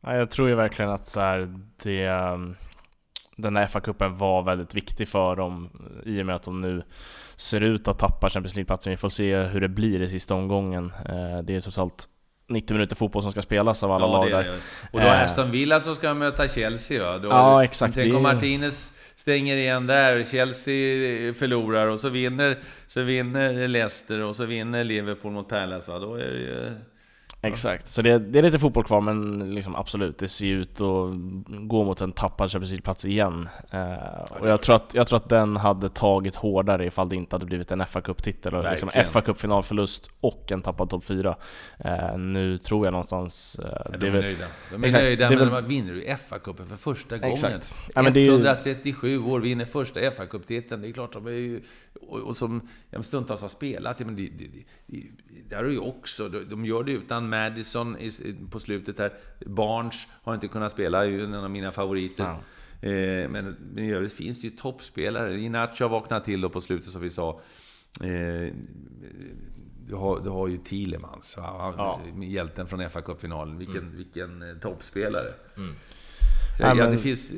Ja, 0.00 0.16
jag 0.16 0.30
tror 0.30 0.48
ju 0.48 0.54
verkligen 0.54 0.90
att 0.90 1.06
så 1.08 1.20
här, 1.20 1.58
det, 1.82 2.06
den 3.36 3.56
här 3.56 3.66
FA-cupen 3.66 4.16
var 4.16 4.42
väldigt 4.42 4.74
viktig 4.74 5.08
för 5.08 5.36
dem 5.36 5.70
i 6.04 6.22
och 6.22 6.26
med 6.26 6.34
att 6.36 6.42
de 6.42 6.60
nu 6.60 6.82
ser 7.36 7.60
ut 7.60 7.88
att 7.88 7.98
tappa 7.98 8.30
Champions 8.30 8.56
League-platsen. 8.56 8.90
Vi 8.90 8.96
får 8.96 9.08
se 9.08 9.36
hur 9.36 9.60
det 9.60 9.68
blir 9.68 10.02
i 10.02 10.08
sista 10.08 10.34
omgången. 10.34 10.92
Eh, 11.08 11.42
Det 11.42 11.56
är 11.56 11.60
trots 11.60 11.78
allt 11.78 12.08
90 12.48 12.74
minuter 12.74 12.96
fotboll 12.96 13.22
som 13.22 13.32
ska 13.32 13.42
spelas 13.42 13.82
av 13.82 13.92
alla 13.92 14.06
lag 14.06 14.30
det 14.30 14.36
är 14.36 14.42
där. 14.42 14.54
Och 14.92 15.00
då 15.00 15.06
Eh. 15.06 15.22
Aston 15.22 15.50
Villa 15.50 15.80
som 15.80 15.94
ska 15.96 16.14
möta 16.14 16.48
Chelsea 16.48 17.04
va? 17.12 17.18
Då, 17.18 17.28
Ja, 17.28 17.64
exakt. 17.64 17.94
Tänk 17.94 18.14
om 18.14 18.26
är- 18.26 18.32
Martinez 18.34 18.92
stänger 19.16 19.56
igen 19.56 19.86
där, 19.86 20.24
Chelsea 20.24 21.34
förlorar 21.34 21.86
och 21.86 22.00
så 22.00 22.08
vinner, 22.08 22.58
så 22.86 23.02
vinner 23.02 23.68
Leicester 23.68 24.20
och 24.22 24.36
så 24.36 24.44
vinner 24.44 24.84
Liverpool 24.84 25.32
mot 25.32 25.48
Palace 25.48 25.92
va? 25.92 25.98
Då 25.98 26.14
är 26.14 26.18
det 26.30 26.38
ju... 26.38 26.72
Exakt, 27.46 27.88
så 27.88 28.02
det, 28.02 28.18
det 28.18 28.38
är 28.38 28.42
lite 28.42 28.58
fotboll 28.58 28.84
kvar 28.84 29.00
men 29.00 29.54
liksom 29.54 29.76
absolut, 29.76 30.18
det 30.18 30.28
ser 30.28 30.46
ut 30.46 30.80
att 30.80 31.10
gå 31.68 31.84
mot 31.84 32.00
en 32.00 32.12
tappad 32.12 32.50
Champions 32.52 32.70
League-plats 32.72 33.04
igen. 33.04 33.48
Eh, 33.70 34.40
och 34.40 34.48
jag 34.48 34.62
tror, 34.62 34.76
att, 34.76 34.94
jag 34.94 35.06
tror 35.06 35.16
att 35.16 35.28
den 35.28 35.56
hade 35.56 35.88
tagit 35.88 36.34
hårdare 36.34 36.86
ifall 36.86 37.08
det 37.08 37.16
inte 37.16 37.34
hade 37.36 37.46
blivit 37.46 37.70
en 37.70 37.86
fa 37.86 38.00
Cup-titel 38.00 38.54
och 38.54 38.70
liksom 38.70 38.88
fa 39.10 39.20
Cup-finalförlust 39.20 40.10
och 40.20 40.52
en 40.52 40.62
tappad 40.62 40.90
topp 40.90 41.04
4. 41.04 41.36
Eh, 41.78 42.18
nu 42.18 42.58
tror 42.58 42.86
jag 42.86 42.92
någonstans... 42.92 43.58
Eh, 43.64 43.72
Ja, 43.92 43.98
de 43.98 44.06
är 44.06 44.10
väl- 44.10 44.20
nöjda. 44.22 44.44
De 44.70 44.82
är 44.84 44.86
Exakt, 44.88 45.04
nöjda, 45.04 45.28
men 45.30 45.38
väl- 45.38 45.48
de 45.50 45.64
vinner 45.68 45.92
ju 45.92 46.04
FA-cupen 46.04 46.66
för 46.68 46.76
första 46.76 47.16
gången. 47.18 47.32
Exakt. 47.32 47.76
Ja, 47.94 48.02
men 48.02 48.12
det 48.12 48.20
är 48.20 48.24
ju- 48.24 48.30
137 48.30 49.18
år, 49.18 49.40
vinner 49.40 49.64
första 49.64 50.00
FA-cuptiteln. 50.00 50.80
Det 50.82 50.88
är 50.88 50.92
klart, 50.92 51.12
de 51.12 51.26
är 51.26 51.30
ju... 51.30 51.62
Och, 52.08 52.18
och 52.20 52.36
som 52.36 52.60
ja, 52.90 52.98
men 52.98 53.02
stundtals 53.02 53.40
har 53.40 53.48
spelat, 53.48 53.98
men 53.98 54.16
det, 54.16 54.22
det, 54.38 54.44
det, 54.86 55.02
där 55.48 55.64
är 55.64 55.68
ju 55.70 55.78
också... 55.78 56.28
De, 56.28 56.64
gör 56.64 56.84
det 56.84 56.92
utan 56.92 57.28
Madison 57.28 57.96
på 58.50 58.60
slutet 58.60 58.98
här. 58.98 59.12
Barnes 59.46 60.06
har 60.22 60.34
inte 60.34 60.48
kunnat 60.48 60.72
spela, 60.72 61.04
är 61.04 61.08
ju 61.08 61.24
en 61.24 61.34
av 61.34 61.50
mina 61.50 61.72
favoriter. 61.72 62.24
Ja. 62.24 62.40
Eh, 62.88 63.28
men, 63.28 63.56
men 63.74 63.78
i 63.84 63.92
övrigt 63.92 64.12
finns 64.12 64.40
det 64.40 64.46
ju 64.46 64.56
toppspelare. 64.56 65.40
Inacho 65.40 65.84
har 65.84 65.88
vaknat 65.88 66.24
till 66.24 66.40
då 66.40 66.48
på 66.48 66.60
slutet, 66.60 66.88
som 66.88 67.02
vi 67.02 67.10
sa. 67.10 67.40
Eh, 68.02 68.52
du 69.88 69.94
har, 69.94 70.20
du 70.20 70.30
har 70.30 70.48
ju 70.48 70.58
Thielemans, 70.58 71.34
Ja. 71.36 72.00
hjälten 72.22 72.66
från 72.66 72.90
fa 72.90 73.00
Cup-finalen. 73.02 73.58
Vilken, 73.58 73.96
vilken 73.96 74.50
eh, 74.50 74.56
toppspelare. 74.56 75.34
Mm. 75.56 75.74
Ja, 76.58 76.68
ja, 76.68 76.74
men- 76.74 76.90
det 76.90 76.98
finns... 76.98 77.32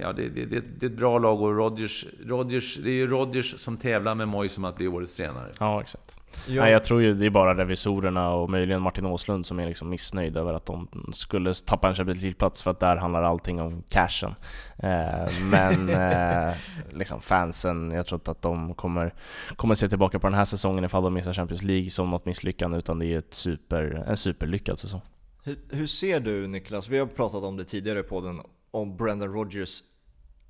Ja, 0.00 0.12
det, 0.12 0.28
det, 0.28 0.44
det, 0.44 0.60
det 0.80 0.86
är 0.86 0.90
ett 0.90 0.96
bra 0.96 1.18
lag 1.18 1.42
och 1.42 1.56
Rodgers, 1.56 2.06
Rodgers... 2.26 2.78
Det 2.82 2.90
är 2.90 2.94
ju 2.94 3.06
Rodgers 3.06 3.60
som 3.60 3.76
tävlar 3.76 4.14
med 4.14 4.28
Moyes 4.28 4.58
om 4.58 4.64
att 4.64 4.76
bli 4.76 4.88
årets 4.88 5.14
tränare. 5.14 5.50
Ja, 5.60 5.80
exakt. 5.80 6.18
Ja. 6.46 6.62
Nej, 6.62 6.72
jag 6.72 6.84
tror 6.84 7.02
ju 7.02 7.14
det 7.14 7.26
är 7.26 7.30
bara 7.30 7.54
revisorerna 7.58 8.30
och 8.30 8.50
möjligen 8.50 8.82
Martin 8.82 9.06
Åslund 9.06 9.46
som 9.46 9.60
är 9.60 9.66
liksom 9.66 9.88
missnöjda 9.88 10.40
över 10.40 10.54
att 10.54 10.66
de 10.66 10.88
skulle 11.12 11.54
tappa 11.54 11.88
en 11.88 11.94
Champions 11.94 12.22
League-plats 12.22 12.62
för 12.62 12.70
att 12.70 12.80
där 12.80 12.96
handlar 12.96 13.22
allting 13.22 13.60
om 13.60 13.82
cashen. 13.88 14.34
Eh, 14.78 15.28
men 15.50 15.88
eh, 16.48 16.54
liksom 16.90 17.20
fansen, 17.20 17.90
jag 17.90 18.06
tror 18.06 18.16
inte 18.16 18.30
att 18.30 18.42
de 18.42 18.74
kommer, 18.74 19.14
kommer 19.56 19.74
se 19.74 19.88
tillbaka 19.88 20.18
på 20.18 20.26
den 20.26 20.34
här 20.34 20.44
säsongen 20.44 20.84
ifall 20.84 21.02
de 21.02 21.14
missar 21.14 21.32
Champions 21.32 21.62
League 21.62 21.90
som 21.90 22.10
något 22.10 22.26
misslyckande 22.26 22.78
utan 22.78 22.98
det 22.98 23.06
är 23.06 23.18
ett 23.18 23.34
super, 23.34 24.04
en 24.06 24.16
superlyckad 24.16 24.78
säsong. 24.78 25.00
Hur, 25.44 25.58
hur 25.68 25.86
ser 25.86 26.20
du 26.20 26.46
Niklas, 26.46 26.88
vi 26.88 26.98
har 26.98 27.06
pratat 27.06 27.42
om 27.42 27.56
det 27.56 27.64
tidigare 27.64 28.00
i 28.00 28.02
podden, 28.02 28.40
om 28.70 28.96
Brendan 28.96 29.32
Rodgers 29.32 29.82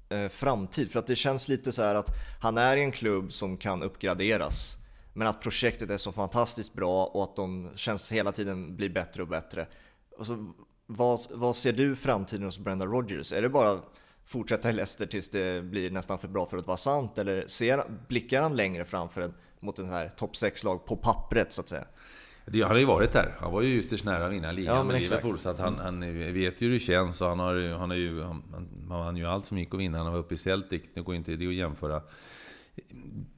eh, 0.09 0.29
framtid? 0.29 0.91
För 0.91 0.99
att 0.99 1.07
det 1.07 1.17
känns 1.17 1.49
lite 1.49 1.73
så 1.73 1.83
här 1.83 1.95
att 1.95 2.11
han 2.41 2.59
är 2.59 2.77
i 2.77 2.83
en 2.83 2.93
klubb 2.93 3.33
som 3.33 3.57
kan 3.57 3.83
uppgraderas. 3.83 4.77
Men 5.13 5.29
att 5.29 5.41
projektet 5.41 5.91
är 5.91 5.97
så 5.97 6.13
fantastiskt 6.13 6.75
bra 6.75 7.05
och 7.05 7.23
att 7.23 7.37
de 7.37 7.71
känns 7.75 8.13
hela 8.13 8.33
tiden 8.33 8.77
blir 8.77 8.89
bättre 8.89 9.23
och 9.23 9.29
bättre. 9.29 9.67
Alltså, 10.19 10.53
vad, 10.87 11.21
vad 11.31 11.57
ser 11.57 11.73
du 11.73 11.97
framtiden 11.97 12.45
hos 12.45 12.59
Brendan 12.59 12.89
Rodgers? 12.89 13.33
Är 13.33 13.43
det 13.43 13.49
bara 13.49 13.81
fortsätta 14.25 14.71
i 14.71 14.73
Leicester 14.73 15.07
tills 15.07 15.31
det 15.31 15.63
blir 15.63 15.91
nästan 15.91 16.19
för 16.19 16.29
bra 16.29 16.47
för 16.47 16.57
att 16.57 16.67
vara 16.67 16.77
sant? 16.77 17.19
Eller 17.19 17.47
ser, 17.47 17.85
blickar 18.09 18.43
han 18.43 18.57
längre 18.57 18.85
framför 18.85 19.21
en, 19.21 19.35
mot 19.61 19.79
en 19.79 19.89
här 19.89 20.09
topp 20.09 20.35
6-lag 20.35 20.87
på 20.87 20.97
pappret 20.97 21.53
så 21.53 21.61
att 21.61 21.69
säga? 21.69 21.87
Det, 22.47 22.63
han 22.63 22.71
har 22.71 22.79
ju 22.79 22.85
varit 22.85 23.13
där. 23.13 23.35
Han 23.39 23.53
var 23.53 23.63
ju 23.63 23.81
ytterst 23.81 24.05
nära 24.05 24.27
att 24.27 24.33
vinna 24.33 24.53
ligan 24.53 24.77
Ja, 24.77 24.85
med. 24.85 25.01
Liverpool. 25.01 25.39
Så 25.39 25.49
att 25.49 25.59
han, 25.59 25.79
han 25.79 26.01
vet 26.35 26.61
ju 26.61 26.67
hur 26.67 26.73
det 26.73 26.81
känns 26.81 27.21
och 27.21 27.29
han 27.29 27.39
har, 27.39 27.79
han 27.79 27.91
har 27.91 27.97
ju... 27.97 28.23
Han, 28.23 28.43
han, 28.53 28.69
vann 28.89 29.17
ju 29.17 29.27
allt 29.27 29.47
som 29.47 29.59
gick 29.59 29.75
att 29.75 29.81
vinna. 29.81 29.99
Han 29.99 30.13
var 30.13 30.19
uppe 30.19 30.35
i 30.35 30.39
Celtic. 30.39 30.83
Det 30.95 31.01
går 31.01 31.15
inte 31.15 31.37
det 31.37 31.47
att 31.47 31.55
jämföra. 31.55 32.03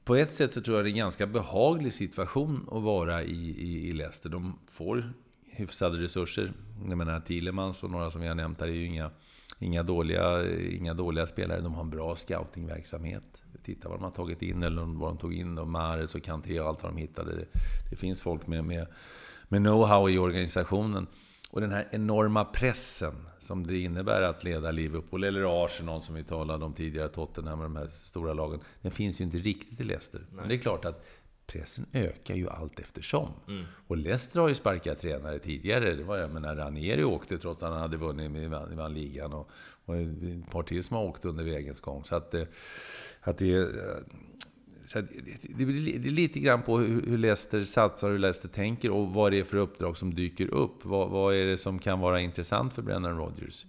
På 0.03 0.15
ett 0.15 0.33
sätt 0.33 0.53
så 0.53 0.61
tror 0.61 0.77
jag 0.77 0.85
det 0.85 0.89
är 0.89 0.91
en 0.91 0.97
ganska 0.97 1.27
behaglig 1.27 1.93
situation 1.93 2.69
att 2.71 2.83
vara 2.83 3.23
i, 3.23 3.55
i, 3.57 3.89
i 3.89 3.93
Leicester. 3.93 4.29
De 4.29 4.59
får 4.71 5.13
hyfsade 5.45 5.97
resurser. 5.97 6.53
Jag 6.87 6.97
menar 6.97 7.19
Thielemans 7.19 7.83
och 7.83 7.89
några 7.89 8.11
som 8.11 8.21
vi 8.21 8.27
har 8.27 8.35
nämnt 8.35 8.59
här 8.59 8.67
är 8.67 8.71
ju 8.71 8.85
inga, 8.85 9.11
inga, 9.59 9.83
dåliga, 9.83 10.55
inga 10.71 10.93
dåliga 10.93 11.25
spelare. 11.25 11.61
De 11.61 11.73
har 11.73 11.83
en 11.83 11.89
bra 11.89 12.15
scoutingverksamhet. 12.15 13.34
Titta 13.63 13.89
vad 13.89 13.97
de 13.97 14.03
har 14.03 14.11
tagit 14.11 14.41
in, 14.41 14.63
eller 14.63 14.81
vad 14.81 15.09
de 15.09 15.17
tog 15.17 15.33
in. 15.33 15.55
då. 15.55 15.65
Mahrez 15.65 16.15
och 16.15 16.23
Kanté 16.23 16.59
och 16.59 16.67
allt 16.67 16.83
vad 16.83 16.91
de 16.91 16.97
hittade. 16.97 17.35
Det, 17.35 17.45
det 17.89 17.95
finns 17.95 18.21
folk 18.21 18.47
med, 18.47 18.63
med, 18.63 18.87
med 19.47 19.61
know-how 19.61 20.09
i 20.09 20.17
organisationen. 20.17 21.07
Och 21.49 21.61
den 21.61 21.71
här 21.71 21.87
enorma 21.91 22.45
pressen 22.45 23.13
som 23.39 23.67
det 23.67 23.79
innebär 23.79 24.21
att 24.21 24.43
leda 24.43 24.71
Liverpool, 24.71 25.23
eller 25.23 25.65
Arsenal 25.65 26.01
som 26.01 26.15
vi 26.15 26.23
talade 26.23 26.65
om 26.65 26.73
tidigare, 26.73 27.07
Tottenham 27.07 27.59
och 27.59 27.65
de 27.65 27.75
här 27.75 27.87
stora 27.87 28.33
lagen. 28.33 28.59
Den 28.81 28.91
finns 28.91 29.21
ju 29.21 29.25
inte 29.25 29.37
riktigt 29.37 29.79
i 29.79 29.83
Leicester. 29.83 30.21
Men 30.31 30.47
det 30.47 30.55
är 30.55 30.57
klart 30.57 30.85
att 30.85 31.05
pressen 31.47 31.85
ökar 31.93 32.35
ju 32.35 32.49
allt 32.49 32.79
eftersom. 32.79 33.29
Och 33.87 33.97
Leicester 33.97 34.39
har 34.39 34.47
ju 34.47 34.55
sparkat 34.55 35.01
tränare 35.01 35.39
tidigare. 35.39 35.93
Det 35.93 36.03
var, 36.03 36.17
jag 36.17 36.31
menar, 36.31 36.55
Ranieri 36.55 37.03
åkte 37.03 37.37
trots 37.37 37.63
att 37.63 37.71
han 37.71 37.81
hade 37.81 37.97
vunnit 37.97 38.31
med 38.31 38.49
vann, 38.49 38.77
vann 38.77 38.93
ligan. 38.93 39.33
Och, 39.33 39.49
och 39.85 39.95
ett 39.95 40.51
par 40.51 40.63
till 40.63 40.83
som 40.83 40.97
har 40.97 41.03
åkt 41.03 41.25
under 41.25 41.43
vägens 41.43 41.79
gång. 41.79 42.03
Så 42.03 42.15
att, 42.15 42.33
eh, 42.33 42.43
att 43.21 43.37
det, 43.37 43.53
eh, 43.53 43.67
så 44.85 44.99
att 44.99 45.05
det, 45.07 45.65
det, 45.65 46.07
är 46.07 46.11
lite 46.11 46.39
grann 46.39 46.61
på 46.61 46.77
hur, 46.77 47.01
hur 47.07 47.17
Leicester 47.17 47.63
satsar, 47.63 48.09
hur 48.09 48.19
Leicester 48.19 48.49
tänker 48.49 48.91
och 48.91 49.13
vad 49.13 49.31
det 49.31 49.39
är 49.39 49.43
för 49.43 49.57
uppdrag 49.57 49.97
som 49.97 50.13
dyker 50.13 50.53
upp. 50.53 50.85
Vad, 50.85 51.09
vad 51.09 51.35
är 51.35 51.45
det 51.45 51.57
som 51.57 51.79
kan 51.79 51.99
vara 51.99 52.21
intressant 52.21 52.73
för 52.73 52.81
Brennan 52.81 53.17
Rodgers? 53.17 53.65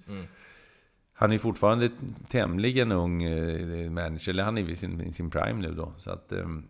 Han 1.18 1.32
är 1.32 1.38
fortfarande 1.38 1.90
tämligen 2.28 2.92
ung 2.92 3.22
eh, 3.22 3.90
manager, 3.90 4.30
eller 4.30 4.42
han 4.42 4.58
är 4.58 4.70
i 4.70 4.76
sin, 4.76 5.12
sin 5.12 5.30
prime 5.30 5.60
nu 5.60 5.74
då. 5.74 5.92
Så 5.98 6.10
att, 6.10 6.32
ehm, 6.32 6.64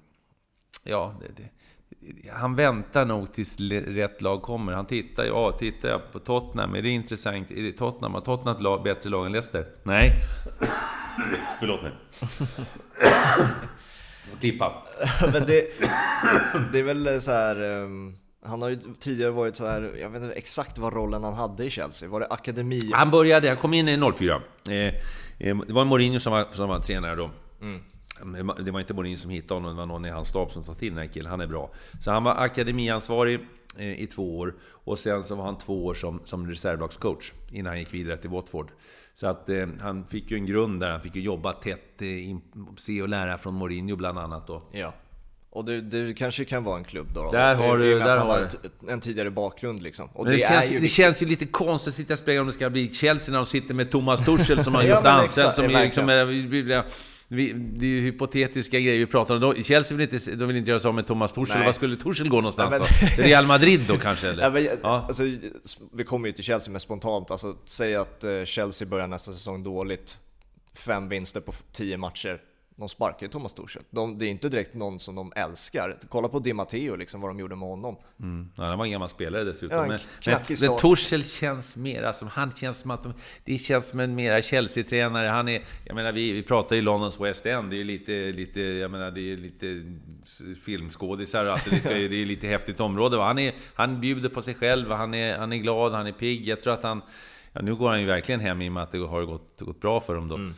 ja, 0.87 1.15
det, 1.21 1.43
det, 1.43 1.49
han 2.33 2.55
väntar 2.55 3.05
nog 3.05 3.33
tills 3.33 3.61
rätt 3.71 4.23
lag 4.23 4.43
kommer. 4.43 4.73
Han 4.73 4.87
tittar 4.87 5.25
ju, 5.25 5.29
ja, 5.29 5.53
tittar 5.53 5.89
jag 5.89 6.13
på 6.13 6.19
Tottenham, 6.19 6.75
är 6.75 6.83
det 6.83 6.89
intressant? 6.89 7.51
Är 7.51 7.63
det 7.63 7.73
Tottenham? 7.73 8.15
Har 8.15 8.21
Tottenham 8.21 8.57
ett 8.57 8.63
lag, 8.63 8.83
bättre 8.83 9.11
lag 9.11 9.27
än 9.27 9.33
Leicester? 9.33 9.67
Nej. 9.83 10.13
Förlåt 11.61 11.83
mig. 11.83 11.93
Klippa. 14.41 14.83
Men 15.33 15.47
det, 15.47 15.67
det 16.73 16.79
är 16.79 16.83
väl 16.83 17.21
så 17.21 17.31
här. 17.31 17.63
Um, 17.63 18.17
han 18.45 18.63
har 18.63 18.69
ju 18.69 18.79
tidigare 19.01 19.31
varit 19.31 19.57
så 19.57 19.67
här, 19.67 19.97
jag 20.01 20.11
vet 20.11 20.23
inte 20.23 20.35
exakt 20.35 20.79
vad 20.79 20.93
rollen 20.93 21.25
han 21.25 21.35
hade 21.35 21.65
i 21.65 21.71
Chelsea. 21.71 22.09
Var 22.09 22.21
det 22.21 22.27
akademi? 22.27 22.91
Han 22.95 23.11
började, 23.11 23.49
han 23.49 23.57
kom 23.57 23.75
in 23.75 23.89
i 23.89 24.13
04. 24.19 24.43
Eh, 24.69 24.75
eh, 24.75 24.93
det 25.39 25.73
var 25.73 25.85
Mourinho 25.85 26.21
som 26.21 26.33
var, 26.33 26.47
som 26.53 26.69
var 26.69 26.81
tränare 26.81 27.15
då. 27.15 27.31
Mm. 27.61 27.83
Det 28.65 28.71
var 28.71 28.81
inte 28.81 28.95
Mourinho 28.95 29.17
som 29.17 29.31
hittade 29.31 29.61
honom, 29.61 29.71
det 29.71 29.77
var 29.77 29.87
någon 29.87 30.05
i 30.05 30.11
hans 30.11 30.29
stab 30.29 30.51
som 30.51 30.65
tog 30.65 30.79
till 30.79 30.89
den 30.89 30.99
här 30.99 31.07
killen. 31.07 31.31
Han 31.31 31.41
är 31.41 31.47
bra. 31.47 31.71
Så 32.01 32.11
han 32.11 32.25
var 32.25 32.35
akademiansvarig 32.35 33.41
eh, 33.79 34.03
i 34.03 34.07
två 34.07 34.39
år. 34.39 34.55
Och 34.69 34.99
sen 34.99 35.25
så 35.25 35.35
var 35.35 35.45
han 35.45 35.59
två 35.59 35.87
år 35.87 35.95
som, 35.95 36.21
som 36.25 36.49
reservlagscoach 36.51 37.33
innan 37.53 37.67
han 37.67 37.79
gick 37.79 37.95
vidare 37.95 38.17
till 38.17 38.31
Watford. 38.31 38.71
Så 39.15 39.27
att 39.27 39.49
eh, 39.49 39.67
han 39.81 40.07
fick 40.07 40.31
ju 40.31 40.37
en 40.37 40.47
grund 40.47 40.81
där. 40.81 40.91
Han 40.91 41.01
fick 41.01 41.17
ju 41.17 41.23
jobba 41.23 41.53
tätt, 41.53 42.03
eh, 42.03 42.29
in, 42.29 42.41
se 42.79 43.03
och 43.03 43.09
lära 43.09 43.39
från 43.39 43.55
Mourinho 43.55 43.97
bland 43.97 44.19
annat 44.19 44.47
då. 44.47 44.63
Ja. 44.73 44.95
Och 45.51 45.65
det, 45.65 45.81
det 45.81 46.15
kanske 46.15 46.45
kan 46.45 46.65
vara 46.65 46.79
en 46.79 46.85
klubb 46.85 47.07
då? 47.15 47.31
Där 47.33 47.55
har 47.55 47.79
du... 47.79 47.99
Där 47.99 48.19
har 48.19 48.43
ett, 48.43 48.57
en 48.89 49.01
tidigare 49.01 49.31
bakgrund 49.31 49.83
liksom. 49.83 50.09
Och 50.13 50.25
det, 50.25 50.31
det, 50.31 50.39
känns, 50.39 50.73
ju 50.73 50.79
det 50.79 50.89
känns 50.89 51.23
ju 51.23 51.27
lite 51.27 51.47
konstigt 51.47 51.89
att 51.89 51.95
sitta 51.95 52.13
och 52.13 52.19
spela 52.19 52.41
om 52.41 52.47
det 52.47 52.53
ska 52.53 52.71
bli 52.71 52.95
Chelsea 52.95 53.33
när 53.33 53.39
de 53.39 53.47
sitter 53.47 53.75
med 53.75 53.91
Thomas 53.91 54.25
Tuchel 54.25 54.65
som 54.65 54.75
har 54.75 54.83
just 54.83 55.01
ja, 55.05 55.11
anställt. 55.11 55.55
Som 55.55 55.65
är 55.65 55.85
liksom... 55.85 56.07
Vi, 57.29 57.53
det 57.53 57.87
är 57.87 57.91
ju 57.91 58.01
hypotetiska 58.01 58.81
grejer 58.81 58.99
vi 58.99 59.07
pratar 59.07 59.45
om. 59.45 59.55
Chelsea 59.55 59.97
vill 59.97 60.13
inte, 60.13 60.31
de 60.35 60.49
vill 60.49 60.57
inte 60.57 60.71
göra 60.71 60.81
sig 60.81 60.89
av 60.89 60.95
med 60.95 61.07
Thomas 61.07 61.33
Tuchel. 61.33 61.65
Var 61.65 61.73
skulle 61.73 61.97
Tuchel 61.97 62.29
gå 62.29 62.37
någonstans 62.37 62.75
ja, 62.75 62.79
men... 62.79 63.17
då? 63.17 63.23
Real 63.23 63.47
Madrid 63.47 63.81
då 63.89 63.99
kanske? 63.99 64.29
Eller? 64.31 64.43
Ja, 64.43 64.51
men, 64.51 64.65
ja. 64.83 65.05
Alltså, 65.09 65.23
vi 65.93 66.05
kommer 66.05 66.29
ju 66.29 66.33
till 66.33 66.45
Chelsea 66.45 66.73
med 66.73 66.83
spontant. 66.83 67.31
Alltså, 67.31 67.57
säg 67.65 67.97
att 67.97 68.25
eh, 68.25 68.45
Chelsea 68.45 68.89
börjar 68.89 69.07
nästa 69.07 69.33
säsong 69.33 69.63
dåligt. 69.63 70.19
Fem 70.75 71.09
vinster 71.09 71.41
på 71.41 71.53
tio 71.73 71.97
matcher 71.97 72.41
de 72.79 72.89
sparkar 72.89 73.27
ju 73.27 73.29
Thomas 73.29 73.55
Tuchel. 73.55 73.83
De, 73.91 74.19
det 74.19 74.27
är 74.27 74.29
inte 74.29 74.49
direkt 74.49 74.75
någon 74.75 75.01
som 75.01 75.15
de 75.15 75.33
älskar. 75.37 75.97
Kolla 76.09 76.29
på 76.29 76.39
Di 76.39 76.53
Matteo, 76.53 76.97
liksom, 76.97 77.21
vad 77.21 77.31
de 77.31 77.41
gjorde 77.41 77.57
med 77.57 77.69
honom. 77.69 77.97
Mm. 78.21 78.51
Ja, 78.57 78.65
han 78.65 78.79
var 78.79 78.85
en 78.85 78.91
gammal 78.91 79.09
spelare 79.09 79.45
dessutom. 79.45 79.79
Ja, 79.79 79.87
men, 79.87 79.99
men, 80.27 80.39
men 80.61 80.79
Tuchel 80.79 81.25
känns 81.25 81.77
mera 81.77 82.13
som, 82.13 82.29
han 82.29 82.53
känns 82.53 82.79
som 82.79 82.91
att 82.91 83.03
de, 83.03 83.13
det 83.45 83.59
känns 83.59 83.89
som 83.89 84.01
en 84.01 84.15
mera 84.15 84.43
Chelsea-tränare. 84.43 85.29
Han 85.29 85.49
är, 85.49 85.63
jag 85.85 85.95
menar, 85.95 86.13
vi, 86.13 86.33
vi 86.33 86.43
pratar 86.43 86.77
ju 86.77 86.83
Londons 86.83 87.21
West 87.21 87.47
End, 87.47 87.71
det 87.71 87.77
är 87.77 87.79
ju 87.79 87.85
lite, 87.85 88.13
lite, 88.13 88.61
jag 88.61 88.91
menar, 88.91 89.11
det 89.11 89.33
är 89.33 89.37
lite 89.37 89.95
filmskådisar, 90.65 91.47
alltså 91.47 91.71
det, 91.71 91.81
ska, 91.81 91.89
det 91.91 92.23
är 92.23 92.27
lite 92.27 92.47
häftigt 92.47 92.81
område. 92.81 93.17
Han, 93.17 93.39
är, 93.39 93.53
han 93.75 94.01
bjuder 94.01 94.29
på 94.29 94.43
sig 94.43 94.55
själv, 94.55 94.91
han 94.91 95.15
är, 95.15 95.39
han 95.39 95.53
är 95.53 95.57
glad, 95.57 95.93
han 95.93 96.07
är 96.07 96.13
pigg. 96.13 96.49
Jag 96.49 96.63
tror 96.63 96.73
att 96.73 96.83
han, 96.83 97.03
ja, 97.53 97.63
nu 97.63 97.75
går 97.75 97.89
han 97.89 98.01
ju 98.01 98.07
verkligen 98.07 98.41
hem 98.41 98.63
i 98.63 98.69
och 98.69 98.73
med 98.73 98.83
att 98.83 98.93
det 98.93 98.99
har 98.99 99.23
gått, 99.23 99.61
gått 99.61 99.81
bra 99.81 100.01
för 100.01 100.15
dem 100.15 100.29
då. 100.29 100.35
Mm. 100.35 100.55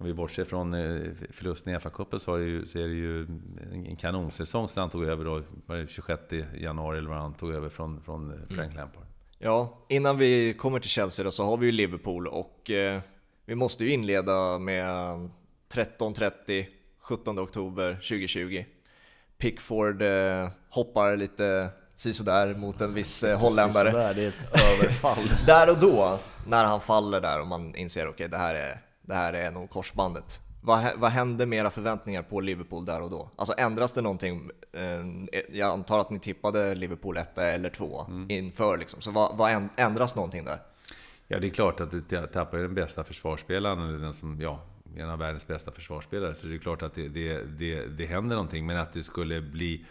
Om 0.00 0.06
vi 0.06 0.14
bortser 0.14 0.44
från 0.44 0.74
eh, 0.74 1.10
förlusten 1.30 1.74
i 1.74 1.78
FA-cupen 1.78 2.18
så, 2.18 2.24
så, 2.72 2.78
är 2.78 2.88
det 2.88 2.94
ju 2.94 3.26
en 3.72 3.96
kanonsäsong 3.96 4.68
sen 4.68 4.80
han 4.80 4.90
tog 4.90 5.04
över 5.04 5.24
då, 5.24 5.42
var 5.66 5.76
det 5.76 5.86
26 5.88 6.22
januari 6.60 6.98
eller 6.98 7.08
vad 7.08 7.18
han 7.18 7.34
tog 7.34 7.54
över 7.54 7.68
från, 7.68 8.02
från 8.02 8.30
eh, 8.30 8.36
Frank 8.36 8.72
mm. 8.72 8.76
Lampard. 8.76 9.04
Ja, 9.38 9.86
innan 9.88 10.18
vi 10.18 10.54
kommer 10.54 10.80
till 10.80 10.90
Chelsea 10.90 11.24
då 11.24 11.30
så 11.30 11.44
har 11.44 11.56
vi 11.56 11.66
ju 11.66 11.72
Liverpool 11.72 12.28
och 12.28 12.70
eh, 12.70 13.00
vi 13.46 13.54
måste 13.54 13.84
ju 13.84 13.92
inleda 13.92 14.58
med 14.58 14.86
13.30 15.72 16.66
17 17.00 17.38
oktober 17.38 17.94
2020. 17.94 18.64
Pickford 19.38 20.02
eh, 20.02 20.48
hoppar 20.70 21.16
lite 21.16 21.70
sisådär 21.94 22.54
mot 22.54 22.80
en 22.80 22.94
viss 22.94 23.24
eh, 23.24 23.40
holländare. 23.40 23.92
Sådär, 23.92 24.14
det 24.14 24.22
är 24.22 24.28
ett 24.28 24.46
överfall. 24.52 25.24
där 25.46 25.70
och 25.70 25.78
då, 25.78 26.18
när 26.46 26.64
han 26.64 26.80
faller 26.80 27.20
där 27.20 27.40
och 27.40 27.46
man 27.46 27.74
inser 27.74 28.00
okej 28.00 28.10
okay, 28.10 28.28
det 28.28 28.38
här 28.38 28.54
är 28.54 28.87
det 29.08 29.14
här 29.14 29.32
är 29.32 29.50
nog 29.50 29.70
korsbandet. 29.70 30.40
Vad, 30.60 30.84
vad 30.96 31.10
hände 31.10 31.46
med 31.46 31.58
era 31.58 31.70
förväntningar 31.70 32.22
på 32.22 32.40
Liverpool 32.40 32.84
där 32.84 33.02
och 33.02 33.10
då? 33.10 33.30
Alltså 33.36 33.54
ändras 33.58 33.92
det 33.92 34.02
någonting? 34.02 34.50
Eh, 34.72 35.40
jag 35.52 35.70
antar 35.70 36.00
att 36.00 36.10
ni 36.10 36.18
tippade 36.18 36.74
Liverpool 36.74 37.16
1 37.16 37.38
eller 37.38 37.70
2 37.70 38.06
mm. 38.08 38.30
inför 38.30 38.78
liksom, 38.78 39.00
så 39.00 39.10
vad, 39.10 39.36
vad 39.36 39.68
ändras 39.76 40.16
någonting 40.16 40.44
där? 40.44 40.58
Ja, 41.28 41.38
det 41.38 41.46
är 41.46 41.50
klart 41.50 41.80
att 41.80 41.90
du 41.90 42.00
tappar 42.32 42.58
den 42.58 42.74
bästa 42.74 43.04
försvarsspelaren, 43.04 43.88
eller 43.88 43.98
den 43.98 44.14
som, 44.14 44.40
ja, 44.40 44.64
en 44.96 45.10
av 45.10 45.18
världens 45.18 45.46
bästa 45.46 45.70
försvarsspelare. 45.70 46.34
Så 46.34 46.46
det 46.46 46.54
är 46.54 46.58
klart 46.58 46.82
att 46.82 46.94
det, 46.94 47.08
det, 47.08 47.42
det, 47.58 47.86
det 47.86 48.06
händer 48.06 48.36
någonting, 48.36 48.66
men 48.66 48.76
att 48.76 48.92
det 48.92 49.02
skulle 49.02 49.40
bli 49.40 49.84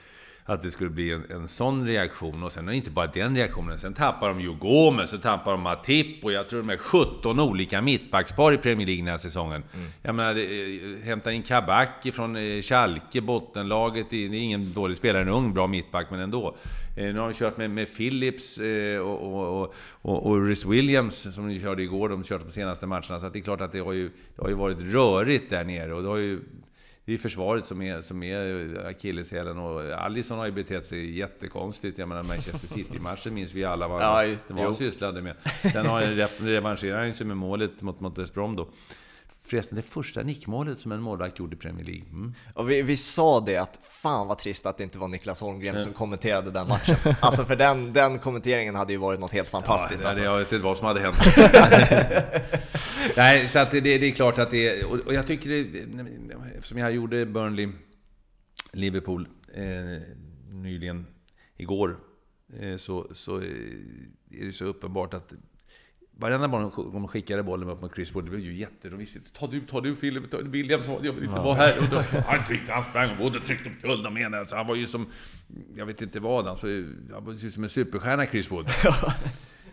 att 0.54 0.62
det 0.62 0.72
skulle 0.72 0.90
bli 0.90 1.12
en, 1.12 1.24
en 1.30 1.48
sån 1.48 1.88
reaktion. 1.88 2.44
Och 2.44 2.52
sen 2.52 2.70
inte 2.70 2.92
bara 2.92 3.08
den 3.08 3.36
reaktionen. 3.36 3.78
Sen 3.78 3.94
tappar 3.94 4.30
de 4.30 4.42
ju 4.42 4.54
Gomes, 4.54 5.10
så 5.10 5.18
tappar 5.18 5.52
de 5.52 5.62
Matip 5.62 6.26
och 6.26 6.32
jag 6.32 6.50
tror 6.50 6.62
de 6.62 6.70
är 6.70 6.78
17 6.78 7.40
olika 7.40 7.82
mittbackspar 7.82 8.54
i 8.54 8.58
Premier 8.58 8.88
League 8.88 9.02
den 9.04 9.12
här 9.12 9.18
säsongen. 9.18 9.64
Mm. 9.74 9.88
Jag 10.02 10.16
menar, 10.16 10.36
eh, 10.36 11.06
hämtar 11.06 11.32
in 11.32 11.44
Kabak 11.44 12.08
från 12.14 12.36
eh, 12.36 12.62
Schalke, 12.62 13.22
bottenlaget. 13.22 14.10
Det 14.10 14.26
är 14.26 14.34
ingen 14.34 14.74
dålig 14.74 14.98
spelare, 14.98 15.22
en 15.22 15.30
ung 15.30 15.54
bra 15.54 15.68
mittback, 15.68 16.08
men 16.12 16.20
ändå. 16.20 16.56
Eh, 16.96 17.04
nu 17.04 17.20
har 17.20 17.28
de 17.28 17.34
kört 17.34 17.58
med, 17.58 17.70
med 17.70 17.96
Phillips 17.96 18.60
och, 19.02 19.34
och, 19.34 19.74
och, 20.02 20.26
och 20.26 20.46
Rhys 20.48 20.66
Williams, 20.66 21.36
som 21.36 21.48
de 21.48 21.60
körde 21.60 21.84
igår. 21.84 22.10
De 22.10 22.24
kört 22.24 22.46
de 22.46 22.52
senaste 22.52 22.88
matcherna. 22.88 23.20
Så 23.20 23.30
det 23.30 23.40
är 23.40 23.44
klart 23.44 23.62
att 23.62 23.72
det 23.72 23.80
har 23.80 23.94
ju, 23.94 24.10
det 24.36 24.42
har 24.42 24.50
ju 24.50 24.56
varit 24.56 24.82
rörigt 24.82 25.50
där 25.50 25.64
nere. 25.64 25.94
Och 25.94 26.02
det 26.04 26.10
har 26.10 26.18
ju 26.18 26.40
det 27.08 27.14
är 27.14 27.18
försvaret 27.18 27.66
som 27.66 27.82
är, 27.82 28.02
som 28.02 28.24
är 28.24 28.86
akilleshälen 28.86 29.58
och 29.58 29.92
Alisson 29.92 30.38
har 30.38 30.46
ju 30.46 30.52
betett 30.52 30.86
sig 30.86 31.18
jättekonstigt. 31.18 31.98
Jag 31.98 32.10
menar 32.10 32.24
Manchester 32.24 32.68
City-matchen 32.68 33.34
minns 33.34 33.54
vi 33.54 33.66
alla 33.66 33.88
vad 33.88 34.02
ja, 34.02 34.36
det 34.48 34.54
var 34.54 34.64
han 34.64 34.76
sysslade 34.76 35.22
med. 35.22 35.36
Sen 35.72 35.86
har 35.86 36.02
han 36.02 36.30
revanscherat 36.48 37.16
sig 37.16 37.26
med 37.26 37.38
målet 37.38 37.82
mot, 37.82 38.00
mot 38.00 38.18
West 38.18 38.34
Brom 38.34 38.56
då. 38.56 38.68
Förresten, 39.44 39.76
det 39.76 39.82
första 39.82 40.24
nickmålet 40.24 40.80
som 40.80 40.92
en 40.92 41.02
målvakt 41.02 41.40
gjorde 41.40 41.56
i 41.56 41.60
Premier 41.60 41.86
League. 41.86 42.06
Mm. 42.12 42.34
Och 42.54 42.70
vi, 42.70 42.82
vi 42.82 42.98
sa 42.98 43.40
det 43.40 43.58
att 43.58 43.80
fan 43.90 44.28
vad 44.28 44.38
trist 44.38 44.66
att 44.66 44.78
det 44.78 44.84
inte 44.84 45.00
var 45.00 45.08
Niklas 45.08 45.42
Holmgren 45.42 45.76
mm. 45.76 45.84
som 45.84 45.94
kommenterade 45.94 46.52
den 46.52 46.68
matchen. 46.68 46.96
Alltså 47.20 47.44
för 47.44 47.56
den, 47.56 47.94
den 47.94 48.20
kommenteringen 48.20 48.76
hade 48.76 48.94
ju 48.94 48.98
varit 48.98 49.20
något 49.20 49.32
helt 49.32 49.50
fantastiskt. 49.50 50.04
Ja, 50.04 50.10
alltså. 50.10 50.24
Jag 50.24 50.38
vet 50.38 50.52
inte 50.52 50.66
vad 50.66 50.78
som 50.78 50.88
hade 50.88 51.00
hänt. 51.00 51.18
Nej, 53.18 53.48
så 53.48 53.60
att 53.60 53.72
det, 53.72 53.82
det, 53.82 54.08
är 54.08 54.12
klart 54.12 54.40
att 54.40 54.52
det 54.52 54.68
är... 54.70 55.08
Och 55.08 55.14
jag 55.14 55.28
tycker 55.28 55.50
det... 55.50 55.64
Eftersom 56.58 56.78
jag 56.78 56.92
gjorde 56.92 57.26
Burnley, 57.26 57.70
Liverpool 58.74 59.28
eh, 59.54 59.64
nyligen, 60.52 61.08
igår, 61.58 61.98
eh, 62.60 62.78
så, 62.78 63.08
så 63.12 63.38
är 63.38 64.46
det 64.46 64.54
så 64.54 64.66
uppenbart 64.66 65.14
att 65.14 65.34
Varenda 66.20 66.48
gång 66.48 66.72
de 66.94 67.08
skickade 67.08 67.44
bollen 67.44 67.70
upp 67.70 67.82
mot 67.82 67.96
Chris 67.96 68.16
Wood, 68.16 68.26
det 68.26 68.30
blev 68.30 68.42
ju 68.42 68.54
jätteroligt. 68.54 69.34
Ta 69.34 69.48
du, 69.48 69.62
ta 69.62 69.82
du 69.82 69.96
Philip, 69.96 70.32
ta 70.32 70.38
William 70.38 70.84
sa 70.84 71.00
jag 71.04 71.14
vill 71.14 71.24
inte 71.24 71.36
ja. 71.36 71.44
vara 71.44 71.56
här. 71.56 71.80
Och 71.80 71.90
då, 71.90 72.20
han 72.28 72.48
tyckte 72.48 72.72
han 72.72 72.84
sprang 72.84 73.12
och 73.12 73.18
både 73.18 73.40
tryckte 73.40 73.70
på 73.70 73.88
guld 73.88 74.06
och 74.06 74.14
menade. 74.14 74.40
Alltså, 74.40 74.56
han 74.56 74.68
var 74.68 74.76
ju 74.76 74.88
som, 74.88 75.08
jag 75.76 75.86
vet 75.86 76.02
inte 76.02 76.20
vad, 76.20 76.48
alltså, 76.48 76.68
han 77.12 77.26
var 77.26 77.34
ju 77.34 77.52
som 77.52 77.64
en 77.64 77.70
superstjärna 77.70 78.26
Chris 78.26 78.52
Wood. 78.52 78.68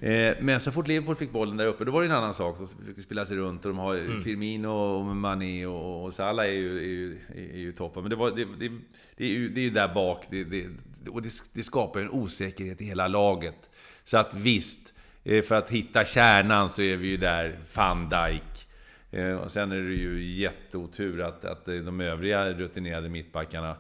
Eh, 0.01 0.37
men 0.41 0.61
så 0.61 0.73
fort 0.73 0.89
Liverpool 0.89 1.17
fick 1.17 1.33
bollen 1.33 1.57
där 1.57 1.67
uppe, 1.67 1.85
då 1.85 1.93
var 1.93 2.01
det 2.03 2.09
en 2.09 2.13
annan 2.13 2.35
sak. 2.35 2.59
De 2.59 2.67
försökte 2.67 3.03
spela 3.03 3.27
sig 3.27 3.37
runt 3.37 3.65
och 3.65 3.71
de 3.71 3.79
har 3.79 3.95
mm. 3.95 4.23
Firmino 4.23 4.69
och 4.69 5.05
Mané 5.05 5.67
och, 5.67 6.05
och 6.05 6.15
Salah 6.15 6.47
är 6.47 6.51
ju, 6.51 6.79
är 6.79 6.89
ju, 6.89 7.19
är 7.55 7.59
ju 7.59 7.73
toppen. 7.73 8.03
Men 8.03 8.11
det, 8.11 8.17
var, 8.17 8.31
det, 8.31 8.45
det, 8.45 8.73
det, 9.17 9.25
är 9.25 9.29
ju, 9.29 9.49
det 9.49 9.61
är 9.61 9.65
ju 9.65 9.71
där 9.71 9.95
bak, 9.95 10.25
det, 10.31 10.45
det, 10.45 10.67
och 11.09 11.23
det, 11.23 11.31
det 11.53 11.63
skapar 11.63 12.01
en 12.01 12.11
osäkerhet 12.11 12.81
i 12.81 12.85
hela 12.85 13.09
laget. 13.09 13.71
Så 14.05 14.19
att 14.19 14.35
visst, 14.35 14.95
Eh, 15.25 15.43
för 15.43 15.55
att 15.55 15.71
hitta 15.71 16.05
kärnan 16.05 16.71
så 16.71 16.83
är 16.83 16.97
vi 16.97 17.09
ju 17.09 17.17
där, 17.17 17.59
van 17.77 18.09
Dijk. 18.09 18.69
Eh, 19.11 19.37
och 19.37 19.51
sen 19.51 19.73
är 19.73 19.81
det 19.81 19.95
ju 19.95 20.23
jätteotur 20.23 21.21
att, 21.21 21.45
att 21.45 21.67
de 21.67 22.01
övriga 22.01 22.53
rutinerade 22.53 23.09
mittbackarna, 23.09 23.77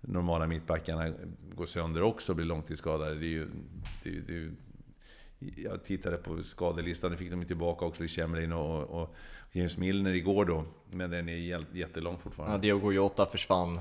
normala 0.00 0.46
mittbackarna, 0.46 1.12
går 1.54 1.66
sönder 1.66 2.02
också 2.02 2.32
och 2.32 2.36
blir 2.36 2.46
långtidsskadade. 2.46 3.14
Det 3.14 3.26
är 3.26 3.28
ju, 3.28 3.48
det 4.02 4.10
är, 4.10 4.30
är, 4.30 4.50
jag 5.38 5.84
tittade 5.84 6.16
på 6.16 6.42
skadelistan, 6.42 7.10
nu 7.10 7.16
fick 7.16 7.30
de 7.30 7.44
tillbaka 7.44 7.84
också 7.84 8.04
i 8.04 8.08
Chamberlain 8.08 8.52
och, 8.52 9.02
och, 9.02 9.14
James 9.52 9.76
Milner 9.76 10.12
igår 10.12 10.44
då. 10.44 10.64
Men 10.90 11.10
den 11.10 11.28
är 11.28 11.76
jättelång 11.76 12.18
fortfarande. 12.18 12.56
Ja, 12.56 12.60
Diogo 12.60 12.92
Jota 12.92 13.26
försvann, 13.26 13.80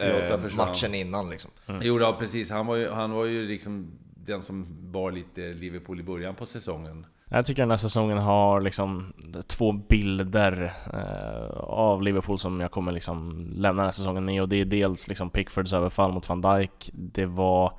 Jota 0.00 0.38
försvann. 0.38 0.68
matchen 0.68 0.94
innan 0.94 1.30
liksom. 1.30 1.50
Mm. 1.66 1.80
Jo, 1.84 2.00
ja, 2.00 2.16
precis. 2.18 2.50
Han 2.50 2.66
var 2.66 2.76
ju, 2.76 2.88
han 2.88 3.10
var 3.10 3.24
ju 3.24 3.48
liksom 3.48 3.98
den 4.14 4.42
som 4.42 4.66
bar 4.92 5.10
lite 5.10 5.40
Liverpool 5.40 6.00
i 6.00 6.02
början 6.02 6.34
på 6.34 6.46
säsongen. 6.46 7.06
Jag 7.28 7.46
tycker 7.46 7.62
den 7.62 7.70
här 7.70 7.78
säsongen 7.78 8.18
har 8.18 8.60
liksom 8.60 9.12
två 9.46 9.72
bilder 9.72 10.72
eh, 10.92 11.50
av 11.60 12.02
Liverpool 12.02 12.38
som 12.38 12.60
jag 12.60 12.70
kommer 12.70 12.92
liksom 12.92 13.46
lämna 13.56 13.82
den 13.82 13.86
här 13.86 13.92
säsongen 13.92 14.24
med 14.24 14.42
och 14.42 14.48
det 14.48 14.60
är 14.60 14.64
dels 14.64 15.08
liksom 15.08 15.30
Pickfords 15.30 15.72
överfall 15.72 16.12
mot 16.12 16.28
van 16.28 16.40
Dijk. 16.40 16.90
Det 16.92 17.26
var 17.26 17.72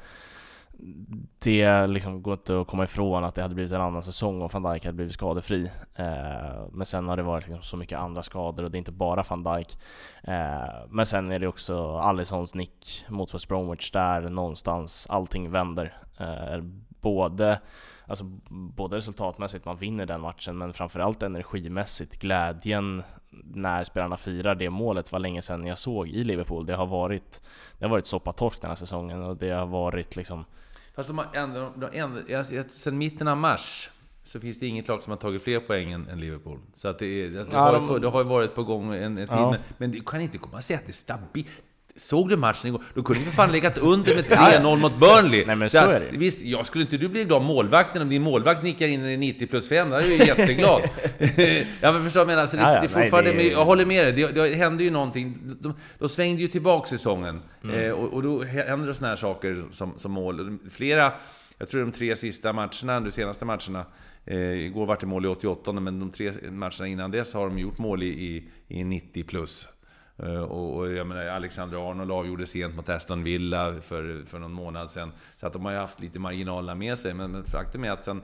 det 1.39 1.87
liksom 1.87 2.21
går 2.21 2.33
inte 2.33 2.61
att 2.61 2.67
komma 2.67 2.83
ifrån 2.83 3.23
att 3.23 3.35
det 3.35 3.41
hade 3.41 3.55
blivit 3.55 3.71
en 3.71 3.81
annan 3.81 4.03
säsong 4.03 4.41
om 4.41 4.49
van 4.53 4.63
Dijk 4.63 4.85
hade 4.85 4.95
blivit 4.95 5.13
skadefri. 5.13 5.71
Eh, 5.95 6.67
men 6.71 6.85
sen 6.85 7.07
har 7.07 7.17
det 7.17 7.23
varit 7.23 7.47
liksom 7.47 7.61
så 7.61 7.77
mycket 7.77 7.99
andra 7.99 8.23
skador 8.23 8.63
och 8.63 8.71
det 8.71 8.75
är 8.75 8.79
inte 8.79 8.91
bara 8.91 9.23
van 9.29 9.43
Dijk. 9.43 9.77
Eh, 10.23 10.87
men 10.89 11.05
sen 11.05 11.31
är 11.31 11.39
det 11.39 11.47
också 11.47 11.97
Alissons 11.97 12.55
nick 12.55 13.05
mot 13.07 13.33
West 13.33 13.47
Bromwich 13.47 13.91
där 13.91 14.21
någonstans 14.21 15.07
allting 15.09 15.51
vänder. 15.51 15.93
Eh, 16.17 16.63
både, 17.01 17.59
alltså, 18.07 18.23
både 18.49 18.97
resultatmässigt, 18.97 19.65
man 19.65 19.77
vinner 19.77 20.05
den 20.05 20.21
matchen, 20.21 20.57
men 20.57 20.73
framförallt 20.73 21.23
energimässigt, 21.23 22.19
glädjen 22.19 23.03
när 23.43 23.83
spelarna 23.83 24.17
firar 24.17 24.55
det 24.55 24.69
målet 24.69 25.11
var 25.11 25.19
länge 25.19 25.41
sedan 25.41 25.67
jag 25.67 25.77
såg 25.77 26.07
i 26.07 26.23
Liverpool. 26.23 26.65
Det 26.65 26.75
har 26.75 26.85
varit, 26.85 27.41
det 27.77 27.85
har 27.85 27.89
varit 27.89 28.07
soppatorsk 28.07 28.61
den 28.61 28.69
här 28.69 28.75
säsongen 28.75 29.23
och 29.23 29.37
det 29.37 29.49
har 29.49 29.65
varit 29.65 30.15
liksom... 30.15 30.45
Fast 30.95 31.09
de 31.09 31.17
har 31.17 31.27
ändå, 31.33 31.73
de 31.75 31.99
ändå, 31.99 32.21
sen 32.69 32.97
mitten 32.97 33.27
av 33.27 33.37
mars 33.37 33.89
så 34.23 34.39
finns 34.39 34.59
det 34.59 34.67
inget 34.67 34.87
lag 34.87 35.03
som 35.03 35.11
har 35.11 35.17
tagit 35.17 35.43
fler 35.43 35.59
poäng 35.59 35.91
än, 35.91 36.19
Liverpool. 36.19 36.59
Så 36.77 36.87
att 36.87 36.99
det, 36.99 37.05
är, 37.05 37.29
det, 37.29 37.47
ja, 37.51 37.59
har, 37.59 37.73
de... 37.73 38.01
det 38.01 38.07
har 38.07 38.23
varit 38.23 38.55
på 38.55 38.63
gång 38.63 38.93
en, 38.93 39.01
en 39.03 39.15
tid, 39.15 39.27
ja. 39.29 39.51
men, 39.51 39.59
men 39.77 39.91
du 39.91 40.01
kan 40.01 40.21
inte 40.21 40.37
komma 40.37 40.57
och 40.57 40.63
säga 40.63 40.79
att 40.79 40.85
det 40.85 40.91
är 40.91 40.93
stabilt. 40.93 41.63
Såg 41.95 42.29
du 42.29 42.37
matchen 42.37 42.67
igår? 42.67 42.83
Då 42.93 43.03
kunde 43.03 43.21
du 43.21 43.25
för 43.25 43.31
fan 43.31 43.51
legat 43.51 43.77
under 43.77 44.15
med 44.15 44.25
3-0 44.61 44.77
mot 44.77 44.99
Burnley. 44.99 45.45
Nej 45.45 45.55
men 45.55 45.69
så, 45.69 45.77
så 45.77 45.89
är 45.89 45.99
det 45.99 46.17
Visst, 46.17 46.41
jag 46.41 46.67
skulle 46.67 46.83
inte 46.83 46.97
du 46.97 47.09
bli 47.09 47.25
glad 47.25 47.41
målvakten 47.41 48.01
om 48.01 48.09
din 48.09 48.21
målvakt 48.21 48.63
nickar 48.63 48.87
in 48.87 49.05
i 49.05 49.17
90 49.17 49.47
plus 49.47 49.69
5, 49.69 49.89
då 49.89 49.95
är 49.95 50.01
jag 50.01 50.09
ju 50.09 50.17
jätteglad. 50.17 50.81
ja 51.81 51.91
men 51.91 52.03
förstår 52.03 52.19
du 52.19 52.25
vad 52.25 52.33
jag 52.33 52.37
menar? 52.37 52.47
det, 52.51 52.57
ja, 52.57 52.73
ja, 52.73 52.81
det 52.81 52.85
är 52.85 53.01
fortfarande, 53.01 53.33
nej, 53.33 53.43
det... 53.43 53.51
jag 53.51 53.65
håller 53.65 53.85
med 53.85 54.05
dig, 54.05 54.13
det, 54.13 54.49
det 54.49 54.55
hände 54.55 54.83
ju 54.83 54.91
någonting. 54.91 55.37
De, 55.59 55.73
de 55.99 56.09
svängde 56.09 56.41
ju 56.41 56.47
tillbaka 56.47 56.89
säsongen. 56.89 57.41
Mm. 57.63 57.79
Eh, 57.79 57.91
och, 57.91 58.13
och, 58.13 58.23
då 58.23 58.43
händer 58.43 58.87
det 58.87 58.93
såna 58.93 59.07
här 59.07 59.15
saker 59.15 59.63
som, 59.73 59.93
som 59.97 60.11
mål. 60.11 60.57
Flera, 60.71 61.13
jag 61.57 61.69
tror 61.69 61.81
de 61.81 61.91
tre 61.91 62.15
sista 62.15 62.53
matcherna, 62.53 62.99
de 62.99 63.11
senaste 63.11 63.45
matcherna, 63.45 63.85
eh, 64.25 64.37
igår 64.37 64.85
var 64.85 64.97
det 64.99 65.05
mål 65.05 65.25
i 65.25 65.27
88 65.27 65.71
men 65.71 65.99
de 65.99 66.11
tre 66.11 66.31
matcherna 66.51 66.87
innan 66.87 67.11
dess 67.11 67.33
har 67.33 67.47
de 67.47 67.59
gjort 67.59 67.77
mål 67.77 68.03
i, 68.03 68.07
i, 68.07 68.43
i 68.67 68.83
90 68.83 69.23
plus. 69.23 69.67
Eh, 70.17 70.41
och, 70.41 70.77
och, 70.77 70.91
jag 70.91 71.07
menar, 71.07 71.27
Alexander 71.27 71.91
Arnold 71.91 72.11
avgjorde 72.11 72.45
sent 72.45 72.75
mot 72.75 72.89
Aston 72.89 73.23
Villa 73.23 73.81
för, 73.81 74.25
för 74.25 74.39
någon 74.39 74.51
månad 74.51 74.91
sedan. 74.91 75.11
Så 75.39 75.47
att 75.47 75.53
de 75.53 75.65
har 75.65 75.71
ju 75.71 75.77
haft 75.77 75.99
lite 75.99 76.19
marginalerna 76.19 76.75
med 76.75 76.97
sig. 76.97 77.13
Men, 77.13 77.31
men 77.31 77.43
faktum 77.43 77.83
är 77.83 77.91
att 77.91 78.03
sen, 78.03 78.21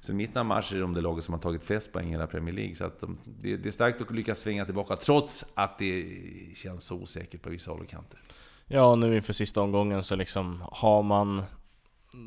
sen 0.00 0.16
mitten 0.16 0.38
av 0.38 0.46
mars 0.46 0.72
är 0.72 0.80
de 0.80 0.94
det 0.94 1.00
laget 1.00 1.24
som 1.24 1.34
har 1.34 1.40
tagit 1.40 1.64
flest 1.64 1.92
poäng 1.92 2.08
i 2.08 2.10
hela 2.10 2.26
Premier 2.26 2.54
League. 2.54 2.74
Så 2.74 2.84
att 2.84 3.00
de, 3.00 3.18
det, 3.24 3.56
det, 3.56 3.68
är 3.68 3.70
starkt 3.70 4.00
att 4.00 4.10
lyckas 4.10 4.38
svänga 4.38 4.64
tillbaka, 4.64 4.96
trots 4.96 5.44
att 5.54 5.78
det 5.78 6.06
känns 6.54 6.84
så 6.84 6.96
osäkert 6.96 7.42
på 7.42 7.50
vissa 7.50 7.70
håll 7.70 7.80
och 7.80 7.88
kanter. 7.88 8.20
Ja, 8.66 8.94
nu 8.94 9.16
inför 9.16 9.32
sista 9.32 9.60
omgången 9.62 10.02
så 10.02 10.16
liksom 10.16 10.62
har 10.72 11.02
man 11.02 11.42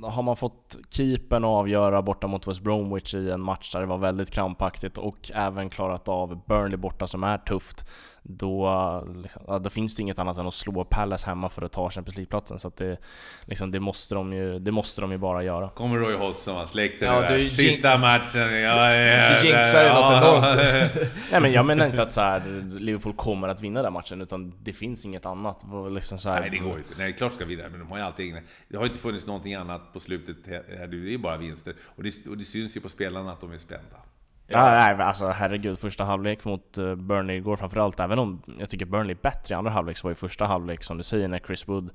har 0.03 0.23
man 0.23 0.35
fått 0.35 0.77
keepern 0.89 1.43
att 1.43 1.47
avgöra 1.47 2.01
borta 2.01 2.27
mot 2.27 2.47
West 2.47 2.61
Bromwich 2.61 3.13
i 3.13 3.31
en 3.31 3.41
match 3.41 3.71
där 3.71 3.79
det 3.79 3.85
var 3.85 3.97
väldigt 3.97 4.31
krampaktigt 4.31 4.97
och 4.97 5.31
även 5.33 5.69
klarat 5.69 6.07
av 6.07 6.45
Burnley 6.47 6.77
borta 6.77 7.07
som 7.07 7.23
är 7.23 7.37
tufft 7.37 7.85
då, 8.27 9.03
liksom, 9.23 9.61
då 9.63 9.69
finns 9.69 9.95
det 9.95 10.01
inget 10.01 10.19
annat 10.19 10.37
än 10.37 10.47
att 10.47 10.53
slå 10.53 10.83
Palace 10.83 11.25
hemma 11.27 11.49
för 11.49 11.61
att 11.61 11.71
ta 11.71 11.89
Champions 11.89 12.15
League-platsen. 12.17 12.59
Så 12.59 12.67
att 12.67 12.77
det, 12.77 12.97
liksom, 13.45 13.71
det, 13.71 13.79
måste 13.79 14.15
de 14.15 14.33
ju, 14.33 14.59
det 14.59 14.71
måste 14.71 15.01
de 15.01 15.11
ju 15.11 15.17
bara 15.17 15.43
göra. 15.43 15.69
Kommer 15.69 15.97
Roy 15.97 16.15
Hodgson 16.15 16.55
va? 16.55 16.67
Släkten 16.67 17.07
ja, 17.07 17.27
du 17.27 17.49
Sista 17.49 17.97
matchen. 17.97 18.41
Ja, 18.41 18.93
ja, 18.93 19.41
du 19.41 19.47
jinxar 19.47 19.83
ju 19.83 19.89
något 19.89 20.11
enormt. 20.11 21.11
Nej 21.31 21.41
men 21.41 21.51
jag 21.51 21.65
menar 21.65 21.85
inte 21.85 22.01
att 22.01 22.11
så 22.11 22.21
här, 22.21 22.41
Liverpool 22.79 23.13
kommer 23.13 23.47
att 23.47 23.61
vinna 23.61 23.81
den 23.81 23.93
matchen, 23.93 24.21
utan 24.21 24.53
det 24.63 24.73
finns 24.73 25.05
inget 25.05 25.25
annat. 25.25 25.65
Liksom 25.91 26.17
så 26.17 26.29
här. 26.29 26.41
Nej 26.41 26.49
det 26.49 26.57
går 26.57 26.71
ju 26.71 26.77
inte. 26.77 26.93
Nej 26.97 27.13
klart 27.13 27.33
ska 27.33 27.45
vinna, 27.45 27.63
men 27.69 27.79
de 27.79 27.91
har 27.91 27.97
ju 27.97 28.03
alltid 28.03 28.25
egna. 28.25 28.39
Det 28.67 28.77
har 28.77 28.85
inte 28.85 28.99
funnits 28.99 29.25
någonting 29.25 29.53
annat 29.53 29.93
på 29.93 29.99
slutet. 29.99 30.37
Det 30.45 30.75
är 30.81 30.93
ju 30.93 31.17
bara 31.17 31.37
vinster. 31.37 31.75
Och 31.95 32.03
det, 32.03 32.27
och 32.29 32.37
det 32.37 32.43
syns 32.43 32.77
ju 32.77 32.81
på 32.81 32.89
spelarna 32.89 33.31
att 33.31 33.41
de 33.41 33.51
är 33.51 33.57
spända. 33.57 34.04
Ja, 34.47 34.71
nej, 34.71 35.05
alltså 35.05 35.27
herregud, 35.27 35.79
första 35.79 36.03
halvlek 36.03 36.45
mot 36.45 36.77
eh, 36.77 36.95
Burnley 36.95 37.37
igår 37.37 37.55
framförallt, 37.55 37.99
även 37.99 38.19
om 38.19 38.41
jag 38.59 38.69
tycker 38.69 38.85
Burnley 38.85 39.15
är 39.15 39.21
bättre 39.21 39.53
i 39.53 39.57
andra 39.57 39.71
halvlek, 39.71 39.97
så 39.97 40.07
var 40.07 40.11
ju 40.11 40.15
första 40.15 40.45
halvlek 40.45 40.83
som 40.83 40.97
du 40.97 41.03
säger 41.03 41.27
när 41.27 41.39
Chris 41.39 41.67
Wood 41.67 41.89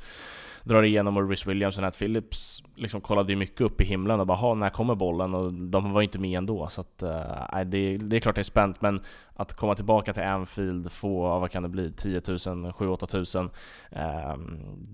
drar 0.64 0.82
igenom 0.82 1.16
och 1.16 1.28
Rhys 1.28 1.46
Williams 1.46 1.76
och 1.76 1.82
Nat 1.82 1.98
Phillips 1.98 2.62
liksom 2.76 3.00
kollade 3.00 3.32
ju 3.32 3.36
mycket 3.36 3.60
upp 3.60 3.80
i 3.80 3.84
himlen 3.84 4.20
och 4.20 4.26
bara 4.26 4.54
när 4.54 4.70
kommer 4.70 4.94
bollen? 4.94 5.34
Och 5.34 5.52
de 5.52 5.92
var 5.92 6.00
ju 6.00 6.04
inte 6.04 6.18
med 6.18 6.38
ändå 6.38 6.68
så 6.68 6.80
att, 6.80 7.02
äh, 7.02 7.60
det, 7.66 7.96
det 7.96 8.16
är 8.16 8.20
klart 8.20 8.34
det 8.34 8.40
är 8.40 8.42
spänt 8.42 8.82
men 8.82 9.00
att 9.34 9.54
komma 9.54 9.74
tillbaka 9.74 10.12
till 10.12 10.22
Anfield, 10.22 10.92
få, 10.92 11.38
vad 11.38 11.50
kan 11.50 11.62
det 11.62 11.68
bli, 11.68 11.92
10 11.92 12.22
000, 12.46 12.72
7 12.72 12.88
8 12.88 13.06
000 13.34 13.50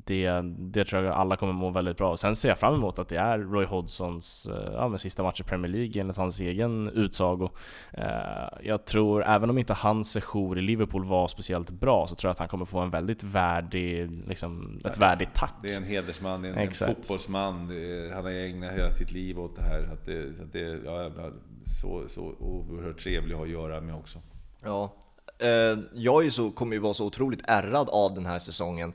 det, 0.05 0.43
det 0.59 0.85
tror 0.85 1.05
jag 1.05 1.15
alla 1.15 1.37
kommer 1.37 1.53
må 1.53 1.71
väldigt 1.71 1.97
bra. 1.97 2.17
Sen 2.17 2.37
ser 2.37 2.49
jag 2.49 2.59
fram 2.59 2.75
emot 2.75 2.99
att 2.99 3.09
det 3.09 3.17
är 3.17 3.39
Roy 3.39 3.65
Hodgsons 3.65 4.49
eh, 4.53 4.73
ja, 4.73 4.91
ja, 4.93 4.99
sista 4.99 5.23
match 5.23 5.41
i 5.41 5.45
Premier 5.45 5.73
League 5.73 6.01
enligt 6.01 6.17
hans 6.17 6.41
egen 6.41 6.89
utsago. 6.89 7.49
Eh, 7.93 8.05
jag 8.63 8.85
tror, 8.85 9.25
även 9.25 9.51
om 9.51 9.59
inte 9.59 9.75
hans 9.75 10.11
session 10.11 10.59
i 10.59 10.63
Liverpool 10.63 11.05
var 11.05 11.29
speciellt 11.29 11.71
bra, 11.71 12.07
så 12.07 12.15
tror 12.15 12.29
jag 12.29 12.33
att 12.33 12.39
han 12.39 12.49
kommer 12.49 12.65
få 12.65 12.79
en 12.79 12.91
väldigt 12.91 13.23
värdig, 13.23 14.11
liksom, 14.29 14.81
ett 14.85 14.99
värdigt 14.99 15.35
tack. 15.35 15.55
Det 15.63 15.73
är 15.73 15.77
en 15.77 15.85
hedersman, 15.85 16.43
det 16.43 16.49
är 16.49 16.53
en, 16.53 16.59
en 16.59 16.71
fotbollsman, 16.71 17.55
han 18.13 18.25
har 18.25 18.31
ägnat 18.31 18.73
hela 18.73 18.93
sitt 18.93 19.13
liv 19.13 19.41
åt 19.41 19.57
det 19.57 19.63
här. 19.63 19.89
Att 19.93 20.07
det, 20.07 20.29
att 20.43 20.53
det, 20.53 20.81
ja, 20.85 21.11
så, 21.81 22.09
så 22.09 22.23
oerhört 22.39 22.99
trevlig 22.99 23.35
att 23.35 23.39
ha 23.39 23.45
att 23.45 23.51
göra 23.51 23.81
med 23.81 23.95
också. 23.95 24.19
Ja, 24.65 24.95
eh, 25.39 25.79
jag 25.95 26.27
är 26.27 26.31
så, 26.31 26.51
kommer 26.51 26.73
ju 26.73 26.81
vara 26.81 26.95
så 26.95 27.07
otroligt 27.07 27.43
ärrad 27.47 27.89
av 27.89 28.15
den 28.15 28.27
här 28.27 28.39
säsongen 28.39 28.93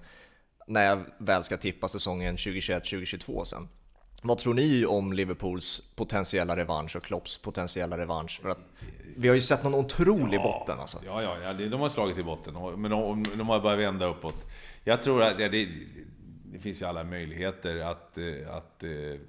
när 0.67 0.83
jag 0.83 1.05
väl 1.17 1.43
ska 1.43 1.57
tippa 1.57 1.87
säsongen 1.87 2.35
2021-2022 2.35 3.43
sen. 3.43 3.67
Vad 4.21 4.37
tror 4.37 4.53
ni 4.53 4.85
om 4.85 5.13
Liverpools 5.13 5.93
potentiella 5.95 6.57
revansch 6.57 6.95
och 6.95 7.03
Klopps 7.03 7.37
potentiella 7.37 7.97
revansch? 7.97 8.41
För 8.41 8.49
att 8.49 8.59
vi 9.17 9.27
har 9.27 9.35
ju 9.35 9.41
sett 9.41 9.63
någon 9.63 9.75
otrolig 9.75 10.37
ja, 10.37 10.43
botten 10.43 10.79
alltså. 10.79 10.97
Ja, 11.05 11.23
ja, 11.23 11.37
ja, 11.43 11.53
de 11.53 11.81
har 11.81 11.89
slagit 11.89 12.17
i 12.17 12.23
botten, 12.23 12.53
men 12.77 12.91
de, 12.91 13.25
de 13.35 13.49
har 13.49 13.59
börjat 13.59 13.79
vända 13.79 14.05
uppåt. 14.05 14.35
Jag 14.83 15.03
tror 15.03 15.23
att 15.23 15.39
ja, 15.39 15.49
det, 15.49 15.69
det 16.51 16.59
finns 16.59 16.81
ju 16.81 16.85
alla 16.85 17.03
möjligheter 17.03 17.79
att, 17.79 18.17
eh, 18.17 18.55
att 18.55 18.83
eh, 18.83 19.19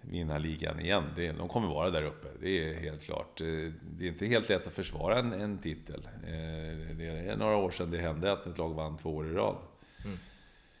vinna 0.00 0.38
ligan 0.38 0.80
igen. 0.80 1.04
De 1.16 1.48
kommer 1.48 1.68
vara 1.68 1.90
där 1.90 2.02
uppe, 2.02 2.28
det 2.40 2.68
är 2.68 2.74
helt 2.74 3.02
klart. 3.02 3.40
Eh, 3.40 3.46
det 3.82 4.04
är 4.04 4.08
inte 4.08 4.26
helt 4.26 4.48
lätt 4.48 4.66
att 4.66 4.72
försvara 4.72 5.18
en, 5.18 5.32
en 5.32 5.58
titel. 5.58 6.08
Det 6.98 7.06
är 7.06 7.36
några 7.36 7.56
år 7.56 7.70
sedan 7.70 7.90
det 7.90 7.98
hände 7.98 8.32
att 8.32 8.46
ett 8.46 8.58
lag 8.58 8.74
vann 8.74 8.96
två 8.96 9.10
år 9.10 9.26
i 9.26 9.32
rad. 9.32 9.56
Mm. 10.04 10.18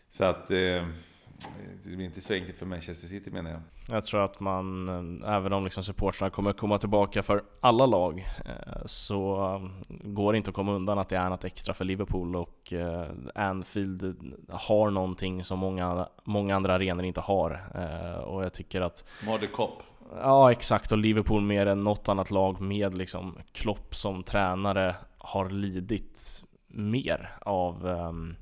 Så 0.08 0.24
att 0.24 0.50
det 1.82 1.96
blir 1.96 2.06
inte 2.06 2.20
så 2.20 2.34
enkelt 2.34 2.58
för 2.58 2.66
Manchester 2.66 3.08
City 3.08 3.30
menar 3.30 3.50
jag. 3.50 3.60
Jag 3.88 4.04
tror 4.04 4.24
att 4.24 4.40
man, 4.40 4.88
eh, 5.22 5.34
även 5.34 5.52
om 5.52 5.64
liksom 5.64 5.84
supportrarna 5.84 6.30
kommer 6.30 6.52
komma 6.52 6.78
tillbaka 6.78 7.22
för 7.22 7.42
alla 7.60 7.86
lag, 7.86 8.26
eh, 8.44 8.82
så 8.86 9.60
går 9.88 10.32
det 10.32 10.36
inte 10.36 10.50
att 10.50 10.56
komma 10.56 10.72
undan 10.72 10.98
att 10.98 11.08
det 11.08 11.16
är 11.16 11.28
något 11.28 11.44
extra 11.44 11.74
för 11.74 11.84
Liverpool 11.84 12.36
och 12.36 12.72
eh, 12.72 13.06
Anfield 13.34 14.16
har 14.50 14.90
någonting 14.90 15.44
som 15.44 15.58
många, 15.58 16.08
många 16.24 16.56
andra 16.56 16.74
arenor 16.74 17.04
inte 17.04 17.20
har. 17.20 17.60
Och 18.26 18.44
jag 18.44 18.52
tycker 18.52 18.80
att... 18.80 19.04
Mother 19.26 19.46
Cop. 19.46 19.82
Ja 20.22 20.52
exakt, 20.52 20.92
och 20.92 20.98
Liverpool 20.98 21.42
mer 21.42 21.66
än 21.66 21.84
något 21.84 22.08
annat 22.08 22.30
lag 22.30 22.60
med 22.60 22.94
liksom 22.94 23.38
Klopp 23.52 23.94
som 23.94 24.22
tränare 24.22 24.94
har 25.18 25.50
lidit 25.50 26.44
mer 26.68 27.36
av 27.40 27.86
um, 27.86 28.36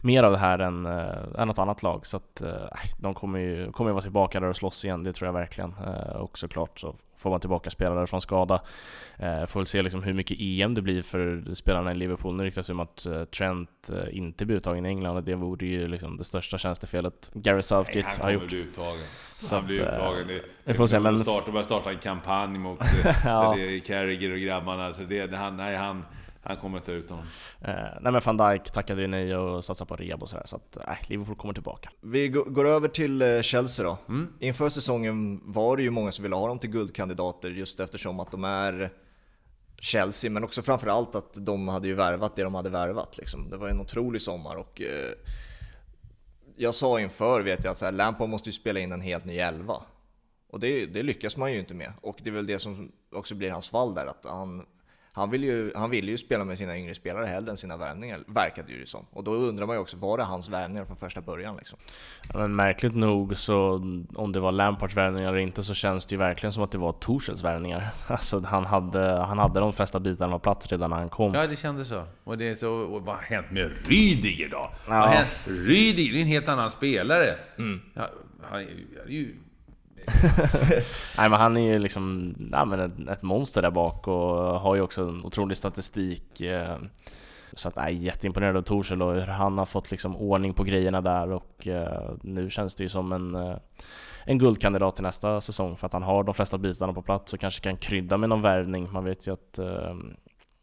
mer 0.00 0.22
av 0.22 0.32
det 0.32 0.38
här 0.38 0.58
än, 0.58 0.86
äh, 0.86 1.40
än 1.40 1.48
något 1.48 1.58
annat 1.58 1.82
lag. 1.82 2.06
Så 2.06 2.16
att 2.16 2.40
äh, 2.40 2.50
de 2.98 3.14
kommer 3.14 3.38
ju, 3.38 3.72
kommer 3.72 3.90
ju 3.90 3.92
vara 3.94 4.02
tillbaka 4.02 4.40
där 4.40 4.48
och 4.48 4.56
slåss 4.56 4.84
igen, 4.84 5.04
det 5.04 5.12
tror 5.12 5.26
jag 5.26 5.32
verkligen. 5.32 5.74
Äh, 5.86 6.16
och 6.16 6.38
såklart 6.38 6.80
så 6.80 6.94
får 7.16 7.30
man 7.30 7.40
tillbaka 7.40 7.70
spelare 7.70 8.06
från 8.06 8.20
skada. 8.20 8.62
Äh, 9.18 9.46
får 9.46 9.60
väl 9.60 9.66
se 9.66 9.82
liksom 9.82 10.02
hur 10.02 10.14
mycket 10.14 10.36
EM 10.40 10.74
det 10.74 10.82
blir 10.82 11.02
för 11.02 11.54
spelarna 11.54 11.92
i 11.92 11.94
Liverpool. 11.94 12.36
Nu 12.36 12.44
ryktas 12.44 12.66
det 12.66 12.72
om 12.72 12.80
att 12.80 13.06
Trent 13.36 13.90
inte 14.10 14.46
blir 14.46 14.56
uttagen 14.56 14.86
i 14.86 14.88
England 14.88 15.16
och 15.16 15.22
det 15.22 15.34
vore 15.34 15.66
ju 15.66 15.88
liksom 15.88 16.16
det 16.16 16.24
största 16.24 16.58
tjänstefelet 16.58 17.30
Gary 17.34 17.62
Southgate 17.62 18.08
Nej, 18.08 18.22
har 18.22 18.30
gjort. 18.30 18.48
Bli 18.48 18.58
uttagen. 18.58 19.00
Så 19.38 19.54
han 19.54 19.66
blir 19.66 19.80
uttagen. 19.80 20.26
Det, 20.26 20.42
vi 20.64 20.74
får 20.74 20.86
se, 20.86 21.00
men... 21.00 21.22
Starta, 21.22 21.52
börja 21.52 21.64
starta 21.64 21.90
en 21.90 21.98
kampanj 21.98 22.58
mot 22.58 22.80
ja. 23.24 23.56
Carragher 23.86 24.32
och 24.32 24.38
grabbarna. 24.38 24.92
Så 24.92 25.02
det, 25.02 25.36
han, 25.36 25.56
nej, 25.56 25.76
han, 25.76 26.04
han 26.48 26.56
kommer 26.56 26.80
ta 26.80 26.92
ut 26.92 27.10
honom. 27.10 27.24
Eh, 27.60 27.74
nej 28.00 28.12
men 28.12 28.20
van 28.24 28.36
Dijk 28.36 28.70
tackade 28.70 29.00
ju 29.02 29.06
nej 29.08 29.36
och 29.36 29.64
satsade 29.64 29.88
på 29.88 29.96
rehab 29.96 30.22
och 30.22 30.28
sådär, 30.28 30.42
så 30.46 30.56
att 30.56 30.76
eh, 30.76 30.94
Liverpool 31.06 31.36
kommer 31.36 31.54
tillbaka. 31.54 31.90
Vi 32.00 32.28
går 32.28 32.68
över 32.68 32.88
till 32.88 33.22
eh, 33.22 33.40
Chelsea 33.40 33.84
då. 33.84 33.98
Mm. 34.08 34.32
Inför 34.40 34.68
säsongen 34.68 35.40
var 35.44 35.76
det 35.76 35.82
ju 35.82 35.90
många 35.90 36.12
som 36.12 36.22
ville 36.22 36.36
ha 36.36 36.48
dem 36.48 36.58
till 36.58 36.70
guldkandidater 36.70 37.50
just 37.50 37.80
eftersom 37.80 38.20
att 38.20 38.30
de 38.30 38.44
är 38.44 38.90
Chelsea, 39.78 40.30
men 40.30 40.44
också 40.44 40.62
framförallt 40.62 41.14
att 41.14 41.46
de 41.46 41.68
hade 41.68 41.88
ju 41.88 41.94
värvat 41.94 42.36
det 42.36 42.42
de 42.42 42.54
hade 42.54 42.70
värvat. 42.70 43.18
Liksom. 43.18 43.50
Det 43.50 43.56
var 43.56 43.68
en 43.68 43.80
otrolig 43.80 44.22
sommar 44.22 44.56
och 44.56 44.80
eh, 44.80 45.12
jag 46.56 46.74
sa 46.74 47.00
inför 47.00 47.40
vet 47.40 47.64
jag 47.64 47.72
att 47.72 47.78
så 47.78 47.84
här, 47.84 47.92
Lampard 47.92 48.28
måste 48.28 48.48
ju 48.48 48.52
spela 48.52 48.80
in 48.80 48.92
en 48.92 49.00
helt 49.00 49.24
ny 49.24 49.38
elva. 49.38 49.82
Och 50.50 50.60
det, 50.60 50.86
det 50.86 51.02
lyckas 51.02 51.36
man 51.36 51.52
ju 51.52 51.58
inte 51.58 51.74
med. 51.74 51.92
Och 52.00 52.18
det 52.22 52.30
är 52.30 52.34
väl 52.34 52.46
det 52.46 52.58
som 52.58 52.92
också 53.12 53.34
blir 53.34 53.50
hans 53.50 53.68
fall 53.68 53.94
där, 53.94 54.06
att 54.06 54.24
han 54.24 54.66
han 55.18 55.30
vill, 55.30 55.44
ju, 55.44 55.72
han 55.74 55.90
vill 55.90 56.08
ju 56.08 56.18
spela 56.18 56.44
med 56.44 56.58
sina 56.58 56.78
yngre 56.78 56.94
spelare 56.94 57.26
hellre 57.26 57.50
än 57.50 57.56
sina 57.56 57.76
värvningar, 57.76 58.20
verkade 58.26 58.72
ju 58.72 58.80
det 58.80 58.86
som. 58.86 59.06
Och 59.10 59.24
då 59.24 59.32
undrar 59.32 59.66
man 59.66 59.76
ju 59.76 59.80
också, 59.80 59.96
var 59.96 60.18
det 60.18 60.24
hans 60.24 60.48
värvningar 60.48 60.84
från 60.84 60.96
första 60.96 61.20
början 61.20 61.56
liksom? 61.56 61.78
Ja, 62.32 62.38
men 62.38 62.56
märkligt 62.56 62.94
nog 62.94 63.36
så, 63.36 63.72
om 64.14 64.32
det 64.32 64.40
var 64.40 64.52
Lampards 64.52 64.96
värvningar 64.96 65.28
eller 65.28 65.38
inte, 65.38 65.62
så 65.62 65.74
känns 65.74 66.06
det 66.06 66.12
ju 66.14 66.18
verkligen 66.18 66.52
som 66.52 66.62
att 66.62 66.72
det 66.72 66.78
var 66.78 66.92
Torshälls 66.92 67.44
värvningar. 67.44 67.88
Alltså 68.08 68.40
han 68.40 68.64
hade, 68.66 69.16
han 69.20 69.38
hade 69.38 69.60
de 69.60 69.72
flesta 69.72 70.00
bitarna 70.00 70.32
på 70.32 70.38
plats 70.38 70.66
redan 70.72 70.90
när 70.90 70.96
han 70.96 71.08
kom. 71.08 71.34
Ja, 71.34 71.46
det 71.46 71.56
kändes 71.56 71.88
så. 71.88 72.04
Och, 72.24 72.38
det 72.38 72.48
är 72.48 72.54
så, 72.54 72.70
och 72.72 73.02
vad 73.04 73.14
har 73.16 73.22
hänt 73.22 73.50
med 73.50 73.70
Rydiger 73.88 74.48
då? 74.48 74.56
Ja. 74.56 74.70
Vad 74.88 74.96
har 74.98 75.06
hänt? 75.08 75.28
Rydiger, 75.44 76.12
det 76.12 76.18
är 76.18 76.22
en 76.22 76.28
helt 76.28 76.48
annan 76.48 76.70
spelare. 76.70 77.34
Ja, 77.94 78.08
han 78.50 78.58
är 78.60 78.62
ju- 78.62 78.86
han 78.98 79.06
är 79.06 79.10
ju 79.12 79.34
Nej 81.18 81.30
men 81.30 81.32
han 81.32 81.56
är 81.56 81.72
ju 81.72 81.78
liksom 81.78 82.34
ja, 82.52 82.64
men 82.64 82.80
ett, 82.80 83.08
ett 83.08 83.22
monster 83.22 83.62
där 83.62 83.70
bak 83.70 84.08
och 84.08 84.60
har 84.60 84.74
ju 84.74 84.80
också 84.80 85.02
en 85.02 85.24
otrolig 85.24 85.56
statistik. 85.56 86.40
eh, 86.40 86.76
Så 87.52 87.68
att 87.68 87.76
jag 87.76 87.84
är 87.84 87.90
jätteimponerad 87.90 88.56
av 88.56 88.62
Torshäll 88.62 89.02
och 89.02 89.14
hur 89.14 89.20
han 89.26 89.58
har 89.58 89.66
fått 89.66 89.90
liksom 89.90 90.16
ordning 90.16 90.52
på 90.52 90.64
grejerna 90.64 91.00
där 91.00 91.32
och 91.32 91.66
eh, 91.66 92.10
nu 92.22 92.50
känns 92.50 92.74
det 92.74 92.82
ju 92.82 92.88
som 92.88 93.12
en, 93.12 93.34
eh, 93.34 93.56
en 94.24 94.38
guldkandidat 94.38 94.94
till 94.94 95.04
nästa 95.04 95.40
säsong 95.40 95.76
för 95.76 95.86
att 95.86 95.92
han 95.92 96.02
har 96.02 96.24
de 96.24 96.34
flesta 96.34 96.58
bitarna 96.58 96.92
på 96.92 97.02
plats 97.02 97.32
och 97.32 97.40
kanske 97.40 97.60
kan 97.60 97.76
krydda 97.76 98.16
med 98.16 98.28
någon 98.28 98.42
värvning. 98.42 98.88
Man 98.92 99.04
vet 99.04 99.26
ju 99.28 99.32
att 99.32 99.58
eh, 99.58 99.96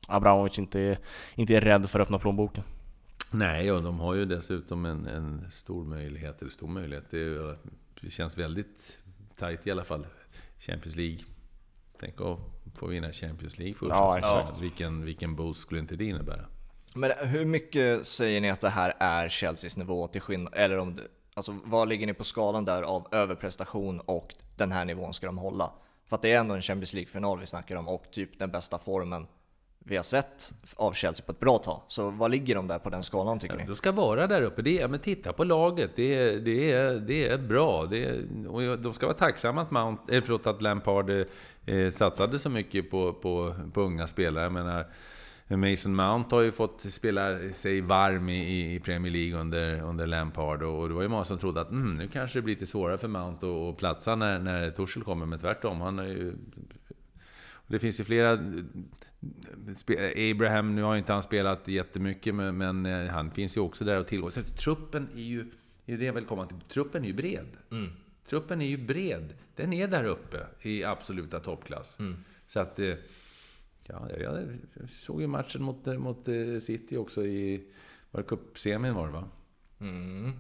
Abramovic 0.07 0.59
inte 0.59 0.79
är, 0.79 0.97
inte 1.35 1.53
är 1.55 1.61
rädd 1.61 1.89
för 1.89 1.99
att 1.99 2.03
öppna 2.05 2.19
plånboken. 2.19 2.63
Nej, 3.31 3.71
och 3.71 3.83
de 3.83 3.99
har 3.99 4.13
ju 4.13 4.25
dessutom 4.25 4.85
en, 4.85 5.05
en 5.07 5.51
stor 5.51 5.85
möjlighet, 5.85 6.41
eller 6.41 6.51
stor 6.51 6.67
möjlighet, 6.67 7.03
det, 7.11 7.17
är, 7.19 7.57
det 8.01 8.09
känns 8.09 8.37
väldigt 8.37 8.97
tajt 9.35 9.67
i 9.67 9.71
alla 9.71 9.83
fall. 9.83 10.07
Champions 10.59 10.95
League. 10.95 11.19
Tänk 11.99 12.21
att 12.21 12.39
få 12.75 12.87
vinna 12.87 13.11
Champions 13.11 13.57
League 13.57 13.73
första 13.73 13.95
Ja, 13.95 14.15
säsongen. 14.15 14.41
exakt. 14.43 14.61
Vilken, 14.61 15.05
vilken 15.05 15.35
boost 15.35 15.59
skulle 15.59 15.79
inte 15.79 15.95
det 15.95 16.05
innebära? 16.05 16.45
Men 16.93 17.11
hur 17.19 17.45
mycket 17.45 18.07
säger 18.07 18.41
ni 18.41 18.49
att 18.49 18.61
det 18.61 18.69
här 18.69 18.93
är 18.99 19.29
Chelseas 19.29 19.77
nivå 19.77 20.07
till 20.07 20.21
skillnad, 20.21 20.53
eller 20.55 20.77
om 20.77 20.99
alltså 21.33 21.55
vad 21.63 21.89
ligger 21.89 22.07
ni 22.07 22.13
på 22.13 22.23
skalan 22.23 22.65
där 22.65 22.83
av 22.83 23.07
överprestation 23.11 23.99
och 23.99 24.33
den 24.55 24.71
här 24.71 24.85
nivån 24.85 25.13
ska 25.13 25.25
de 25.25 25.37
hålla? 25.37 25.71
För 26.09 26.15
att 26.15 26.21
det 26.21 26.31
är 26.31 26.39
ändå 26.39 26.55
en 26.55 26.61
Champions 26.61 26.93
League-final 26.93 27.39
vi 27.39 27.45
snackar 27.45 27.75
om 27.75 27.87
och 27.87 28.03
typ 28.11 28.39
den 28.39 28.51
bästa 28.51 28.77
formen 28.77 29.27
vi 29.87 29.95
har 29.95 30.03
sett 30.03 30.53
av 30.75 30.93
Chelsea 30.93 31.25
på 31.25 31.31
ett 31.31 31.39
bra 31.39 31.57
tag. 31.57 31.81
Så 31.87 32.09
vad 32.09 32.31
ligger 32.31 32.55
de 32.55 32.67
där 32.67 32.79
på 32.79 32.89
den 32.89 33.03
skalan 33.03 33.39
tycker 33.39 33.57
ni? 33.57 33.65
De 33.65 33.75
ska 33.75 33.91
vara 33.91 34.27
där 34.27 34.41
uppe. 34.41 34.61
Det 34.61 34.81
är, 34.81 34.87
men 34.87 34.99
titta 34.99 35.33
på 35.33 35.43
laget. 35.43 35.91
Det 35.95 36.15
är, 36.15 36.39
det 36.39 36.71
är, 36.71 36.93
det 36.93 37.27
är 37.27 37.37
bra. 37.37 37.85
Det 37.85 38.05
är, 38.05 38.23
och 38.47 38.79
de 38.79 38.93
ska 38.93 39.05
vara 39.05 39.17
tacksamma 39.17 39.61
att, 39.61 39.71
Mount, 39.71 40.15
eh, 40.15 40.21
förlåt, 40.23 40.47
att 40.47 40.61
Lampard 40.61 41.09
eh, 41.65 41.89
satsade 41.91 42.39
så 42.39 42.49
mycket 42.49 42.91
på, 42.91 43.13
på, 43.13 43.55
på 43.73 43.81
unga 43.81 44.07
spelare. 44.07 44.43
Jag 44.43 44.53
menar, 44.53 44.85
Mason 45.47 45.95
Mount 45.95 46.35
har 46.35 46.41
ju 46.41 46.51
fått 46.51 46.81
spela 46.81 47.49
sig 47.51 47.81
varm 47.81 48.29
i, 48.29 48.75
i 48.75 48.79
Premier 48.79 49.13
League 49.13 49.39
under, 49.39 49.81
under 49.81 50.07
Lampard 50.07 50.63
och 50.63 50.87
det 50.89 50.95
var 50.95 51.01
ju 51.01 51.07
många 51.07 51.23
som 51.25 51.37
trodde 51.37 51.61
att 51.61 51.71
mm, 51.71 51.97
nu 51.97 52.07
kanske 52.07 52.37
det 52.37 52.43
blir 52.43 52.53
lite 52.55 52.65
svårare 52.65 52.97
för 52.97 53.07
Mount 53.07 53.47
att, 53.47 53.77
platsa 53.77 54.15
när, 54.15 54.39
när 54.39 54.71
Torshäll 54.71 55.03
kommer, 55.03 55.25
men 55.25 55.39
tvärtom. 55.39 55.81
Han 55.81 55.99
är 55.99 56.07
ju 56.07 56.33
det 57.67 57.79
finns 57.79 57.99
ju 57.99 58.03
flera... 58.03 58.39
Abraham, 60.31 60.75
nu 60.75 60.81
har 60.81 60.93
ju 60.93 60.99
inte 60.99 61.13
han 61.13 61.23
spelat 61.23 61.67
jättemycket, 61.67 62.35
men, 62.35 62.57
men 62.57 62.85
eh, 62.85 63.07
han 63.07 63.31
finns 63.31 63.57
ju 63.57 63.61
också 63.61 63.85
där 63.85 63.97
att 63.97 64.07
tillgå. 64.07 64.31
Så 64.31 64.43
truppen 64.43 65.07
är 65.15 65.21
ju... 65.21 65.45
Det 65.85 65.93
är 65.93 65.97
det 65.97 66.05
jag 66.05 66.13
vill 66.13 66.25
komma 66.25 66.45
till. 66.47 66.57
Truppen 66.67 67.03
är 67.03 67.07
ju 67.07 67.13
bred. 67.13 67.47
Truppen 68.29 68.61
är 68.61 68.65
ju 68.65 68.77
bred. 68.77 69.33
Den 69.55 69.73
är 69.73 69.87
där 69.87 70.03
uppe 70.03 70.45
i 70.61 70.83
absoluta 70.83 71.39
toppklass. 71.39 71.97
Så 72.47 72.59
att... 72.59 72.79
eh, 72.79 72.93
Ja, 73.87 74.09
jag 74.19 74.37
såg 74.89 75.21
ju 75.21 75.27
matchen 75.27 75.63
mot, 75.63 75.87
eh, 75.87 75.97
mot 75.97 76.25
City 76.61 76.97
också 76.97 77.25
i... 77.25 77.67
Var 78.11 78.21
det 78.21 78.27
cupsemin 78.27 78.93
var 78.93 79.07
det 79.07 79.13
va? 79.13 79.23
Mm. 79.79 80.31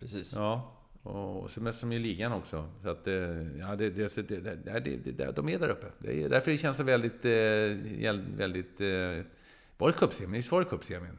Precis. 0.00 0.32
Ja, 0.34 0.73
och 1.04 1.50
sen 1.50 1.64
de 1.80 1.92
i 1.92 1.98
ligan 1.98 2.32
också. 2.32 2.68
Så 2.82 2.88
att, 2.88 3.06
eh, 3.06 3.58
ja, 3.58 3.76
det, 3.76 3.90
det, 3.90 4.16
det, 4.16 4.40
det, 4.40 4.80
det, 4.80 5.12
det, 5.12 5.32
de 5.32 5.48
är 5.48 5.58
där 5.58 5.68
uppe. 5.68 5.86
Det 5.98 6.22
är 6.22 6.28
därför 6.28 6.50
det 6.50 6.58
känns 6.58 6.76
så 6.76 6.82
väldigt... 6.82 7.24
eh, 7.24 7.32
väldigt 8.36 8.80
eh, 8.80 9.26
var 9.78 9.88
det 9.88 9.92
cupsemin? 9.98 10.32
Visst 10.32 10.52
var 10.52 10.60
det 10.60 10.66
cupsemin? 10.66 11.18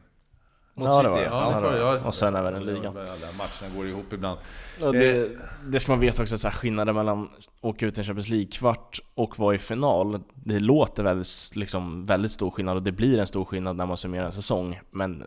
Mot 0.78 0.84
Ja, 0.94 1.02
det 1.02 1.08
City, 1.08 1.08
var 1.08 1.16
det. 1.18 1.24
ja. 1.24 1.30
Ja, 1.42 1.48
visst 1.50 1.62
var 1.62 1.72
det. 1.72 1.78
Ja, 1.78 1.98
Och 2.08 2.14
sen 2.14 2.36
även 2.36 2.54
en 2.54 2.64
liga. 2.64 2.92
Matcherna 2.92 3.76
går 3.76 3.86
ihop 3.86 4.12
ibland. 4.12 4.38
Och 4.82 4.92
det, 4.92 5.30
det 5.66 5.80
ska 5.80 5.92
man 5.92 6.00
veta 6.00 6.22
också, 6.22 6.38
så 6.38 6.48
här, 6.48 6.54
skillnaden 6.54 6.94
mellan 6.94 7.22
att 7.22 7.28
åka 7.60 7.86
ut 7.86 7.98
i 7.98 8.00
en 8.00 8.04
Champions 8.04 8.28
League-kvart 8.28 8.98
och 9.14 9.38
vara 9.38 9.54
i 9.54 9.58
final, 9.58 10.20
det 10.34 10.58
låter 10.60 11.02
väldigt, 11.02 11.28
liksom, 11.54 12.04
väldigt 12.04 12.32
stor 12.32 12.50
skillnad 12.50 12.76
och 12.76 12.82
det 12.82 12.92
blir 12.92 13.18
en 13.18 13.26
stor 13.26 13.44
skillnad 13.44 13.76
när 13.76 13.86
man 13.86 13.96
summerar 13.96 14.24
en 14.26 14.32
säsong. 14.32 14.80
Men 14.90 15.24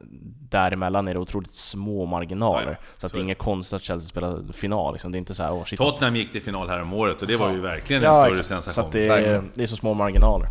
däremellan 0.49 1.07
är 1.07 1.13
det 1.13 1.19
otroligt 1.19 1.53
små 1.55 2.05
marginaler. 2.05 2.65
Ja, 2.65 2.71
ja. 2.71 2.75
Så, 2.97 3.05
att 3.05 3.11
Så 3.11 3.17
det 3.17 3.21
är 3.21 3.23
inget 3.23 3.37
konstigt 3.37 3.75
att 3.75 3.83
Chelsea 3.83 4.07
spelar 4.07 4.53
final. 4.53 4.93
Liksom. 4.93 5.11
Det 5.11 5.15
är 5.17 5.19
inte 5.19 5.33
så 5.33 5.43
här, 5.43 5.63
shit. 5.65 5.79
Tottenham 5.79 6.15
gick 6.15 6.31
till 6.31 6.41
final 6.41 6.69
här 6.69 6.81
om 6.81 6.93
året 6.93 7.21
och 7.21 7.27
det 7.27 7.37
var 7.37 7.51
ju 7.51 7.59
verkligen 7.61 8.03
en 8.03 8.09
Ja, 8.09 8.23
större 8.23 8.31
exakt. 8.39 8.47
Så 8.47 8.53
sensation. 8.71 8.85
att 8.87 8.91
det, 8.91 9.07
är, 9.07 9.43
det 9.53 9.63
är 9.63 9.67
så 9.67 9.75
små 9.75 9.93
marginaler. 9.93 10.47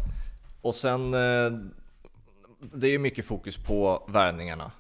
Och 0.63 0.75
sen, 0.75 1.15
eh, 1.15 1.51
det 2.61 2.87
är 2.87 2.91
ju 2.91 2.99
mycket 2.99 3.25
fokus 3.25 3.57
på 3.57 4.05
värvningarna. 4.09 4.71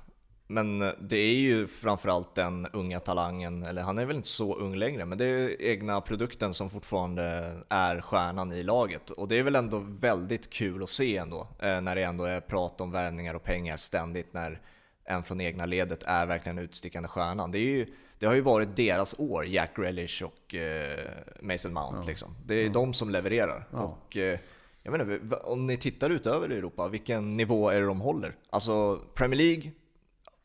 Men 0.51 0.83
eh, 0.83 0.93
det 1.01 1.17
är 1.17 1.35
ju 1.35 1.67
framförallt 1.67 2.35
den 2.35 2.67
unga 2.73 3.01
talangen, 3.01 3.63
eller 3.63 3.83
han 3.83 3.99
är 3.99 4.05
väl 4.05 4.17
inte 4.17 4.29
så 4.29 4.55
ung 4.55 4.75
längre, 4.75 5.05
men 5.05 5.19
det 5.19 5.25
är 5.25 5.63
egna 5.63 6.01
produkten 6.01 6.55
som 6.55 6.71
fortfarande 6.71 7.57
är 7.69 8.01
stjärnan 8.01 8.53
i 8.53 8.63
laget. 8.63 9.11
Och 9.11 9.29
det 9.29 9.39
är 9.39 9.43
väl 9.43 9.55
ändå 9.55 9.79
väldigt 9.79 10.51
kul 10.51 10.83
att 10.83 10.91
se 10.91 11.17
ändå, 11.17 11.49
eh, 11.59 11.81
när 11.81 11.95
det 11.95 12.03
ändå 12.03 12.25
är 12.25 12.41
prat 12.41 12.81
om 12.81 12.91
värvningar 12.91 13.35
och 13.35 13.45
pengar 13.45 13.77
ständigt, 13.77 14.33
när 14.33 14.61
en 15.05 15.23
från 15.23 15.41
egna 15.41 15.67
ledet 15.67 16.03
är 16.03 16.27
verkligen 16.27 16.59
utstickande 16.59 17.09
stjärnan. 17.09 17.51
Det, 17.51 17.59
är 17.59 17.63
ju, 17.63 17.87
det 18.19 18.27
har 18.27 18.35
ju 18.35 18.41
varit 18.41 18.77
deras 18.77 19.15
år, 19.19 19.47
Jack 19.47 19.77
Grealish 19.77 20.23
och 20.23 20.55
eh, 20.55 21.09
Mason 21.41 21.73
Mount. 21.73 22.07
Liksom. 22.07 22.35
Det 22.47 22.55
är 22.55 22.69
de 22.69 22.95
som 22.95 23.11
levererar. 23.11 23.69
Och, 23.71 24.17
eh, 24.17 24.39
jag 24.83 24.93
menar, 24.93 25.21
om 25.43 25.67
ni 25.67 25.77
tittar 25.77 26.11
ut 26.11 26.27
över 26.27 26.49
Europa, 26.49 26.89
vilken 26.89 27.37
nivå 27.37 27.71
är 27.71 27.81
det 27.81 27.87
de 27.87 28.01
håller? 28.01 28.33
Alltså 28.51 29.01
Premier 29.15 29.39
League 29.39 29.73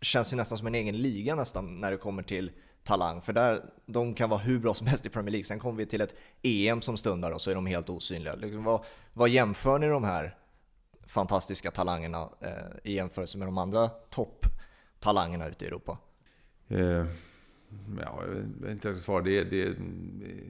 känns 0.04 0.34
ju 0.34 0.38
nästan 0.38 0.58
som 0.58 0.68
en 0.68 0.76
egen 0.76 0.98
liga 0.98 1.36
nästan 1.36 1.80
när 1.82 1.92
det 1.92 1.98
kommer 1.98 2.24
till 2.24 2.52
talang. 2.84 3.22
För 3.22 3.34
där, 3.34 3.62
de 3.86 4.14
kan 4.14 4.30
vara 4.30 4.40
hur 4.40 4.60
bra 4.60 4.74
som 4.74 4.88
helst 4.88 5.06
i 5.06 5.10
Premier 5.10 5.32
League. 5.32 5.44
Sen 5.44 5.60
kommer 5.60 5.78
vi 5.78 5.86
till 5.86 6.02
ett 6.02 6.16
EM 6.42 6.82
som 6.82 6.98
stundar 6.98 7.32
och 7.32 7.42
så 7.42 7.52
är 7.52 7.56
de 7.56 7.66
helt 7.66 7.90
osynliga. 7.90 8.36
Liksom, 8.36 8.64
vad, 8.64 8.86
vad 9.14 9.30
jämför 9.30 9.80
ni 9.80 9.88
de 9.88 10.04
här 10.04 10.36
fantastiska 11.08 11.72
talangerna 11.72 12.30
eh, 12.40 12.52
i 12.84 12.94
jämförelse 12.94 13.38
med 13.38 13.48
de 13.48 13.58
andra 13.58 13.90
topptalangerna 13.90 15.48
ute 15.48 15.66
i 15.66 15.68
Europa? 15.68 15.98
Eh, 16.68 17.06
ja, 18.02 18.24
jag 18.28 18.28
vet 18.62 18.72
inte 18.72 18.88
vad 18.88 18.94
jag 18.94 19.02
ska 19.02 19.06
svara. 19.06 19.22
Det, 19.22 19.44
det, 19.44 19.76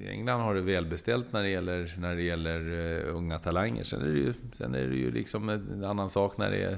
England 0.10 0.42
har 0.42 0.56
det 0.56 0.62
välbeställt 0.62 1.34
när 1.34 1.44
det 1.44 1.50
gäller, 1.50 1.96
när 1.98 2.16
det 2.16 2.22
gäller 2.22 2.60
uh, 2.60 3.16
unga 3.16 3.40
talanger. 3.40 3.84
Sen 3.84 4.02
är, 4.02 4.08
det 4.08 4.20
ju, 4.20 4.34
sen 4.54 4.76
är 4.76 4.88
det 4.88 4.96
ju 4.96 5.12
liksom 5.12 5.50
en 5.50 5.84
annan 5.84 6.10
sak 6.10 6.38
när 6.38 6.52
det 6.52 6.64
är... 6.64 6.78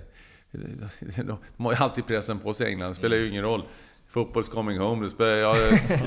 De 1.55 1.65
har 1.65 1.71
ju 1.71 1.77
alltid 1.77 2.05
pressen 2.07 2.39
på 2.39 2.53
sig 2.53 2.67
England. 2.67 2.89
Det 2.91 2.95
spelar 2.95 3.17
ju 3.17 3.29
ingen 3.29 3.43
roll. 3.43 3.63
Football's 4.13 4.49
coming 4.51 4.77
home. 4.79 5.03
Det 5.05 5.09
spelar, 5.09 5.31
ja, 5.31 5.55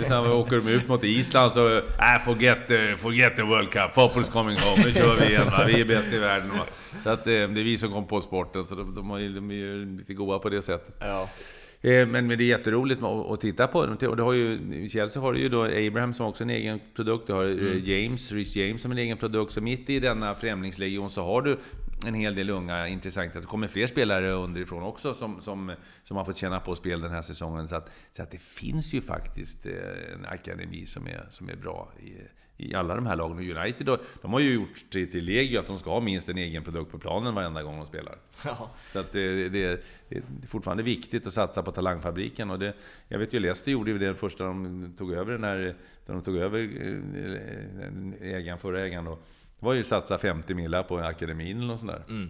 sen 0.06 0.18
åker 0.26 0.56
de 0.56 0.68
ut 0.68 0.88
mot 0.88 1.04
Island 1.04 1.52
så... 1.52 1.76
Äh, 1.76 1.82
forget, 2.24 2.68
the, 2.68 2.96
forget 2.96 3.36
the 3.36 3.42
World 3.42 3.70
Cup. 3.70 3.94
Football's 3.94 4.32
coming 4.32 4.56
home. 4.58 4.82
Nu 4.84 4.92
kör 4.92 5.16
vi 5.20 5.26
igen. 5.26 5.46
Va? 5.46 5.64
Vi 5.66 5.80
är 5.80 5.84
bäst 5.84 6.12
i 6.12 6.18
världen. 6.18 6.48
Va? 6.48 6.64
Så 7.04 7.10
att, 7.10 7.26
eh, 7.26 7.32
det 7.32 7.40
är 7.40 7.64
vi 7.64 7.78
som 7.78 7.92
kom 7.92 8.06
på 8.06 8.20
sporten. 8.20 8.64
Så 8.64 8.74
de, 8.74 8.94
de, 8.94 9.20
ju- 9.20 9.34
de 9.34 9.50
är 9.50 9.54
ju 9.54 9.96
lite 9.98 10.14
goa 10.14 10.38
på 10.38 10.48
det 10.48 10.62
sättet. 10.62 10.96
Ja. 11.00 11.28
Eh, 11.80 12.06
Men, 12.06 12.26
men 12.26 12.28
det 12.38 12.44
är 12.44 12.48
jätteroligt 12.58 13.02
att, 13.02 13.40
titta 13.40 13.66
på 13.66 13.86
dem. 13.86 13.96
Och 14.08 14.16
det 14.16 14.22
har 14.22 14.32
ju, 14.32 14.58
I 14.74 14.88
Chelsea 14.88 15.22
har 15.22 15.32
du 15.32 15.38
ju 15.40 15.48
då 15.48 15.62
Abraham 15.64 16.14
som 16.14 16.26
också 16.26 16.44
är 16.44 16.48
en 16.48 16.50
egen 16.54 16.80
produkt. 16.96 17.26
Du 17.26 17.32
har 17.32 17.44
eh, 17.44 17.88
James, 17.90 18.32
Reece 18.32 18.56
James 18.56 18.82
som 18.82 18.92
en 18.92 18.98
egen 18.98 19.16
produkt. 19.16 19.52
Så 19.52 19.60
mitt 19.60 19.90
i 19.90 20.00
denna 20.00 20.34
främlingslegion 20.34 21.10
så 21.10 21.24
har 21.24 21.42
du 21.42 21.58
en 22.06 22.14
hel 22.14 22.34
del 22.34 22.50
unga 22.50 22.88
intressanta. 22.88 23.40
Det 23.40 23.46
kommer 23.46 23.68
fler 23.68 23.86
spelare 23.86 24.30
underifrån 24.30 24.82
också 24.82 25.14
som, 25.14 25.40
som, 25.40 25.72
som 26.04 26.16
har 26.16 26.24
fått 26.24 26.36
känna 26.36 26.60
på 26.60 26.74
spel 26.74 27.00
den 27.00 27.10
här 27.10 27.22
säsongen. 27.22 27.68
Så 27.68 27.76
att, 27.76 27.90
så 28.12 28.22
att 28.22 28.30
det 28.30 28.40
finns 28.40 28.92
ju 28.92 29.00
faktiskt 29.00 29.66
eh, 29.66 29.72
en 30.14 30.26
akademi 30.26 30.86
som 30.86 31.06
är, 31.06 31.26
som 31.30 31.48
är 31.48 31.56
bra 31.56 31.92
i, 32.00 32.12
i 32.66 32.74
alla 32.74 32.94
de 32.94 33.06
här 33.06 33.16
lagen. 33.16 33.36
Och 33.36 33.62
United 33.62 33.98
de 34.22 34.32
har 34.32 34.40
ju 34.40 34.54
gjort 34.54 34.84
det 34.90 35.06
till 35.06 35.24
legio 35.24 35.58
att 35.58 35.66
de 35.66 35.78
ska 35.78 35.90
ha 35.90 36.00
minst 36.00 36.28
en 36.28 36.38
egen 36.38 36.64
produkt 36.64 36.92
på 36.92 36.98
planen 36.98 37.34
varenda 37.34 37.62
gång 37.62 37.76
de 37.76 37.86
spelar. 37.86 38.18
Ja. 38.44 38.70
Så 38.92 38.98
att 38.98 39.12
det, 39.12 39.48
det, 39.48 39.82
det 40.08 40.16
är 40.16 40.22
fortfarande 40.46 40.82
viktigt 40.82 41.26
att 41.26 41.32
satsa 41.32 41.62
på 41.62 41.72
talangfabriken. 41.72 42.50
Och 42.50 42.58
det, 42.58 42.74
jag 43.08 43.18
vet 43.18 43.32
ju 43.32 43.38
Leicester 43.40 43.72
gjorde 43.72 43.90
ju 43.90 43.98
det 43.98 44.14
första 44.14 44.44
de 44.44 44.94
tog 44.98 45.12
över 45.12 45.32
den 45.32 45.44
här, 45.44 45.74
när 46.06 46.14
de 46.14 46.22
tog 46.22 46.36
över 46.36 46.58
eh, 48.20 48.34
ägaren, 48.34 48.58
förra 48.58 48.80
ägaren 48.80 49.04
då. 49.04 49.18
Det 49.60 49.66
var 49.66 49.72
ju 49.72 49.80
att 49.80 49.86
satsa 49.86 50.18
50 50.18 50.54
millar 50.54 50.82
på 50.82 50.98
akademin 50.98 51.62
eller 51.62 51.76
sånt 51.76 51.90
där. 51.90 52.28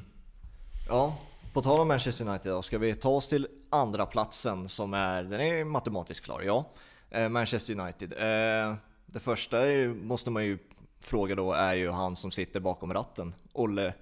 Ja, 0.88 1.16
på 1.52 1.62
tal 1.62 1.80
om 1.80 1.88
Manchester 1.88 2.28
United 2.28 2.52
då, 2.52 2.62
ska 2.62 2.78
vi 2.78 2.94
ta 2.94 3.08
oss 3.08 3.28
till 3.28 3.46
andra 3.70 4.06
platsen 4.06 4.68
som 4.68 4.94
är, 4.94 5.22
den 5.22 5.40
är 5.40 5.64
matematiskt 5.64 6.24
klar, 6.24 6.42
ja. 6.42 6.64
Eh, 7.10 7.28
Manchester 7.28 7.80
United. 7.80 8.12
Eh, 8.12 8.74
det 9.06 9.20
första 9.20 9.66
är, 9.66 9.88
måste 9.88 10.30
man 10.30 10.44
ju 10.44 10.58
fråga 11.00 11.34
då 11.34 11.52
är 11.52 11.74
ju 11.74 11.90
han 11.90 12.16
som 12.16 12.30
sitter 12.30 12.60
bakom 12.60 12.92
ratten, 12.92 13.34
Olle, 13.52 13.92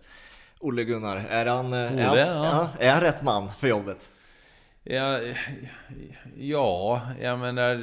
Olle 0.59 0.85
Gunnar, 0.85 1.17
är 1.17 1.47
han, 1.47 1.73
är, 1.73 2.13
Ole, 2.13 2.25
han, 2.25 2.45
ja. 2.45 2.69
är 2.79 2.93
han 2.93 3.01
rätt 3.01 3.23
man 3.23 3.51
för 3.59 3.69
jobbet? 3.69 4.11
Ja, 4.83 5.21
ja, 6.37 7.01
jag 7.21 7.39
menar, 7.39 7.75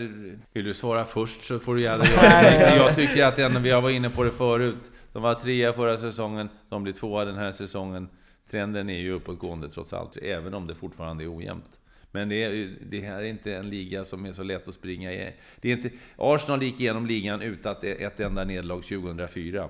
vill 0.54 0.66
du 0.66 0.74
svara 0.74 1.06
först 1.06 1.44
så 1.44 1.60
får 1.60 1.76
du 1.76 1.82
gärna 1.82 2.06
göra 2.06 2.42
det. 2.42 2.76
Jag 2.86 2.96
tycker 2.96 3.26
att 3.26 3.40
ändå, 3.40 3.60
vi 3.60 3.72
har 3.72 3.82
varit 3.82 3.96
inne 3.96 4.10
på 4.10 4.24
det 4.24 4.32
förut, 4.32 4.92
de 5.14 5.22
var 5.22 5.36
trea 5.36 5.74
förra 5.74 5.98
säsongen, 5.98 6.50
de 6.70 6.84
blir 6.84 6.94
tvåa 6.94 7.26
den 7.26 7.38
här 7.38 7.52
säsongen. 7.52 8.10
Trenden 8.50 8.90
är 8.90 9.00
ju 9.00 9.12
uppåtgående 9.12 9.70
trots 9.70 9.94
allt, 9.94 10.18
även 10.18 10.54
om 10.54 10.68
det 10.68 10.76
fortfarande 10.76 11.24
är 11.24 11.38
ojämnt. 11.38 11.80
Men 12.12 12.30
det, 12.30 12.44
är, 12.44 12.76
det 12.90 13.02
här 13.02 13.20
är 13.20 13.24
inte 13.24 13.56
en 13.56 13.70
liga 13.70 14.04
som 14.04 14.26
är 14.26 14.34
så 14.34 14.44
lätt 14.44 14.68
att 14.68 14.76
springa 14.76 15.14
i. 15.14 15.34
Det 15.62 15.70
är 15.70 15.74
inte, 15.74 15.90
Arsenal 16.16 16.64
gick 16.64 16.80
igenom 16.80 17.06
ligan 17.06 17.42
utan 17.42 17.72
ett, 17.72 17.84
ett 17.84 18.20
enda 18.20 18.44
nederlag 18.44 18.82
2004. 18.82 19.64
Eh, 19.64 19.70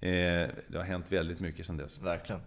det 0.00 0.76
har 0.76 0.82
hänt 0.82 1.06
väldigt 1.08 1.40
mycket 1.40 1.66
sedan 1.66 1.76
dess. 1.76 1.98
Verkligen. 1.98 2.40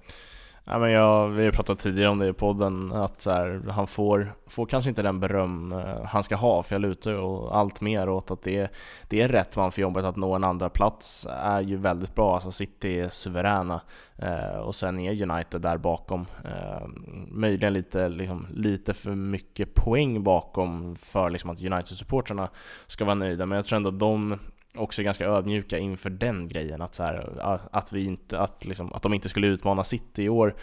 Ja, 0.65 0.79
men 0.79 0.91
jag, 0.91 1.29
vi 1.29 1.45
har 1.45 1.51
pratat 1.51 1.79
tidigare 1.79 2.11
om 2.11 2.19
det 2.19 2.27
i 2.27 2.33
podden, 2.33 2.91
att 2.91 3.21
så 3.21 3.31
här, 3.31 3.61
han 3.69 3.87
får, 3.87 4.33
får 4.47 4.65
kanske 4.65 4.89
inte 4.89 5.01
den 5.01 5.19
beröm 5.19 5.71
eh, 5.71 6.03
han 6.03 6.23
ska 6.23 6.35
ha, 6.35 6.63
för 6.63 6.75
jag 6.75 6.81
lutar 6.81 7.11
ju 7.11 7.49
allt 7.51 7.81
mer 7.81 8.09
åt 8.09 8.31
att 8.31 8.43
det 8.43 8.57
är, 8.57 8.69
det 9.09 9.21
är 9.21 9.29
rätt 9.29 9.55
man 9.55 9.71
för 9.71 9.81
jobbet 9.81 10.05
att 10.05 10.15
nå 10.15 10.35
en 10.35 10.43
andra 10.43 10.69
plats 10.69 11.27
är 11.29 11.61
ju 11.61 11.77
väldigt 11.77 12.15
bra. 12.15 12.33
Alltså 12.33 12.51
City 12.51 12.99
är 12.99 13.09
suveräna 13.09 13.81
eh, 14.17 14.57
och 14.57 14.75
sen 14.75 14.99
är 14.99 15.31
United 15.31 15.61
där 15.61 15.77
bakom. 15.77 16.25
Eh, 16.45 16.87
möjligen 17.27 17.73
lite, 17.73 18.09
liksom, 18.09 18.47
lite 18.53 18.93
för 18.93 19.15
mycket 19.15 19.73
poäng 19.73 20.23
bakom 20.23 20.95
för 20.95 21.29
liksom, 21.29 21.49
att 21.49 21.61
United-supportrarna 21.61 22.49
ska 22.87 23.05
vara 23.05 23.15
nöjda, 23.15 23.45
men 23.45 23.55
jag 23.55 23.65
tror 23.65 23.77
ändå 23.77 23.91
de 23.91 24.39
också 24.75 25.03
ganska 25.03 25.25
ödmjuka 25.25 25.77
inför 25.77 26.09
den 26.09 26.47
grejen 26.47 26.81
att, 26.81 26.95
så 26.95 27.03
här, 27.03 27.29
att, 27.71 27.91
vi 27.91 28.05
inte, 28.05 28.39
att, 28.39 28.65
liksom, 28.65 28.93
att 28.93 29.01
de 29.01 29.13
inte 29.13 29.29
skulle 29.29 29.47
utmana 29.47 29.83
City 29.83 30.23
i 30.23 30.29
år 30.29 30.55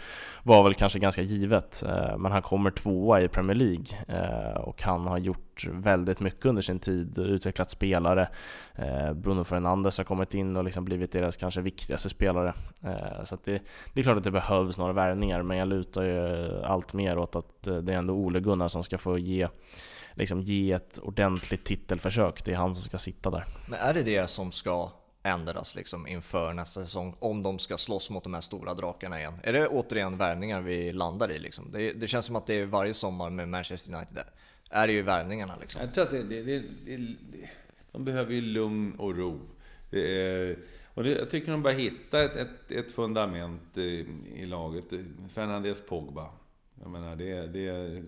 var 0.43 0.63
väl 0.63 0.73
kanske 0.73 0.99
ganska 0.99 1.21
givet. 1.21 1.83
Eh, 1.83 2.17
men 2.17 2.31
han 2.31 2.41
kommer 2.41 2.71
tvåa 2.71 3.21
i 3.21 3.27
Premier 3.27 3.55
League 3.55 3.85
eh, 4.07 4.61
och 4.61 4.81
han 4.81 5.07
har 5.07 5.17
gjort 5.17 5.67
väldigt 5.71 6.19
mycket 6.19 6.45
under 6.45 6.61
sin 6.61 6.79
tid, 6.79 7.19
utvecklat 7.19 7.69
spelare. 7.69 8.29
Eh, 8.75 9.13
Bruno 9.13 9.43
Fernandes 9.43 9.97
har 9.97 10.05
kommit 10.05 10.33
in 10.33 10.57
och 10.57 10.63
liksom 10.63 10.85
blivit 10.85 11.11
deras 11.11 11.37
kanske 11.37 11.61
viktigaste 11.61 12.09
spelare. 12.09 12.53
Så 13.23 13.37
det, 13.43 13.61
det 13.93 14.01
är 14.01 14.03
klart 14.03 14.17
att 14.17 14.23
det 14.23 14.31
behövs 14.31 14.77
några 14.77 14.93
värvningar 14.93 15.41
men 15.41 15.57
jag 15.57 15.67
lutar 15.67 16.03
ju 16.03 16.49
allt 16.63 16.93
mer 16.93 17.17
åt 17.17 17.35
att 17.35 17.63
det 17.63 17.93
är 17.93 17.97
ändå 17.97 18.13
Ole 18.13 18.39
Gunnar 18.39 18.67
som 18.67 18.83
ska 18.83 18.97
få 18.97 19.17
ge 19.17 19.47
liksom 20.19 20.41
ge 20.41 20.71
ett 20.71 20.99
ordentligt 20.99 21.65
titelförsök. 21.65 22.45
Det 22.45 22.51
är 22.51 22.55
han 22.55 22.75
som 22.75 22.83
ska 22.83 22.97
sitta 22.97 23.29
där. 23.29 23.45
Men 23.67 23.79
är 23.79 23.93
det 23.93 24.03
det 24.03 24.27
som 24.27 24.51
ska 24.51 24.91
ändras 25.23 25.75
liksom 25.75 26.07
inför 26.07 26.53
nästa 26.53 26.81
säsong 26.81 27.15
om 27.19 27.43
de 27.43 27.59
ska 27.59 27.77
slåss 27.77 28.09
mot 28.09 28.23
de 28.23 28.33
här 28.33 28.41
stora 28.41 28.73
drakarna 28.73 29.19
igen? 29.19 29.33
Är 29.43 29.53
det 29.53 29.67
återigen 29.67 30.17
värvningar 30.17 30.61
vi 30.61 30.89
landar 30.89 31.31
i 31.31 31.39
liksom? 31.39 31.71
Det, 31.71 31.93
det 31.93 32.07
känns 32.07 32.25
som 32.25 32.35
att 32.35 32.47
det 32.47 32.53
är 32.53 32.65
varje 32.65 32.93
sommar 32.93 33.29
med 33.29 33.49
Manchester 33.49 33.93
United 33.93 34.23
är 34.69 34.87
det 34.87 34.93
ju 34.93 35.01
värvningarna 35.01 35.55
liksom. 35.61 35.81
Jag 35.81 35.93
tror 35.93 36.03
att 36.03 36.11
det, 36.11 36.23
det, 36.23 36.41
det, 36.41 36.59
det 36.85 37.49
de 37.91 38.05
behöver 38.05 38.33
ju 38.33 38.41
lugn 38.41 38.93
och 38.93 39.17
ro. 39.17 39.39
Är, 39.91 40.57
och 40.93 41.03
det, 41.03 41.09
jag 41.11 41.29
tycker 41.29 41.51
de 41.51 41.63
börjar 41.63 41.79
hitta 41.79 42.23
ett, 42.23 42.35
ett, 42.35 42.71
ett 42.71 42.91
fundament 42.91 43.77
i, 43.77 44.05
i 44.35 44.45
laget. 44.45 44.85
Fernandes 45.33 45.81
Pogba. 45.81 46.29
Jag 46.81 46.91
menar, 46.91 47.15
det, 47.15 47.47
det, 47.47 48.03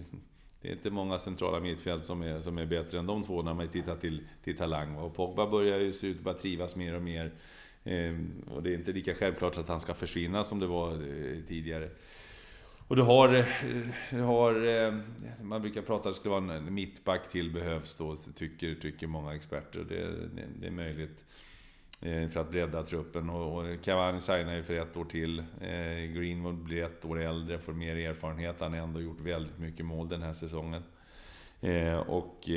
det 0.61 0.67
är 0.67 0.71
inte 0.73 0.89
många 0.89 1.17
centrala 1.17 1.59
mittfält 1.59 2.05
som 2.05 2.21
är, 2.21 2.41
som 2.41 2.57
är 2.57 2.65
bättre 2.65 2.99
än 2.99 3.05
de 3.05 3.23
två 3.23 3.41
när 3.41 3.53
man 3.53 3.67
tittar 3.67 3.95
till, 3.95 4.21
till 4.43 4.57
talang. 4.57 4.95
Och 4.95 5.15
Pogba 5.15 5.47
börjar 5.47 5.79
ju 5.79 5.93
se 5.93 6.07
ut 6.07 6.27
att 6.27 6.39
trivas 6.39 6.75
mer 6.75 6.95
och 6.95 7.01
mer. 7.01 7.31
Ehm, 7.83 8.43
och 8.51 8.63
det 8.63 8.69
är 8.69 8.73
inte 8.73 8.91
lika 8.91 9.15
självklart 9.15 9.57
att 9.57 9.67
han 9.67 9.79
ska 9.79 9.93
försvinna 9.93 10.43
som 10.43 10.59
det 10.59 10.67
var 10.67 10.91
eh, 10.91 11.43
tidigare. 11.47 11.89
Och 12.87 12.95
du 12.95 13.01
har, 13.01 13.35
eh, 13.35 13.45
du 14.09 14.21
har 14.21 14.67
eh, 14.67 14.93
man 15.41 15.61
brukar 15.61 15.81
prata 15.81 16.09
att 16.09 16.15
det 16.15 16.19
skulle 16.19 16.41
vara 16.41 16.53
en 16.53 16.73
mittback 16.73 17.29
till 17.29 17.53
behövs 17.53 17.95
då, 17.95 18.15
tycker, 18.15 18.75
tycker 18.75 19.07
många 19.07 19.35
experter. 19.35 19.85
Det, 19.89 20.05
det, 20.35 20.47
det 20.59 20.67
är 20.67 20.71
möjligt. 20.71 21.25
Eh, 22.01 22.27
för 22.27 22.39
att 22.39 22.51
bredda 22.51 22.83
truppen. 22.83 23.29
Och, 23.29 23.65
Cavani 23.83 24.21
signar 24.21 24.55
ju 24.55 24.63
för 24.63 24.73
ett 24.73 24.97
år 24.97 25.05
till. 25.05 25.39
Eh, 25.39 26.13
Greenwood 26.13 26.55
blir 26.55 26.83
ett 26.83 27.05
år 27.05 27.21
äldre, 27.21 27.59
får 27.59 27.73
mer 27.73 27.95
erfarenhet. 27.95 28.55
Han 28.59 28.71
har 28.73 28.79
ändå 28.79 29.01
gjort 29.01 29.19
väldigt 29.19 29.59
mycket 29.59 29.85
mål 29.85 30.09
den 30.09 30.21
här 30.21 30.33
säsongen. 30.33 30.83
Eh, 31.61 31.99
och 31.99 32.49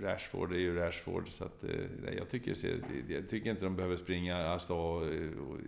Rashford 0.00 0.52
är 0.52 0.58
ju 0.58 0.74
Rashford, 0.74 1.28
så 1.28 1.44
att, 1.44 1.64
jag, 2.16 2.30
tycker, 2.30 2.56
jag 3.08 3.28
tycker 3.28 3.50
inte 3.50 3.64
de 3.64 3.76
behöver 3.76 3.96
springa 3.96 4.36
alltså, 4.36 4.74
och, 4.74 5.02
och, 5.02 5.58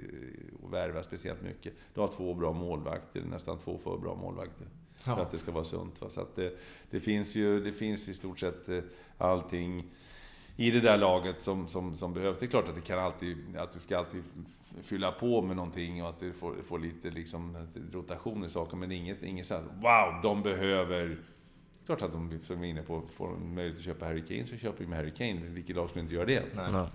och 0.63 0.73
värva 0.73 1.03
speciellt 1.03 1.43
mycket. 1.43 1.73
Du 1.95 2.01
har 2.01 2.09
två 2.09 2.35
bra 2.35 2.53
målvakter, 2.53 3.23
nästan 3.23 3.59
två 3.59 3.79
för 3.79 3.99
bra 3.99 4.15
målvakter. 4.15 4.67
Ja. 5.07 5.17
För 5.17 5.23
att 5.23 5.31
det 5.31 5.39
ska 5.39 5.53
vara 5.53 5.65
sunt. 5.65 6.01
Va? 6.01 6.09
Så 6.11 6.21
att 6.21 6.37
det, 6.37 6.59
det, 6.91 7.01
finns 7.01 7.35
ju, 7.35 7.61
det 7.61 7.73
finns 7.73 8.09
i 8.09 8.15
stort 8.15 8.41
sett 8.41 8.69
allting 9.19 9.91
i 10.57 10.71
det 10.71 10.81
där 10.81 10.99
laget 10.99 11.43
som, 11.43 11.69
som, 11.69 11.97
som 11.97 12.15
behövs. 12.15 12.39
Det 12.39 12.47
är 12.47 12.51
klart 12.51 12.69
att 12.69 12.75
det 12.75 12.81
kan 12.81 12.99
alltid, 12.99 13.57
att 13.57 13.73
du 13.73 13.81
ska 13.81 13.99
alltid 13.99 14.23
fylla 14.83 15.13
på 15.13 15.43
med 15.43 15.57
någonting 15.57 16.03
och 16.03 16.09
att 16.09 16.21
du 16.21 16.33
får, 16.33 16.55
får 16.63 16.79
lite 16.79 17.11
liksom, 17.11 17.69
rotation 17.93 18.45
i 18.45 18.49
saker. 18.49 18.77
Men 18.77 18.93
inget, 18.93 19.23
inget 19.23 19.47
så 19.47 19.55
här, 19.55 19.63
wow, 19.63 20.23
de 20.23 20.43
behöver... 20.43 21.19
Klart 21.87 22.03
att 22.03 22.13
de, 22.13 22.41
som 22.43 22.61
vi 22.61 22.67
är 22.67 22.71
inne 22.71 22.83
på, 22.83 23.03
får 23.17 23.37
möjlighet 23.37 23.79
att 23.79 23.85
köpa 23.85 24.07
Harry 24.07 24.23
Kane 24.27 24.47
så 24.47 24.57
köper 24.57 24.85
de 24.85 24.91
med 24.91 24.99
Harry 24.99 25.11
Kane. 25.11 25.41
Vilket 25.49 25.77
lag 25.77 25.89
skulle 25.89 26.03
inte 26.03 26.15
göra 26.15 26.27
det? 26.27 26.43
Nej. 26.55 26.87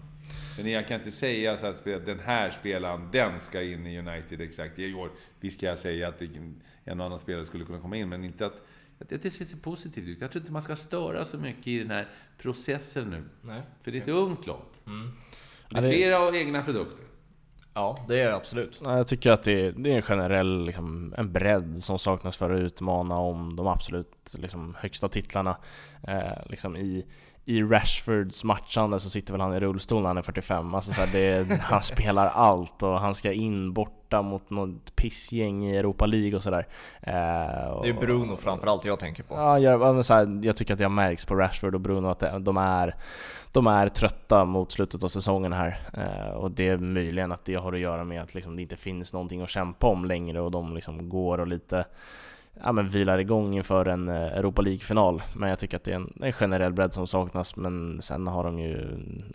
Men 0.57 0.71
jag 0.71 0.87
kan 0.87 0.97
inte 0.97 1.11
säga 1.11 1.57
så 1.57 1.67
att 1.67 1.83
den 1.83 2.19
här 2.19 2.51
spelaren, 2.51 3.09
den 3.11 3.39
ska 3.39 3.61
in 3.63 3.87
i 3.87 3.99
United 3.99 4.41
exakt 4.41 4.79
i 4.79 4.93
år. 4.93 5.09
Visst 5.39 5.57
ska 5.57 5.65
jag 5.65 5.77
säga 5.77 6.07
att 6.07 6.21
en 6.21 6.99
och 6.99 7.05
annan 7.05 7.19
spelare 7.19 7.45
skulle 7.45 7.65
kunna 7.65 7.79
komma 7.79 7.97
in, 7.97 8.09
men 8.09 8.23
inte 8.23 8.45
att 8.45 8.61
det, 9.07 9.17
det 9.17 9.31
ser 9.31 9.57
positivt 9.57 10.07
ut. 10.07 10.21
Jag 10.21 10.31
tror 10.31 10.41
inte 10.41 10.51
man 10.51 10.61
ska 10.61 10.75
störa 10.75 11.25
så 11.25 11.37
mycket 11.37 11.67
i 11.67 11.79
den 11.79 11.91
här 11.91 12.07
processen 12.37 13.09
nu. 13.09 13.23
Nej. 13.41 13.61
För 13.81 13.91
det 13.91 13.97
är 13.97 14.01
ett 14.01 14.09
ungt 14.09 14.47
lag. 14.47 14.61
Mm. 14.87 15.11
Det 15.69 15.77
är 15.77 15.81
flera 15.81 16.37
egna 16.37 16.63
produkter. 16.63 17.05
Ja, 17.73 18.05
det 18.07 18.19
är 18.21 18.29
det 18.29 18.35
absolut. 18.35 18.81
Jag 18.83 19.07
tycker 19.07 19.31
att 19.31 19.43
det 19.43 19.65
är, 19.65 19.71
det 19.71 19.91
är 19.91 19.95
en 19.95 20.01
generell 20.01 20.65
liksom, 20.65 21.13
en 21.17 21.31
bredd 21.31 21.83
som 21.83 21.99
saknas 21.99 22.37
för 22.37 22.49
att 22.49 22.59
utmana 22.59 23.17
om 23.17 23.55
de 23.55 23.67
absolut 23.67 24.35
liksom, 24.37 24.75
högsta 24.79 25.09
titlarna. 25.09 25.57
Eh, 26.07 26.49
liksom 26.49 26.77
i, 26.77 27.05
I 27.45 27.63
Rashfords 27.63 28.43
matchande 28.43 28.99
så 28.99 29.09
sitter 29.09 29.33
väl 29.33 29.41
han 29.41 29.53
i 29.53 29.59
rullstol 29.59 30.01
när 30.01 30.07
han 30.07 30.17
är 30.17 30.21
45. 30.21 30.75
Alltså, 30.75 30.91
så 30.91 31.01
här, 31.01 31.09
det, 31.13 31.61
han 31.61 31.83
spelar 31.83 32.27
allt 32.27 32.83
och 32.83 32.99
han 32.99 33.15
ska 33.15 33.31
in 33.31 33.73
borta 34.09 34.21
mot 34.21 34.49
något 34.49 34.95
pissgäng 34.95 35.65
i 35.65 35.77
Europa 35.77 36.05
League 36.05 36.35
och 36.35 36.43
sådär. 36.43 36.67
Eh, 37.01 37.13
det 37.81 37.89
är 37.89 37.99
Bruno 37.99 38.37
framförallt 38.37 38.85
jag 38.85 38.99
tänker 38.99 39.23
på. 39.23 39.35
Ja, 39.35 39.59
jag, 39.59 40.05
så 40.05 40.13
här, 40.13 40.39
jag 40.43 40.55
tycker 40.55 40.73
att 40.73 40.79
det 40.79 40.89
märks 40.89 41.25
på 41.25 41.35
Rashford 41.35 41.75
och 41.75 41.81
Bruno 41.81 42.07
att 42.07 42.45
de 42.45 42.57
är 42.57 42.95
de 43.51 43.67
är 43.67 43.89
trötta 43.89 44.45
mot 44.45 44.71
slutet 44.71 45.03
av 45.03 45.07
säsongen 45.07 45.53
här. 45.53 45.79
Eh, 45.93 46.33
och 46.33 46.51
det 46.51 46.67
är 46.67 46.77
möjligen 46.77 47.31
att 47.31 47.45
det 47.45 47.55
har 47.55 47.73
att 47.73 47.79
göra 47.79 48.03
med 48.03 48.21
att 48.21 48.35
liksom 48.35 48.55
det 48.55 48.61
inte 48.61 48.75
finns 48.75 49.13
någonting 49.13 49.41
att 49.41 49.49
kämpa 49.49 49.87
om 49.87 50.05
längre 50.05 50.41
och 50.41 50.51
de 50.51 50.75
liksom 50.75 51.09
går 51.09 51.39
och 51.39 51.47
lite 51.47 51.85
ja, 52.53 52.71
men 52.71 52.89
vilar 52.89 53.17
igång 53.17 53.57
inför 53.57 53.85
en 53.85 54.09
eh, 54.09 54.15
Europa 54.15 54.61
League-final. 54.61 55.21
Men 55.35 55.49
jag 55.49 55.59
tycker 55.59 55.77
att 55.77 55.83
det 55.83 55.91
är 55.91 55.95
en, 55.95 56.13
en 56.21 56.33
generell 56.33 56.73
bredd 56.73 56.93
som 56.93 57.07
saknas, 57.07 57.55
men 57.55 58.01
sen 58.01 58.27
har 58.27 58.43
de 58.43 58.59
ju 58.59 58.77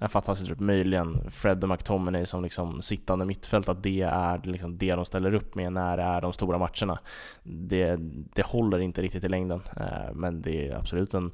en 0.00 0.08
fantastisk 0.08 0.46
trupp. 0.46 0.60
Möjligen 0.60 1.30
Fred 1.30 1.64
och 1.64 1.70
McTominay 1.70 2.26
som 2.26 2.42
liksom 2.42 2.82
sittande 2.82 3.24
mittfält, 3.24 3.68
att 3.68 3.82
det 3.82 4.02
är 4.02 4.40
liksom 4.44 4.78
det 4.78 4.94
de 4.94 5.04
ställer 5.04 5.34
upp 5.34 5.54
med 5.54 5.72
när 5.72 5.96
det 5.96 6.02
är 6.02 6.20
de 6.20 6.32
stora 6.32 6.58
matcherna. 6.58 6.98
Det, 7.42 7.96
det 8.34 8.46
håller 8.46 8.78
inte 8.78 9.02
riktigt 9.02 9.24
i 9.24 9.28
längden, 9.28 9.62
eh, 9.76 10.14
men 10.14 10.42
det 10.42 10.68
är 10.68 10.74
absolut 10.74 11.14
en, 11.14 11.32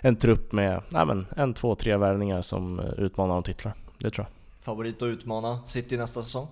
en 0.00 0.16
trupp 0.16 0.52
med 0.52 0.82
ja, 0.92 1.04
men 1.04 1.26
en, 1.36 1.54
två, 1.54 1.74
tre 1.74 1.96
värvningar 1.96 2.42
som 2.42 2.80
utmanar 2.80 3.34
om 3.34 3.42
titlar. 3.42 3.74
Det 3.98 4.10
tror 4.10 4.26
jag. 4.26 4.64
Favorit 4.64 5.02
att 5.02 5.06
utmana 5.06 5.64
City 5.64 5.96
nästa 5.96 6.22
säsong? 6.22 6.46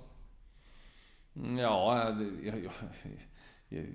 Ja, 1.59 2.05
jag, 2.05 2.27
jag, 2.45 2.71
jag 3.69 3.87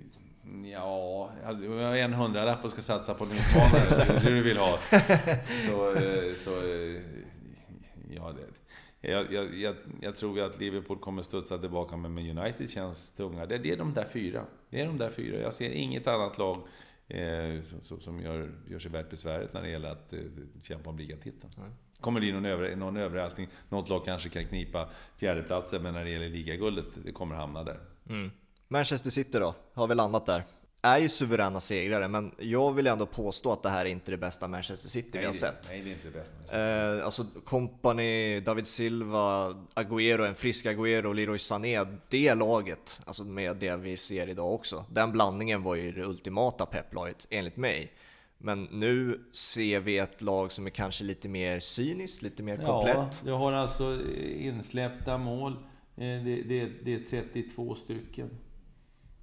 Ja, 0.72 1.30
jag 1.42 1.88
har 1.88 1.96
en 1.96 2.12
hundralapp 2.12 2.64
och 2.64 2.70
ska 2.70 2.82
satsa 2.82 3.14
på 3.14 3.24
en 3.24 3.30
utmanare. 3.30 3.88
det 3.88 4.26
är 4.26 4.30
det 4.30 4.36
du 4.36 4.42
vill 4.42 4.56
ha. 4.56 4.78
Så, 5.68 5.94
eh, 5.94 6.34
så 6.34 6.50
eh, 6.50 7.00
ja, 8.10 8.32
det, 8.32 9.10
jag, 9.10 9.54
jag, 9.54 9.76
jag, 10.00 10.16
tror 10.16 10.40
att 10.40 10.60
Liverpool 10.60 10.98
kommer 10.98 11.22
studsa 11.22 11.58
tillbaka, 11.58 11.96
men 11.96 12.38
United 12.38 12.70
känns 12.70 13.10
tunga. 13.10 13.46
Det, 13.46 13.58
det 13.58 13.72
är 13.72 13.76
de 13.76 13.94
där 13.94 14.04
fyra. 14.04 14.44
Det 14.70 14.80
är 14.80 14.86
de 14.86 14.98
där 14.98 15.10
fyra. 15.10 15.40
Jag 15.40 15.54
ser 15.54 15.70
inget 15.70 16.06
annat 16.06 16.38
lag 16.38 16.66
eh, 17.08 17.60
som, 17.82 18.00
som 18.00 18.20
gör, 18.20 18.50
gör 18.68 18.78
sig 18.78 18.90
värt 18.90 19.10
besväret 19.10 19.52
när 19.52 19.62
det 19.62 19.68
gäller 19.68 19.90
att 19.90 20.12
eh, 20.12 20.20
kämpa 20.62 20.90
om 20.90 20.98
ligatiteln. 20.98 21.52
Mm. 21.58 21.70
Kommer 22.00 22.20
det 22.20 22.24
bli 22.24 22.32
någon, 22.32 22.44
över, 22.44 22.76
någon 22.76 22.96
överraskning. 22.96 23.48
Något 23.68 23.88
lag 23.88 24.04
kanske 24.04 24.28
kan 24.28 24.44
knipa 24.44 24.88
fjärdeplatsen, 25.16 25.82
men 25.82 25.94
när 25.94 26.04
det 26.04 26.10
gäller 26.10 26.28
ligaguldet, 26.28 26.86
det 27.04 27.12
kommer 27.12 27.36
hamna 27.36 27.64
där. 27.64 27.80
Mm. 28.08 28.30
Manchester 28.68 29.10
City 29.10 29.38
då? 29.38 29.54
Har 29.74 29.86
vi 29.86 29.94
landat 29.94 30.26
där? 30.26 30.44
är 30.82 30.98
ju 30.98 31.08
suveräna 31.08 31.60
segrare, 31.60 32.08
men 32.08 32.32
jag 32.38 32.72
vill 32.72 32.86
ändå 32.86 33.06
påstå 33.06 33.52
att 33.52 33.62
det 33.62 33.68
här 33.68 33.86
är 33.86 33.90
inte 33.90 34.10
det 34.10 34.16
bästa 34.16 34.48
Manchester 34.48 34.88
City 34.88 35.10
nej, 35.12 35.20
vi 35.20 35.26
har 35.26 35.32
det, 35.32 35.38
sett. 35.38 35.68
Nej, 35.70 35.82
det 35.82 35.90
är 35.90 35.92
inte 35.92 36.06
det 36.06 36.18
bästa. 36.18 36.96
Eh, 36.98 37.04
alltså 37.04 37.24
Company, 37.44 38.40
David 38.40 38.66
Silva, 38.66 39.54
Agüero, 39.74 40.26
en 40.26 40.34
frisk 40.34 40.66
Agüero 40.66 41.04
och 41.04 41.14
Leroy 41.14 41.38
Sané, 41.38 41.84
det 42.08 42.34
laget, 42.34 43.02
alltså 43.04 43.24
med 43.24 43.56
det 43.56 43.76
vi 43.76 43.96
ser 43.96 44.28
idag 44.28 44.54
också. 44.54 44.84
Den 44.90 45.12
blandningen 45.12 45.62
var 45.62 45.74
ju 45.74 45.92
det 45.92 46.04
ultimata 46.04 46.66
pepplaget 46.66 47.26
enligt 47.30 47.56
mig. 47.56 47.92
Men 48.38 48.68
nu 48.70 49.20
ser 49.32 49.80
vi 49.80 49.98
ett 49.98 50.22
lag 50.22 50.52
som 50.52 50.66
är 50.66 50.70
kanske 50.70 51.04
lite 51.04 51.28
mer 51.28 51.60
cyniskt, 51.60 52.22
lite 52.22 52.42
mer 52.42 52.56
komplett. 52.56 52.96
Ja, 52.96 53.10
du 53.24 53.32
har 53.32 53.52
alltså 53.52 54.00
insläppta 54.38 55.18
mål. 55.18 55.52
Eh, 55.52 55.58
Det, 55.98 56.42
det, 56.48 56.70
det 56.84 56.94
är 56.94 57.00
32 57.10 57.74
stycken. 57.74 58.30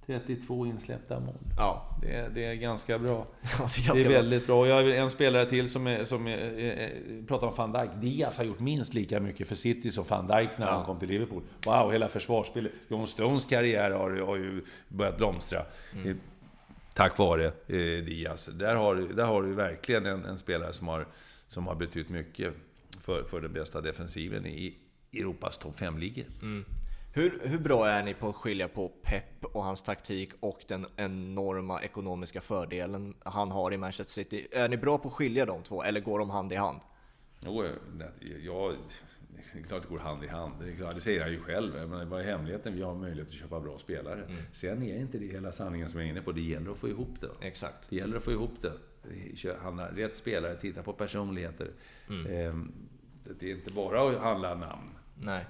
32 0.06 0.66
insläppta 0.66 1.20
mål. 1.20 1.34
Ja, 1.56 1.98
Det, 2.02 2.12
är- 2.14 2.28
det 2.30 2.44
är 2.44 2.54
ganska 2.54 2.98
bra. 2.98 3.26
ja 3.58 3.68
det 3.76 3.80
är 3.80 3.82
Det 3.82 3.86
ganska 3.86 3.92
är 4.04 4.04
bra. 4.08 4.12
väldigt 4.12 4.46
bra. 4.46 4.68
Jag 4.68 4.74
har 4.74 4.82
en 4.82 5.10
spelare 5.10 5.46
till 5.46 5.70
som, 5.70 5.86
är, 5.86 6.04
som 6.04 6.26
är, 6.26 7.26
pratar 7.26 7.46
om 7.46 7.54
van 7.56 7.72
Dijk. 7.72 7.90
Diaz 8.00 8.36
har 8.36 8.44
gjort 8.44 8.60
minst 8.60 8.94
lika 8.94 9.20
mycket 9.20 9.48
för 9.48 9.54
City 9.54 9.90
som 9.90 10.04
van 10.08 10.26
Dijk 10.26 10.58
när 10.58 10.66
han 10.66 10.84
kom 10.84 10.98
till 10.98 11.08
Liverpool. 11.08 11.42
Wow, 11.66 11.92
hela 11.92 12.08
försvarsspelet. 12.08 12.72
John 12.88 13.06
Stones 13.06 13.46
karriär 13.46 13.90
har, 13.90 14.10
har 14.10 14.36
ju 14.36 14.64
börjat 14.88 15.16
blomstra. 15.16 15.58
Eh, 16.06 16.16
Tack 16.94 17.18
vare 17.18 17.44
eh, 17.46 18.04
Diaz. 18.04 18.50
Där 18.52 18.74
har, 18.76 18.94
där 18.96 19.24
har 19.24 19.42
du 19.42 19.52
verkligen 19.54 20.06
en, 20.06 20.24
en 20.24 20.38
spelare 20.38 20.72
som 20.72 20.88
har, 20.88 21.06
som 21.48 21.66
har 21.66 21.74
betytt 21.74 22.08
mycket 22.08 22.54
för, 23.00 23.22
för 23.22 23.40
den 23.40 23.52
bästa 23.52 23.80
defensiven 23.80 24.46
i 24.46 24.74
Europas 25.16 25.58
topp 25.58 25.76
5-ligor. 25.80 26.24
Hur, 27.16 27.40
hur 27.44 27.58
bra 27.58 27.86
är 27.88 28.02
ni 28.02 28.14
på 28.14 28.28
att 28.28 28.36
skilja 28.36 28.68
på 28.68 28.88
Pep 28.88 29.44
och 29.44 29.62
hans 29.62 29.82
taktik 29.82 30.30
och 30.40 30.64
den 30.68 30.86
enorma 30.96 31.82
ekonomiska 31.82 32.40
fördelen 32.40 33.14
han 33.24 33.50
har 33.50 33.72
i 33.72 33.76
Manchester 33.76 34.12
City? 34.12 34.46
Är 34.52 34.68
ni 34.68 34.76
bra 34.76 34.98
på 34.98 35.08
att 35.08 35.14
skilja 35.14 35.46
de 35.46 35.62
två, 35.62 35.82
eller 35.82 36.00
går 36.00 36.18
de 36.18 36.30
hand 36.30 36.52
i 36.52 36.56
hand? 36.56 36.80
Jo, 37.40 37.64
jag, 38.44 38.74
det 39.52 39.58
är 39.58 39.62
klart 39.62 39.82
det 39.82 39.88
går 39.88 39.98
hand 39.98 40.24
i 40.24 40.28
hand. 40.28 40.52
Det, 40.60 40.72
klart, 40.76 40.94
det 40.94 41.00
säger 41.00 41.20
han 41.22 41.32
ju 41.32 41.40
själv. 41.40 41.74
Menar, 41.88 42.04
vad 42.04 42.20
är 42.20 42.24
hemligheten? 42.24 42.74
Vi 42.74 42.82
har 42.82 42.94
möjlighet 42.94 43.28
att 43.28 43.34
köpa 43.34 43.60
bra 43.60 43.78
spelare. 43.78 44.28
Sen 44.52 44.82
är 44.82 44.98
inte 45.00 45.18
det 45.18 45.26
hela 45.26 45.52
sanningen 45.52 45.88
som 45.88 46.00
jag 46.00 46.06
är 46.06 46.10
inne 46.10 46.22
på. 46.22 46.32
Det 46.32 46.40
gäller 46.40 46.70
att 46.70 46.78
få 46.78 46.88
ihop 46.88 47.20
det. 47.20 47.46
Exakt. 47.46 47.90
Det 47.90 47.96
gäller 47.96 48.16
att 48.16 48.22
få 48.24 48.32
ihop 48.32 48.54
det. 48.60 48.72
Handla 49.62 49.88
rätt 49.88 50.16
spelare, 50.16 50.56
titta 50.56 50.82
på 50.82 50.92
personligheter. 50.92 51.70
Ehm, 52.28 52.72
Det 53.40 53.50
är 53.50 53.54
inte 53.54 53.72
bara 53.72 54.10
att 54.10 54.20
handla 54.20 54.54
namn. 54.54 54.90
Nej. 55.14 55.44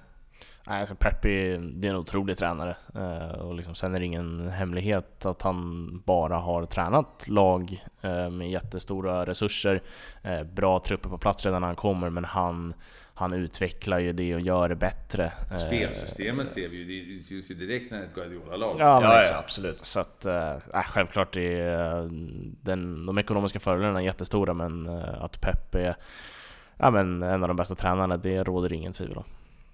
Nej, 0.67 0.81
alltså 0.81 0.95
Pep 0.95 1.25
är, 1.25 1.59
det 1.59 1.89
är 1.89 1.91
en 1.91 1.97
otrolig 1.99 2.39
tränare. 2.39 2.77
Eh, 2.95 3.41
och 3.41 3.55
liksom, 3.55 3.75
sen 3.75 3.95
är 3.95 3.99
det 4.01 4.07
ingen 4.07 4.49
hemlighet 4.49 5.27
att 5.27 5.43
han 5.43 5.89
bara 6.07 6.37
har 6.37 6.67
tränat 6.67 7.25
lag 7.29 7.85
eh, 8.01 8.31
med 8.31 8.51
jättestora 8.51 9.27
resurser, 9.27 9.83
eh, 10.23 10.43
bra 10.43 10.81
trupper 10.87 11.09
på 11.09 11.19
plats 11.19 11.45
redan 11.45 11.61
när 11.61 11.69
han 11.69 11.77
kommer, 11.77 12.11
men 12.11 12.25
han, 12.25 12.75
han 13.15 13.33
utvecklar 13.33 13.99
ju 13.99 14.13
det 14.13 14.35
och 14.35 14.41
gör 14.41 14.69
det 14.69 14.77
bättre. 14.77 15.33
Eh, 15.51 15.59
Spelsystemet 15.59 16.53
ser 16.53 16.69
vi 16.69 16.77
ju, 16.77 17.19
det 17.19 17.25
syns 17.25 17.51
ju 17.51 17.55
direkt 17.55 17.91
när 17.91 17.99
det 17.99 18.05
är 18.05 18.09
ett 18.09 18.15
Guardiola-lag. 18.15 18.77
Ja, 18.79 19.03
Ja, 19.03 19.15
ja, 19.15 19.21
exakt. 19.21 19.39
absolut. 19.39 19.85
Så 19.85 20.01
att, 20.01 20.27
äh, 20.27 20.57
självklart 20.85 21.37
är 21.37 22.09
den, 22.65 23.07
de 23.07 23.19
ekonomiska 23.19 23.61
fördelarna 23.61 24.03
jättestora, 24.03 24.55
men 24.55 24.87
eh, 24.87 25.23
att 25.23 25.41
Pep 25.41 25.75
är 25.75 25.97
ja, 26.77 26.91
men 26.91 27.23
en 27.23 27.43
av 27.43 27.49
de 27.49 27.57
bästa 27.57 27.75
tränarna, 27.75 28.17
det 28.17 28.45
råder 28.45 28.73
ingen 28.73 28.93
tvivel 28.93 29.17
om. 29.17 29.25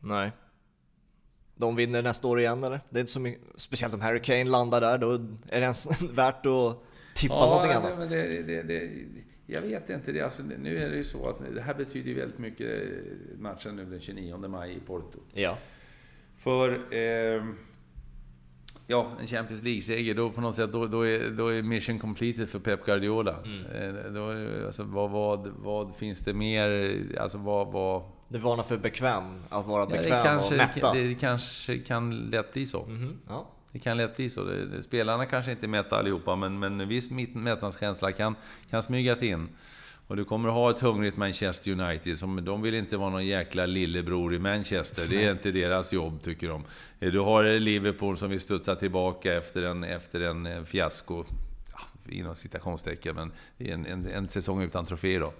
Nej. 0.01 0.31
De 1.61 1.77
vinner 1.77 2.03
nästa 2.03 2.29
år 2.29 2.41
igen 2.41 2.65
eller? 2.65 2.81
Det 2.91 2.99
är 2.99 3.01
inte 3.01 3.13
så 3.13 3.21
mycket, 3.21 3.43
speciellt 3.57 3.95
om 3.95 4.01
Harry 4.01 4.21
Kane 4.21 4.45
landar 4.45 4.81
där, 4.81 4.99
då 4.99 5.13
är 5.13 5.19
det 5.51 5.61
ens 5.61 6.03
värt 6.13 6.47
att 6.47 6.83
tippa 7.15 7.35
någonting 7.35 7.69
nej, 7.69 7.77
annat. 7.77 7.99
men 7.99 8.09
det, 8.09 8.43
det, 8.43 8.63
det, 8.63 8.91
jag 9.47 9.63
vet 9.63 9.91
inte. 9.91 10.13
Det, 10.13 10.21
alltså, 10.21 10.43
nu 10.43 10.79
är 10.79 10.91
det 10.91 10.97
ju 10.97 11.05
så 11.05 11.29
att 11.29 11.55
det 11.55 11.63
här 11.63 11.75
betyder 11.75 12.15
väldigt 12.15 12.39
mycket 12.39 12.83
eh, 12.83 13.39
matchen 13.39 13.77
nu 13.77 13.85
den 13.85 14.01
29 14.01 14.49
maj 14.49 14.77
i 14.77 14.81
Porto. 14.81 15.19
Ja. 15.33 15.59
För... 16.37 16.95
Eh, 16.95 17.45
ja, 18.87 19.13
en 19.21 19.27
Champions 19.27 19.63
League-seger, 19.63 20.15
då 20.15 20.31
på 20.31 20.41
något 20.41 20.57
sätt, 20.57 20.73
då, 20.73 20.87
då, 20.87 21.07
är, 21.07 21.31
då 21.31 21.49
är 21.49 21.63
mission 21.63 21.99
completed 21.99 22.49
för 22.49 22.59
Pep 22.59 22.87
Guardiola. 22.87 23.37
Eh, 23.75 24.13
då, 24.13 24.31
alltså, 24.67 24.83
vad, 24.83 25.11
vad, 25.11 25.49
vad 25.49 25.97
finns 25.97 26.21
det 26.21 26.35
mer? 26.35 26.99
Alltså 27.19 27.39
vad... 27.39 27.73
vad 27.73 28.03
Du 28.33 28.39
varnar 28.39 28.63
för 28.63 28.77
bekväm, 28.77 29.43
att 29.49 29.67
vara 29.67 29.83
ja, 29.83 29.87
det, 29.87 29.99
bekväm 30.03 30.23
kanske, 30.25 30.55
och 30.55 30.59
mätta. 30.59 30.93
det 30.95 31.15
kanske 31.15 31.79
kan 31.79 32.11
lätt 32.31 32.53
bli 32.53 32.67
så. 32.67 32.87
Mhm, 32.87 33.19
ja. 33.29 33.47
Det 33.73 33.79
kan 33.79 33.97
lätt 33.97 34.17
bli 34.17 34.31
så. 34.31 34.45
Det- 34.45 34.67
det- 34.67 34.83
Spelarna 34.83 35.27
kanske 35.27 35.51
inte 35.53 35.67
är 35.67 35.69
mätta 35.69 35.97
allihopa, 35.99 36.37
men, 36.37 36.59
men 36.59 36.81
en 36.81 36.89
viss 36.89 37.11
mättnadskänsla 37.35 38.13
kan, 38.13 38.35
kan 38.71 38.83
smygas 38.83 39.23
in. 39.23 39.49
Och 40.07 40.17
du 40.17 40.25
kommer 40.25 40.49
att 40.49 40.55
ha 40.55 40.71
ett 40.71 40.81
hungrigt 40.81 41.17
Manchester 41.17 41.71
United, 41.81 42.19
som, 42.19 42.45
de 42.45 42.63
vill 42.63 42.75
inte 42.75 42.97
vara 42.97 43.11
någon 43.11 43.27
jäkla 43.27 43.67
lillebror 43.67 44.35
i 44.35 44.39
Manchester. 44.39 45.03
Det 45.11 45.25
är 45.25 45.33
inte 45.33 45.51
deras 45.51 45.93
jobb, 45.93 46.23
tycker 46.23 46.49
de. 46.49 46.65
Eh, 47.01 47.13
Du 47.13 47.19
har 47.21 47.59
Liverpool 47.59 48.17
som 48.17 48.31
vill 48.31 48.41
studsa 48.41 48.77
tillbaka 48.77 49.35
efter 49.35 49.63
en, 49.63 49.85
efter 49.85 50.21
en 50.21 50.47
eh, 50.47 50.63
fiasko, 50.65 51.25
ja, 51.73 51.81
inom 52.13 52.35
citationstecken, 52.35 53.15
men 53.17 53.33
en, 53.59 53.87
en, 53.87 54.07
en 54.07 54.29
säsong 54.29 54.63
utan 54.63 54.87
trofé 54.87 55.19
då. 55.19 55.33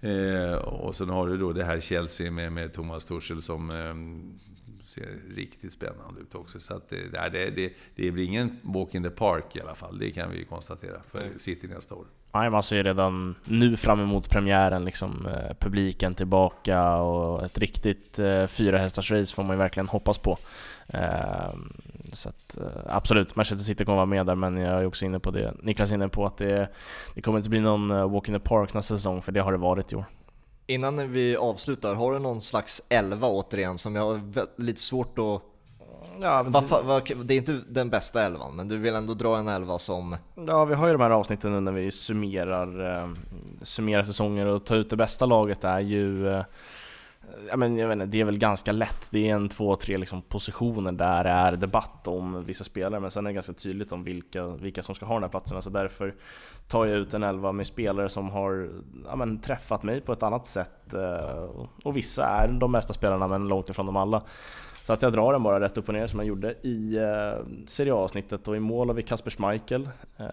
Eh, 0.00 0.54
och 0.54 0.96
sen 0.96 1.08
har 1.08 1.26
du 1.26 1.36
då 1.36 1.52
det 1.52 1.64
här 1.64 1.80
Chelsea 1.80 2.30
med, 2.30 2.52
med 2.52 2.72
Thomas 2.72 3.04
Tuchel 3.04 3.42
som 3.42 3.70
eh, 3.70 3.94
ser 4.86 5.34
riktigt 5.34 5.72
spännande 5.72 6.20
ut 6.20 6.34
också. 6.34 6.60
Så 6.60 6.74
att 6.74 6.88
det, 6.88 7.08
det, 7.12 7.28
det, 7.32 7.50
det, 7.50 7.72
det 7.94 8.10
blir 8.10 8.24
ingen 8.24 8.58
walk 8.62 8.94
in 8.94 9.02
the 9.02 9.10
park 9.10 9.56
i 9.56 9.60
alla 9.60 9.74
fall, 9.74 9.98
det 9.98 10.10
kan 10.10 10.30
vi 10.30 10.44
konstatera 10.44 11.02
för 11.02 11.30
City 11.38 11.68
nästa 11.68 11.94
år. 11.94 12.06
Nej, 12.32 12.50
man 12.50 12.62
ser 12.62 12.76
alltså, 12.76 12.88
redan 12.88 13.34
nu 13.44 13.76
fram 13.76 14.00
emot 14.00 14.30
premiären, 14.30 14.84
liksom, 14.84 15.26
eh, 15.26 15.54
publiken 15.58 16.14
tillbaka 16.14 16.96
och 16.96 17.44
ett 17.44 17.58
riktigt 17.58 18.18
eh, 18.18 18.46
fyra 18.46 18.78
hästars 18.78 19.12
race 19.12 19.34
får 19.34 19.42
man 19.42 19.56
ju 19.56 19.58
verkligen 19.58 19.88
hoppas 19.88 20.18
på. 20.18 20.38
Eh, 20.88 21.54
så 22.12 22.28
att, 22.28 22.56
eh, 22.56 22.64
absolut, 22.86 23.36
Manchester 23.36 23.64
City 23.64 23.84
kommer 23.84 23.96
vara 23.96 24.06
med 24.06 24.26
där, 24.26 24.34
men 24.34 24.56
jag 24.56 24.80
är 24.80 24.86
också 24.86 25.04
inne 25.04 25.20
på 25.20 25.30
det 25.30 25.54
Niklas 25.62 25.90
är 25.90 25.94
inne 25.94 26.08
på 26.08 26.26
att 26.26 26.36
det, 26.36 26.68
det 27.14 27.22
kommer 27.22 27.38
inte 27.38 27.50
bli 27.50 27.60
någon 27.60 27.90
eh, 27.90 28.10
walk 28.10 28.28
in 28.28 28.34
the 28.34 28.40
park 28.40 28.74
nästa 28.74 28.94
säsong, 28.94 29.22
för 29.22 29.32
det 29.32 29.40
har 29.40 29.52
det 29.52 29.58
varit 29.58 29.92
i 29.92 29.96
år. 29.96 30.04
Innan 30.66 31.12
vi 31.12 31.36
avslutar, 31.36 31.94
har 31.94 32.12
du 32.12 32.18
någon 32.18 32.40
slags 32.40 32.82
elva 32.88 33.28
återigen 33.28 33.78
som 33.78 33.96
jag 33.96 34.02
har 34.02 34.60
lite 34.62 34.80
svårt 34.80 35.18
att... 35.18 35.42
Ja, 36.20 36.42
Vad 36.42 36.64
fa- 36.64 36.82
vad- 36.84 37.26
det 37.26 37.34
är 37.34 37.38
inte 37.38 37.60
den 37.68 37.90
bästa 37.90 38.22
elvan, 38.22 38.56
men 38.56 38.68
du 38.68 38.76
vill 38.76 38.94
ändå 38.94 39.14
dra 39.14 39.36
en 39.38 39.48
elva 39.48 39.78
som... 39.78 40.16
Ja, 40.46 40.64
vi 40.64 40.74
har 40.74 40.86
ju 40.86 40.92
de 40.92 41.00
här 41.02 41.10
avsnitten 41.10 41.52
nu 41.52 41.60
när 41.60 41.72
vi 41.72 41.90
summerar, 41.90 42.96
eh, 43.02 43.08
summerar 43.62 44.02
säsonger 44.02 44.46
och 44.46 44.64
tar 44.64 44.76
ut 44.76 44.90
det 44.90 44.96
bästa 44.96 45.26
laget 45.26 45.64
är 45.64 45.80
ju 45.80 46.28
eh, 46.28 46.44
Ja, 47.48 47.56
men 47.56 47.76
jag 47.76 47.88
vet 47.88 47.94
inte, 47.94 48.06
det 48.06 48.20
är 48.20 48.24
väl 48.24 48.38
ganska 48.38 48.72
lätt. 48.72 49.08
Det 49.10 49.30
är 49.30 49.34
en, 49.34 49.48
två, 49.48 49.76
tre 49.76 49.96
liksom 49.98 50.22
positioner 50.22 50.92
där 50.92 51.24
det 51.24 51.30
är 51.30 51.52
debatt 51.56 52.08
om 52.08 52.44
vissa 52.44 52.64
spelare, 52.64 53.00
men 53.00 53.10
sen 53.10 53.26
är 53.26 53.30
det 53.30 53.34
ganska 53.34 53.52
tydligt 53.52 53.92
om 53.92 54.04
vilka, 54.04 54.46
vilka 54.46 54.82
som 54.82 54.94
ska 54.94 55.06
ha 55.06 55.14
de 55.14 55.22
här 55.22 55.28
platserna. 55.28 55.62
Så 55.62 55.70
därför 55.70 56.14
tar 56.68 56.86
jag 56.86 56.96
ut 56.98 57.14
en 57.14 57.22
elva 57.22 57.52
med 57.52 57.66
spelare 57.66 58.08
som 58.08 58.30
har 58.30 58.70
ja, 59.06 59.16
men, 59.16 59.40
träffat 59.40 59.82
mig 59.82 60.00
på 60.00 60.12
ett 60.12 60.22
annat 60.22 60.46
sätt. 60.46 60.94
eh, 60.94 61.44
Och 61.84 61.96
vissa 61.96 62.24
är 62.26 62.48
de 62.48 62.72
bästa 62.72 62.92
spelarna, 62.94 63.28
men 63.28 63.48
långt 63.48 63.70
ifrån 63.70 63.86
dem 63.86 63.96
alla. 63.96 64.22
Så 64.84 64.92
att 64.92 65.02
jag 65.02 65.12
drar 65.12 65.32
den 65.32 65.42
bara 65.42 65.60
rätt 65.60 65.78
upp 65.78 65.88
och 65.88 65.94
ner 65.94 66.06
som 66.06 66.18
jag 66.18 66.26
gjorde 66.26 66.54
i 66.62 66.96
eh, 66.96 67.46
Serie 67.66 67.94
A-avsnittet 67.94 68.48
och 68.48 68.56
i 68.56 68.60
mål 68.60 68.88
har 68.88 68.94
vi 68.94 69.02
Kasper 69.02 69.30
Schmeichel. 69.30 69.88
Eh, 70.16 70.26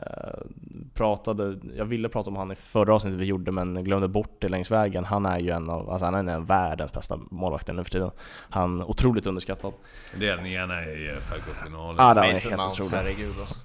pratade, 0.93 1.59
jag 1.75 1.85
ville 1.85 2.09
prata 2.09 2.29
om 2.29 2.35
han 2.35 2.51
i 2.51 2.55
förra 2.55 2.95
avsnittet 2.95 3.19
vi 3.19 3.25
gjorde 3.25 3.51
men 3.51 3.83
glömde 3.83 4.07
bort 4.07 4.35
det 4.39 4.49
längs 4.49 4.71
vägen. 4.71 5.05
Han 5.05 5.25
är 5.25 5.39
ju 5.39 5.49
en 5.49 5.69
av, 5.69 5.89
alltså 5.89 6.05
han 6.05 6.15
är 6.15 6.19
en 6.19 6.29
av 6.29 6.47
världens 6.47 6.93
bästa 6.93 7.19
målvakter 7.31 7.73
nu 7.73 7.83
för 7.83 7.91
tiden. 7.91 8.11
Han 8.49 8.79
är 8.81 8.89
otroligt 8.89 9.27
underskattad. 9.27 9.73
Räddningarna 10.13 10.85
i 10.85 11.11
FA-cupfinalen. 11.21 11.95
Ja, 11.97 12.13
det 12.13 12.21
Mason 12.21 12.51
helt 12.51 12.61
Mount, 12.61 12.73
otroligt. 12.73 12.93
herregud 12.93 13.35
alltså. 13.39 13.59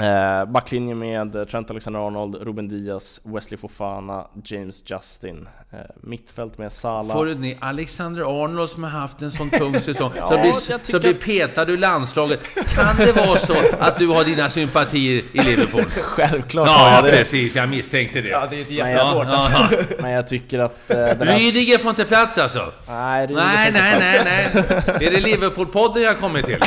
Eh, 0.00 0.44
backlinje 0.44 0.94
med 0.94 1.48
Trent 1.48 1.70
Alexander-Arnold, 1.70 2.34
Ruben 2.34 2.68
Diaz, 2.68 3.20
Wesley 3.24 3.58
Fofana, 3.58 4.26
James 4.44 4.82
Justin. 4.90 5.48
Eh, 5.76 5.82
mittfält 6.00 6.58
med 6.58 6.72
Salah. 6.72 7.16
Får 7.16 7.26
du 7.26 7.34
ni 7.34 7.56
Alexander 7.60 8.44
Arnold 8.44 8.70
som 8.70 8.82
har 8.84 8.90
haft 8.90 9.22
en 9.22 9.32
sån 9.32 9.50
tung 9.50 9.80
säsong, 9.84 10.12
Ja, 10.16 10.28
som, 10.28 10.36
jag 10.36 10.42
blir, 10.42 10.90
som 10.92 11.00
blir 11.00 11.10
att- 11.10 11.20
petad 11.20 11.70
ur 11.70 11.76
landslaget. 11.78 12.40
Kan 12.74 12.96
det 12.96 13.12
vara 13.12 13.38
så 13.38 13.54
att 13.78 13.98
du 13.98 14.06
har 14.08 14.24
dina 14.24 14.50
sympatier 14.50 15.22
i 15.32 15.38
Liverpool? 15.38 15.82
Självklart 16.02 16.68
Ja, 16.68 16.94
jag 16.94 17.04
det. 17.04 17.10
precis. 17.10 17.56
Jag 17.56 17.68
misstänkte 17.68 18.20
det. 18.20 18.28
Ja, 18.28 18.46
det 18.50 18.56
är 18.60 18.70
ju 18.70 18.74
jättesvårt 18.76 19.26
Ja, 19.26 19.36
alltså. 19.36 19.74
ja. 19.80 19.96
Men 20.00 20.10
jag 20.10 20.28
tycker 20.28 20.58
att... 20.58 20.90
Eh, 20.90 20.96
den 20.96 21.28
här... 21.28 21.38
Rydiger 21.38 21.78
får 21.78 21.90
inte 21.90 22.04
plats 22.04 22.38
alltså? 22.38 22.72
Nej, 22.88 23.26
Rydiger 23.26 23.42
Nej, 23.44 23.56
får 23.56 23.66
inte 23.68 23.80
nej, 23.80 24.20
nej, 24.24 24.50
nej. 24.98 25.06
Är 25.06 25.10
det 25.10 25.20
Liverpool-podden 25.20 25.98
jag 25.98 26.18
kommer 26.18 26.42
till? 26.42 26.58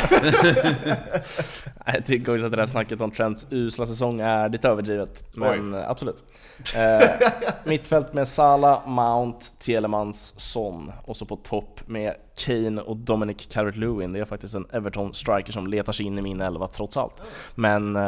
Jag 1.94 2.06
tycker 2.06 2.32
också 2.34 2.44
att 2.44 2.50
det 2.50 2.56
där 2.56 2.66
snacket 2.66 3.00
om 3.00 3.10
Trents 3.10 3.46
usla 3.50 3.86
säsong 3.86 4.20
är 4.20 4.48
lite 4.48 4.68
överdrivet, 4.68 5.22
men 5.34 5.74
Oj. 5.74 5.82
absolut. 5.88 6.24
Eh, 6.76 7.08
mittfält 7.64 8.12
med 8.12 8.28
Sala, 8.28 8.82
Mount, 9.00 9.46
Telemans, 9.58 10.34
Son 10.36 10.92
och 11.04 11.16
så 11.16 11.24
på 11.26 11.36
topp 11.36 11.80
med 11.86 12.14
Kane 12.38 12.82
och 12.82 12.96
Dominic 12.96 13.48
Calvert-Lewin. 13.52 14.12
Det 14.12 14.20
är 14.20 14.24
faktiskt 14.24 14.54
en 14.54 14.66
Everton-striker 14.72 15.52
som 15.52 15.66
letar 15.66 15.92
sig 15.92 16.06
in 16.06 16.18
i 16.18 16.22
min 16.22 16.40
elva 16.40 16.66
trots 16.66 16.96
allt. 16.96 17.22
Men 17.54 17.96
eh, 17.96 18.02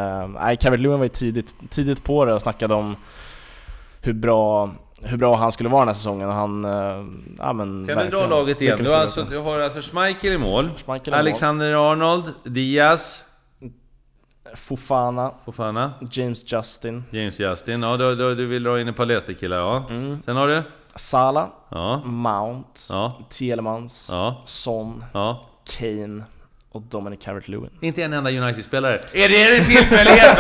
Calvert-Lewin 0.60 0.96
var 0.96 1.04
ju 1.04 1.08
tidigt, 1.08 1.54
tidigt 1.70 2.04
på 2.04 2.24
det 2.24 2.34
och 2.34 2.42
snackade 2.42 2.74
om 2.74 2.96
hur 4.02 4.12
bra 4.12 4.70
hur 5.04 5.16
bra 5.16 5.36
han 5.36 5.52
skulle 5.52 5.68
vara 5.68 5.80
den 5.80 5.88
här 5.88 5.94
säsongen. 5.94 6.30
Han, 6.30 6.64
äh, 6.64 6.70
ja, 7.38 7.52
men, 7.52 7.86
kan 7.86 7.98
du 7.98 8.10
dra 8.10 8.26
laget 8.26 8.60
igen? 8.60 8.78
Du 8.78 8.90
har, 8.90 8.98
alltså, 8.98 9.22
du 9.22 9.38
har 9.38 9.58
alltså 9.58 9.80
Schmeichel 9.80 10.32
i 10.32 10.38
mål, 10.38 10.70
Schmeichel 10.76 11.14
Alexander. 11.14 11.92
Arnold, 11.92 12.24
Diaz, 12.44 13.24
Fofana, 14.54 15.34
Fofana, 15.44 15.92
James 16.10 16.52
Justin. 16.52 17.04
James 17.10 17.40
Justin, 17.40 17.82
ja 17.82 17.96
du, 17.96 18.14
du, 18.14 18.34
du 18.34 18.46
vill 18.46 18.62
dra 18.62 18.80
in 18.80 18.88
ett 18.88 18.96
par 18.96 19.06
Leicester-killar 19.06 19.56
ja. 19.56 19.84
Mm. 19.90 20.22
Sen 20.22 20.36
har 20.36 20.48
du? 20.48 20.62
Sala, 20.96 21.50
ja. 21.70 22.02
Mount, 22.04 22.80
ja. 22.90 23.18
Telemans, 23.28 24.08
ja. 24.10 24.42
Son, 24.46 25.04
ja. 25.12 25.46
Kane 25.78 26.24
och 26.72 26.82
Dominic 26.82 27.20
Carrot-Lewin. 27.20 27.70
Inte 27.80 28.02
en 28.02 28.12
enda 28.12 28.30
United-spelare. 28.30 29.00
Är 29.12 29.28
det 29.28 29.56
en 29.58 29.64
tillfällighet? 29.64 30.38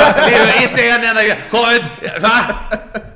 inte 0.62 0.88
en 0.88 1.04
enda... 1.04 1.22
Kom, 1.50 1.60
va? 2.20 2.54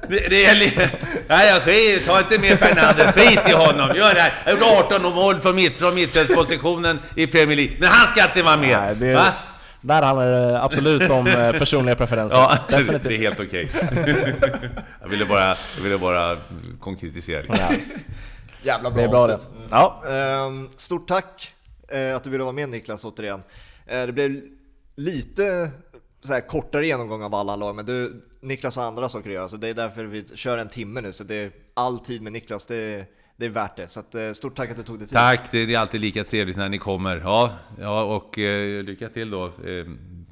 Det, 0.08 0.28
det 0.28 0.44
är... 0.46 0.90
Nej, 1.28 1.48
jag 1.48 1.62
skit, 1.62 2.06
ta 2.06 2.18
inte 2.18 2.38
med 2.38 2.58
Fernandes. 2.58 3.14
Skit 3.14 3.40
i 3.48 3.52
honom. 3.52 3.96
Gör 3.96 4.14
det 4.14 4.20
här. 4.20 4.32
Jag 4.44 4.56
har 4.56 4.76
gjort 4.76 4.92
18 4.92 5.02
mål 5.14 5.34
från, 5.34 5.56
mitt, 5.56 5.76
från 5.76 5.94
mittfältspositionen 5.94 6.98
i 7.14 7.26
Premier 7.26 7.56
League. 7.56 7.76
Men 7.80 7.88
han 7.88 8.06
ska 8.06 8.24
inte 8.24 8.42
vara 8.42 8.56
med. 8.56 8.78
Nej, 8.78 8.94
det... 8.94 9.14
Va? 9.14 9.32
Där 9.86 10.02
handlar 10.02 10.30
det 10.30 10.62
absolut 10.62 11.10
om 11.10 11.26
eh, 11.26 11.52
personliga 11.58 11.96
preferenser. 11.96 12.36
Ja, 12.36 12.58
Definitivt. 12.68 13.02
det 13.02 13.14
är 13.14 13.18
helt 13.18 13.40
okej. 13.40 13.70
Okay. 13.74 14.14
jag, 15.00 15.08
ville 15.08 15.26
bara, 15.26 15.56
jag 15.76 15.82
ville 15.82 15.98
bara 15.98 16.36
konkretisera. 16.80 17.44
Ja. 17.48 17.70
Jävla 18.62 18.90
bra, 18.90 19.00
det 19.00 19.04
är 19.04 19.08
bra 19.08 19.26
det. 19.26 19.38
Ja. 19.70 20.02
Ehm, 20.08 20.68
stort 20.76 21.08
tack 21.08 21.54
eh, 21.88 22.16
att 22.16 22.24
du 22.24 22.30
ville 22.30 22.44
vara 22.44 22.52
med 22.52 22.68
Niklas 22.68 23.04
återigen. 23.04 23.42
Eh, 23.86 24.06
det 24.06 24.12
blev 24.12 24.42
lite 24.96 25.70
så 26.22 26.32
här 26.32 26.40
kortare 26.40 26.86
genomgång 26.86 27.22
av 27.22 27.34
alla 27.34 27.56
lag, 27.56 27.74
men 27.74 27.86
du, 27.86 28.22
Niklas 28.40 28.76
har 28.76 28.84
andra 28.84 29.08
saker 29.08 29.30
att 29.30 29.34
göra, 29.34 29.48
så 29.48 29.56
det 29.56 29.68
är 29.68 29.74
därför 29.74 30.04
vi 30.04 30.24
kör 30.34 30.58
en 30.58 30.68
timme 30.68 31.00
nu. 31.00 31.12
Så 31.12 31.24
det 31.24 31.34
är 31.34 31.50
all 31.74 31.98
tid 31.98 32.22
med 32.22 32.32
Niklas, 32.32 32.66
det 32.66 33.06
det 33.36 33.46
är 33.46 33.50
värt 33.50 33.76
det. 33.76 33.88
Så 33.88 34.00
att, 34.00 34.14
eh, 34.14 34.32
stort 34.32 34.56
tack 34.56 34.70
att 34.70 34.76
du 34.76 34.82
tog 34.82 34.98
dig 34.98 35.08
tid. 35.08 35.16
Tack, 35.16 35.48
det 35.50 35.58
är 35.58 35.78
alltid 35.78 36.00
lika 36.00 36.24
trevligt 36.24 36.56
när 36.56 36.68
ni 36.68 36.78
kommer. 36.78 37.16
Ja, 37.16 37.52
ja 37.78 38.02
och 38.02 38.38
eh, 38.38 38.82
lycka 38.84 39.08
till 39.08 39.30
då 39.30 39.44
eh, 39.46 39.86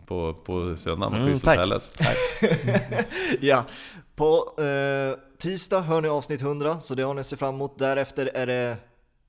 på, 0.06 0.34
på 0.34 0.76
söndag 0.76 1.10
med 1.10 1.22
mm, 1.22 1.38
tack. 1.38 1.82
tack. 1.96 2.16
ja, 3.40 3.64
på 4.16 4.54
eh, 4.62 5.18
tisdag 5.38 5.80
hör 5.80 6.00
ni 6.00 6.08
avsnitt 6.08 6.42
100, 6.42 6.80
så 6.80 6.94
det 6.94 7.02
har 7.02 7.14
ni 7.14 7.20
att 7.20 7.26
se 7.26 7.36
fram 7.36 7.54
emot. 7.54 7.78
Därefter 7.78 8.30
är 8.34 8.46
det 8.46 8.76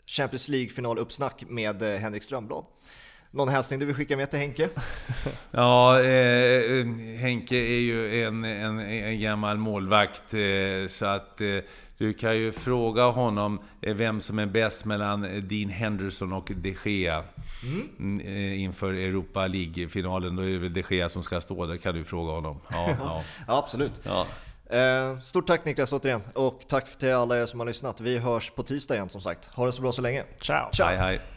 Champions 0.06 0.50
League-finaluppsnack 0.50 1.44
med 1.50 1.82
eh, 1.82 2.00
Henrik 2.00 2.24
Strömblad. 2.24 2.66
Någon 3.36 3.50
hälsning 3.50 3.80
du 3.80 3.86
vill 3.86 3.96
skicka 3.96 4.18
med 4.18 4.30
till 4.30 4.40
Henke? 4.40 4.70
ja, 5.52 6.00
eh, 6.02 6.86
Henke 7.20 7.56
är 7.56 7.80
ju 7.80 8.24
en, 8.24 8.44
en, 8.44 8.80
en 8.80 9.20
gammal 9.20 9.58
målvakt, 9.58 10.34
eh, 10.34 10.88
så 10.90 11.06
att 11.06 11.42
eh, 11.42 11.48
du 11.98 12.14
kan 12.14 12.38
ju 12.38 12.52
fråga 12.52 13.04
honom 13.04 13.60
eh, 13.82 13.96
vem 13.96 14.22
som 14.22 14.40
är 14.40 14.46
bäst 14.46 14.86
mellan 14.86 15.22
Dean 15.22 15.70
Henderson 15.70 16.34
och 16.34 16.52
de 16.56 16.78
Gea. 16.86 17.24
Mm. 17.64 17.90
mm 18.00 18.28
eh, 18.28 18.62
inför 18.62 18.94
Europa 18.94 19.48
League-finalen, 19.48 20.36
då 20.36 20.44
är 20.44 20.50
det 20.50 20.58
väl 20.58 20.74
de 20.74 20.84
Gea 20.90 21.10
som 21.10 21.24
ska 21.24 21.42
stå 21.42 21.66
där, 21.66 21.78
kan 21.78 21.96
du 21.96 22.04
fråga 22.04 22.32
honom. 22.32 22.62
Ja, 22.72 22.90
ja. 23.00 23.24
ja 23.48 23.58
absolut. 23.58 24.02
Ja. 24.04 24.28
Eh, 24.78 25.20
stort 25.20 25.48
tack 25.48 25.66
Niklas 25.66 25.94
återigen, 25.94 26.22
och 26.34 26.62
tack 26.68 26.98
till 26.98 27.14
alla 27.14 27.38
er 27.38 27.46
som 27.46 27.60
har 27.60 27.68
lyssnat. 27.68 28.02
Vi 28.02 28.18
hörs 28.18 28.52
på 28.52 28.64
tisdag 28.64 28.96
igen 28.96 29.10
som 29.10 29.22
sagt. 29.22 29.46
Ha 29.46 29.66
det 29.66 29.72
så 29.72 29.82
bra 29.82 29.92
så 29.92 30.02
länge. 30.02 30.24
Ciao! 30.42 30.70
Ciao. 30.72 30.88
Hej, 30.88 30.98
hej. 30.98 31.35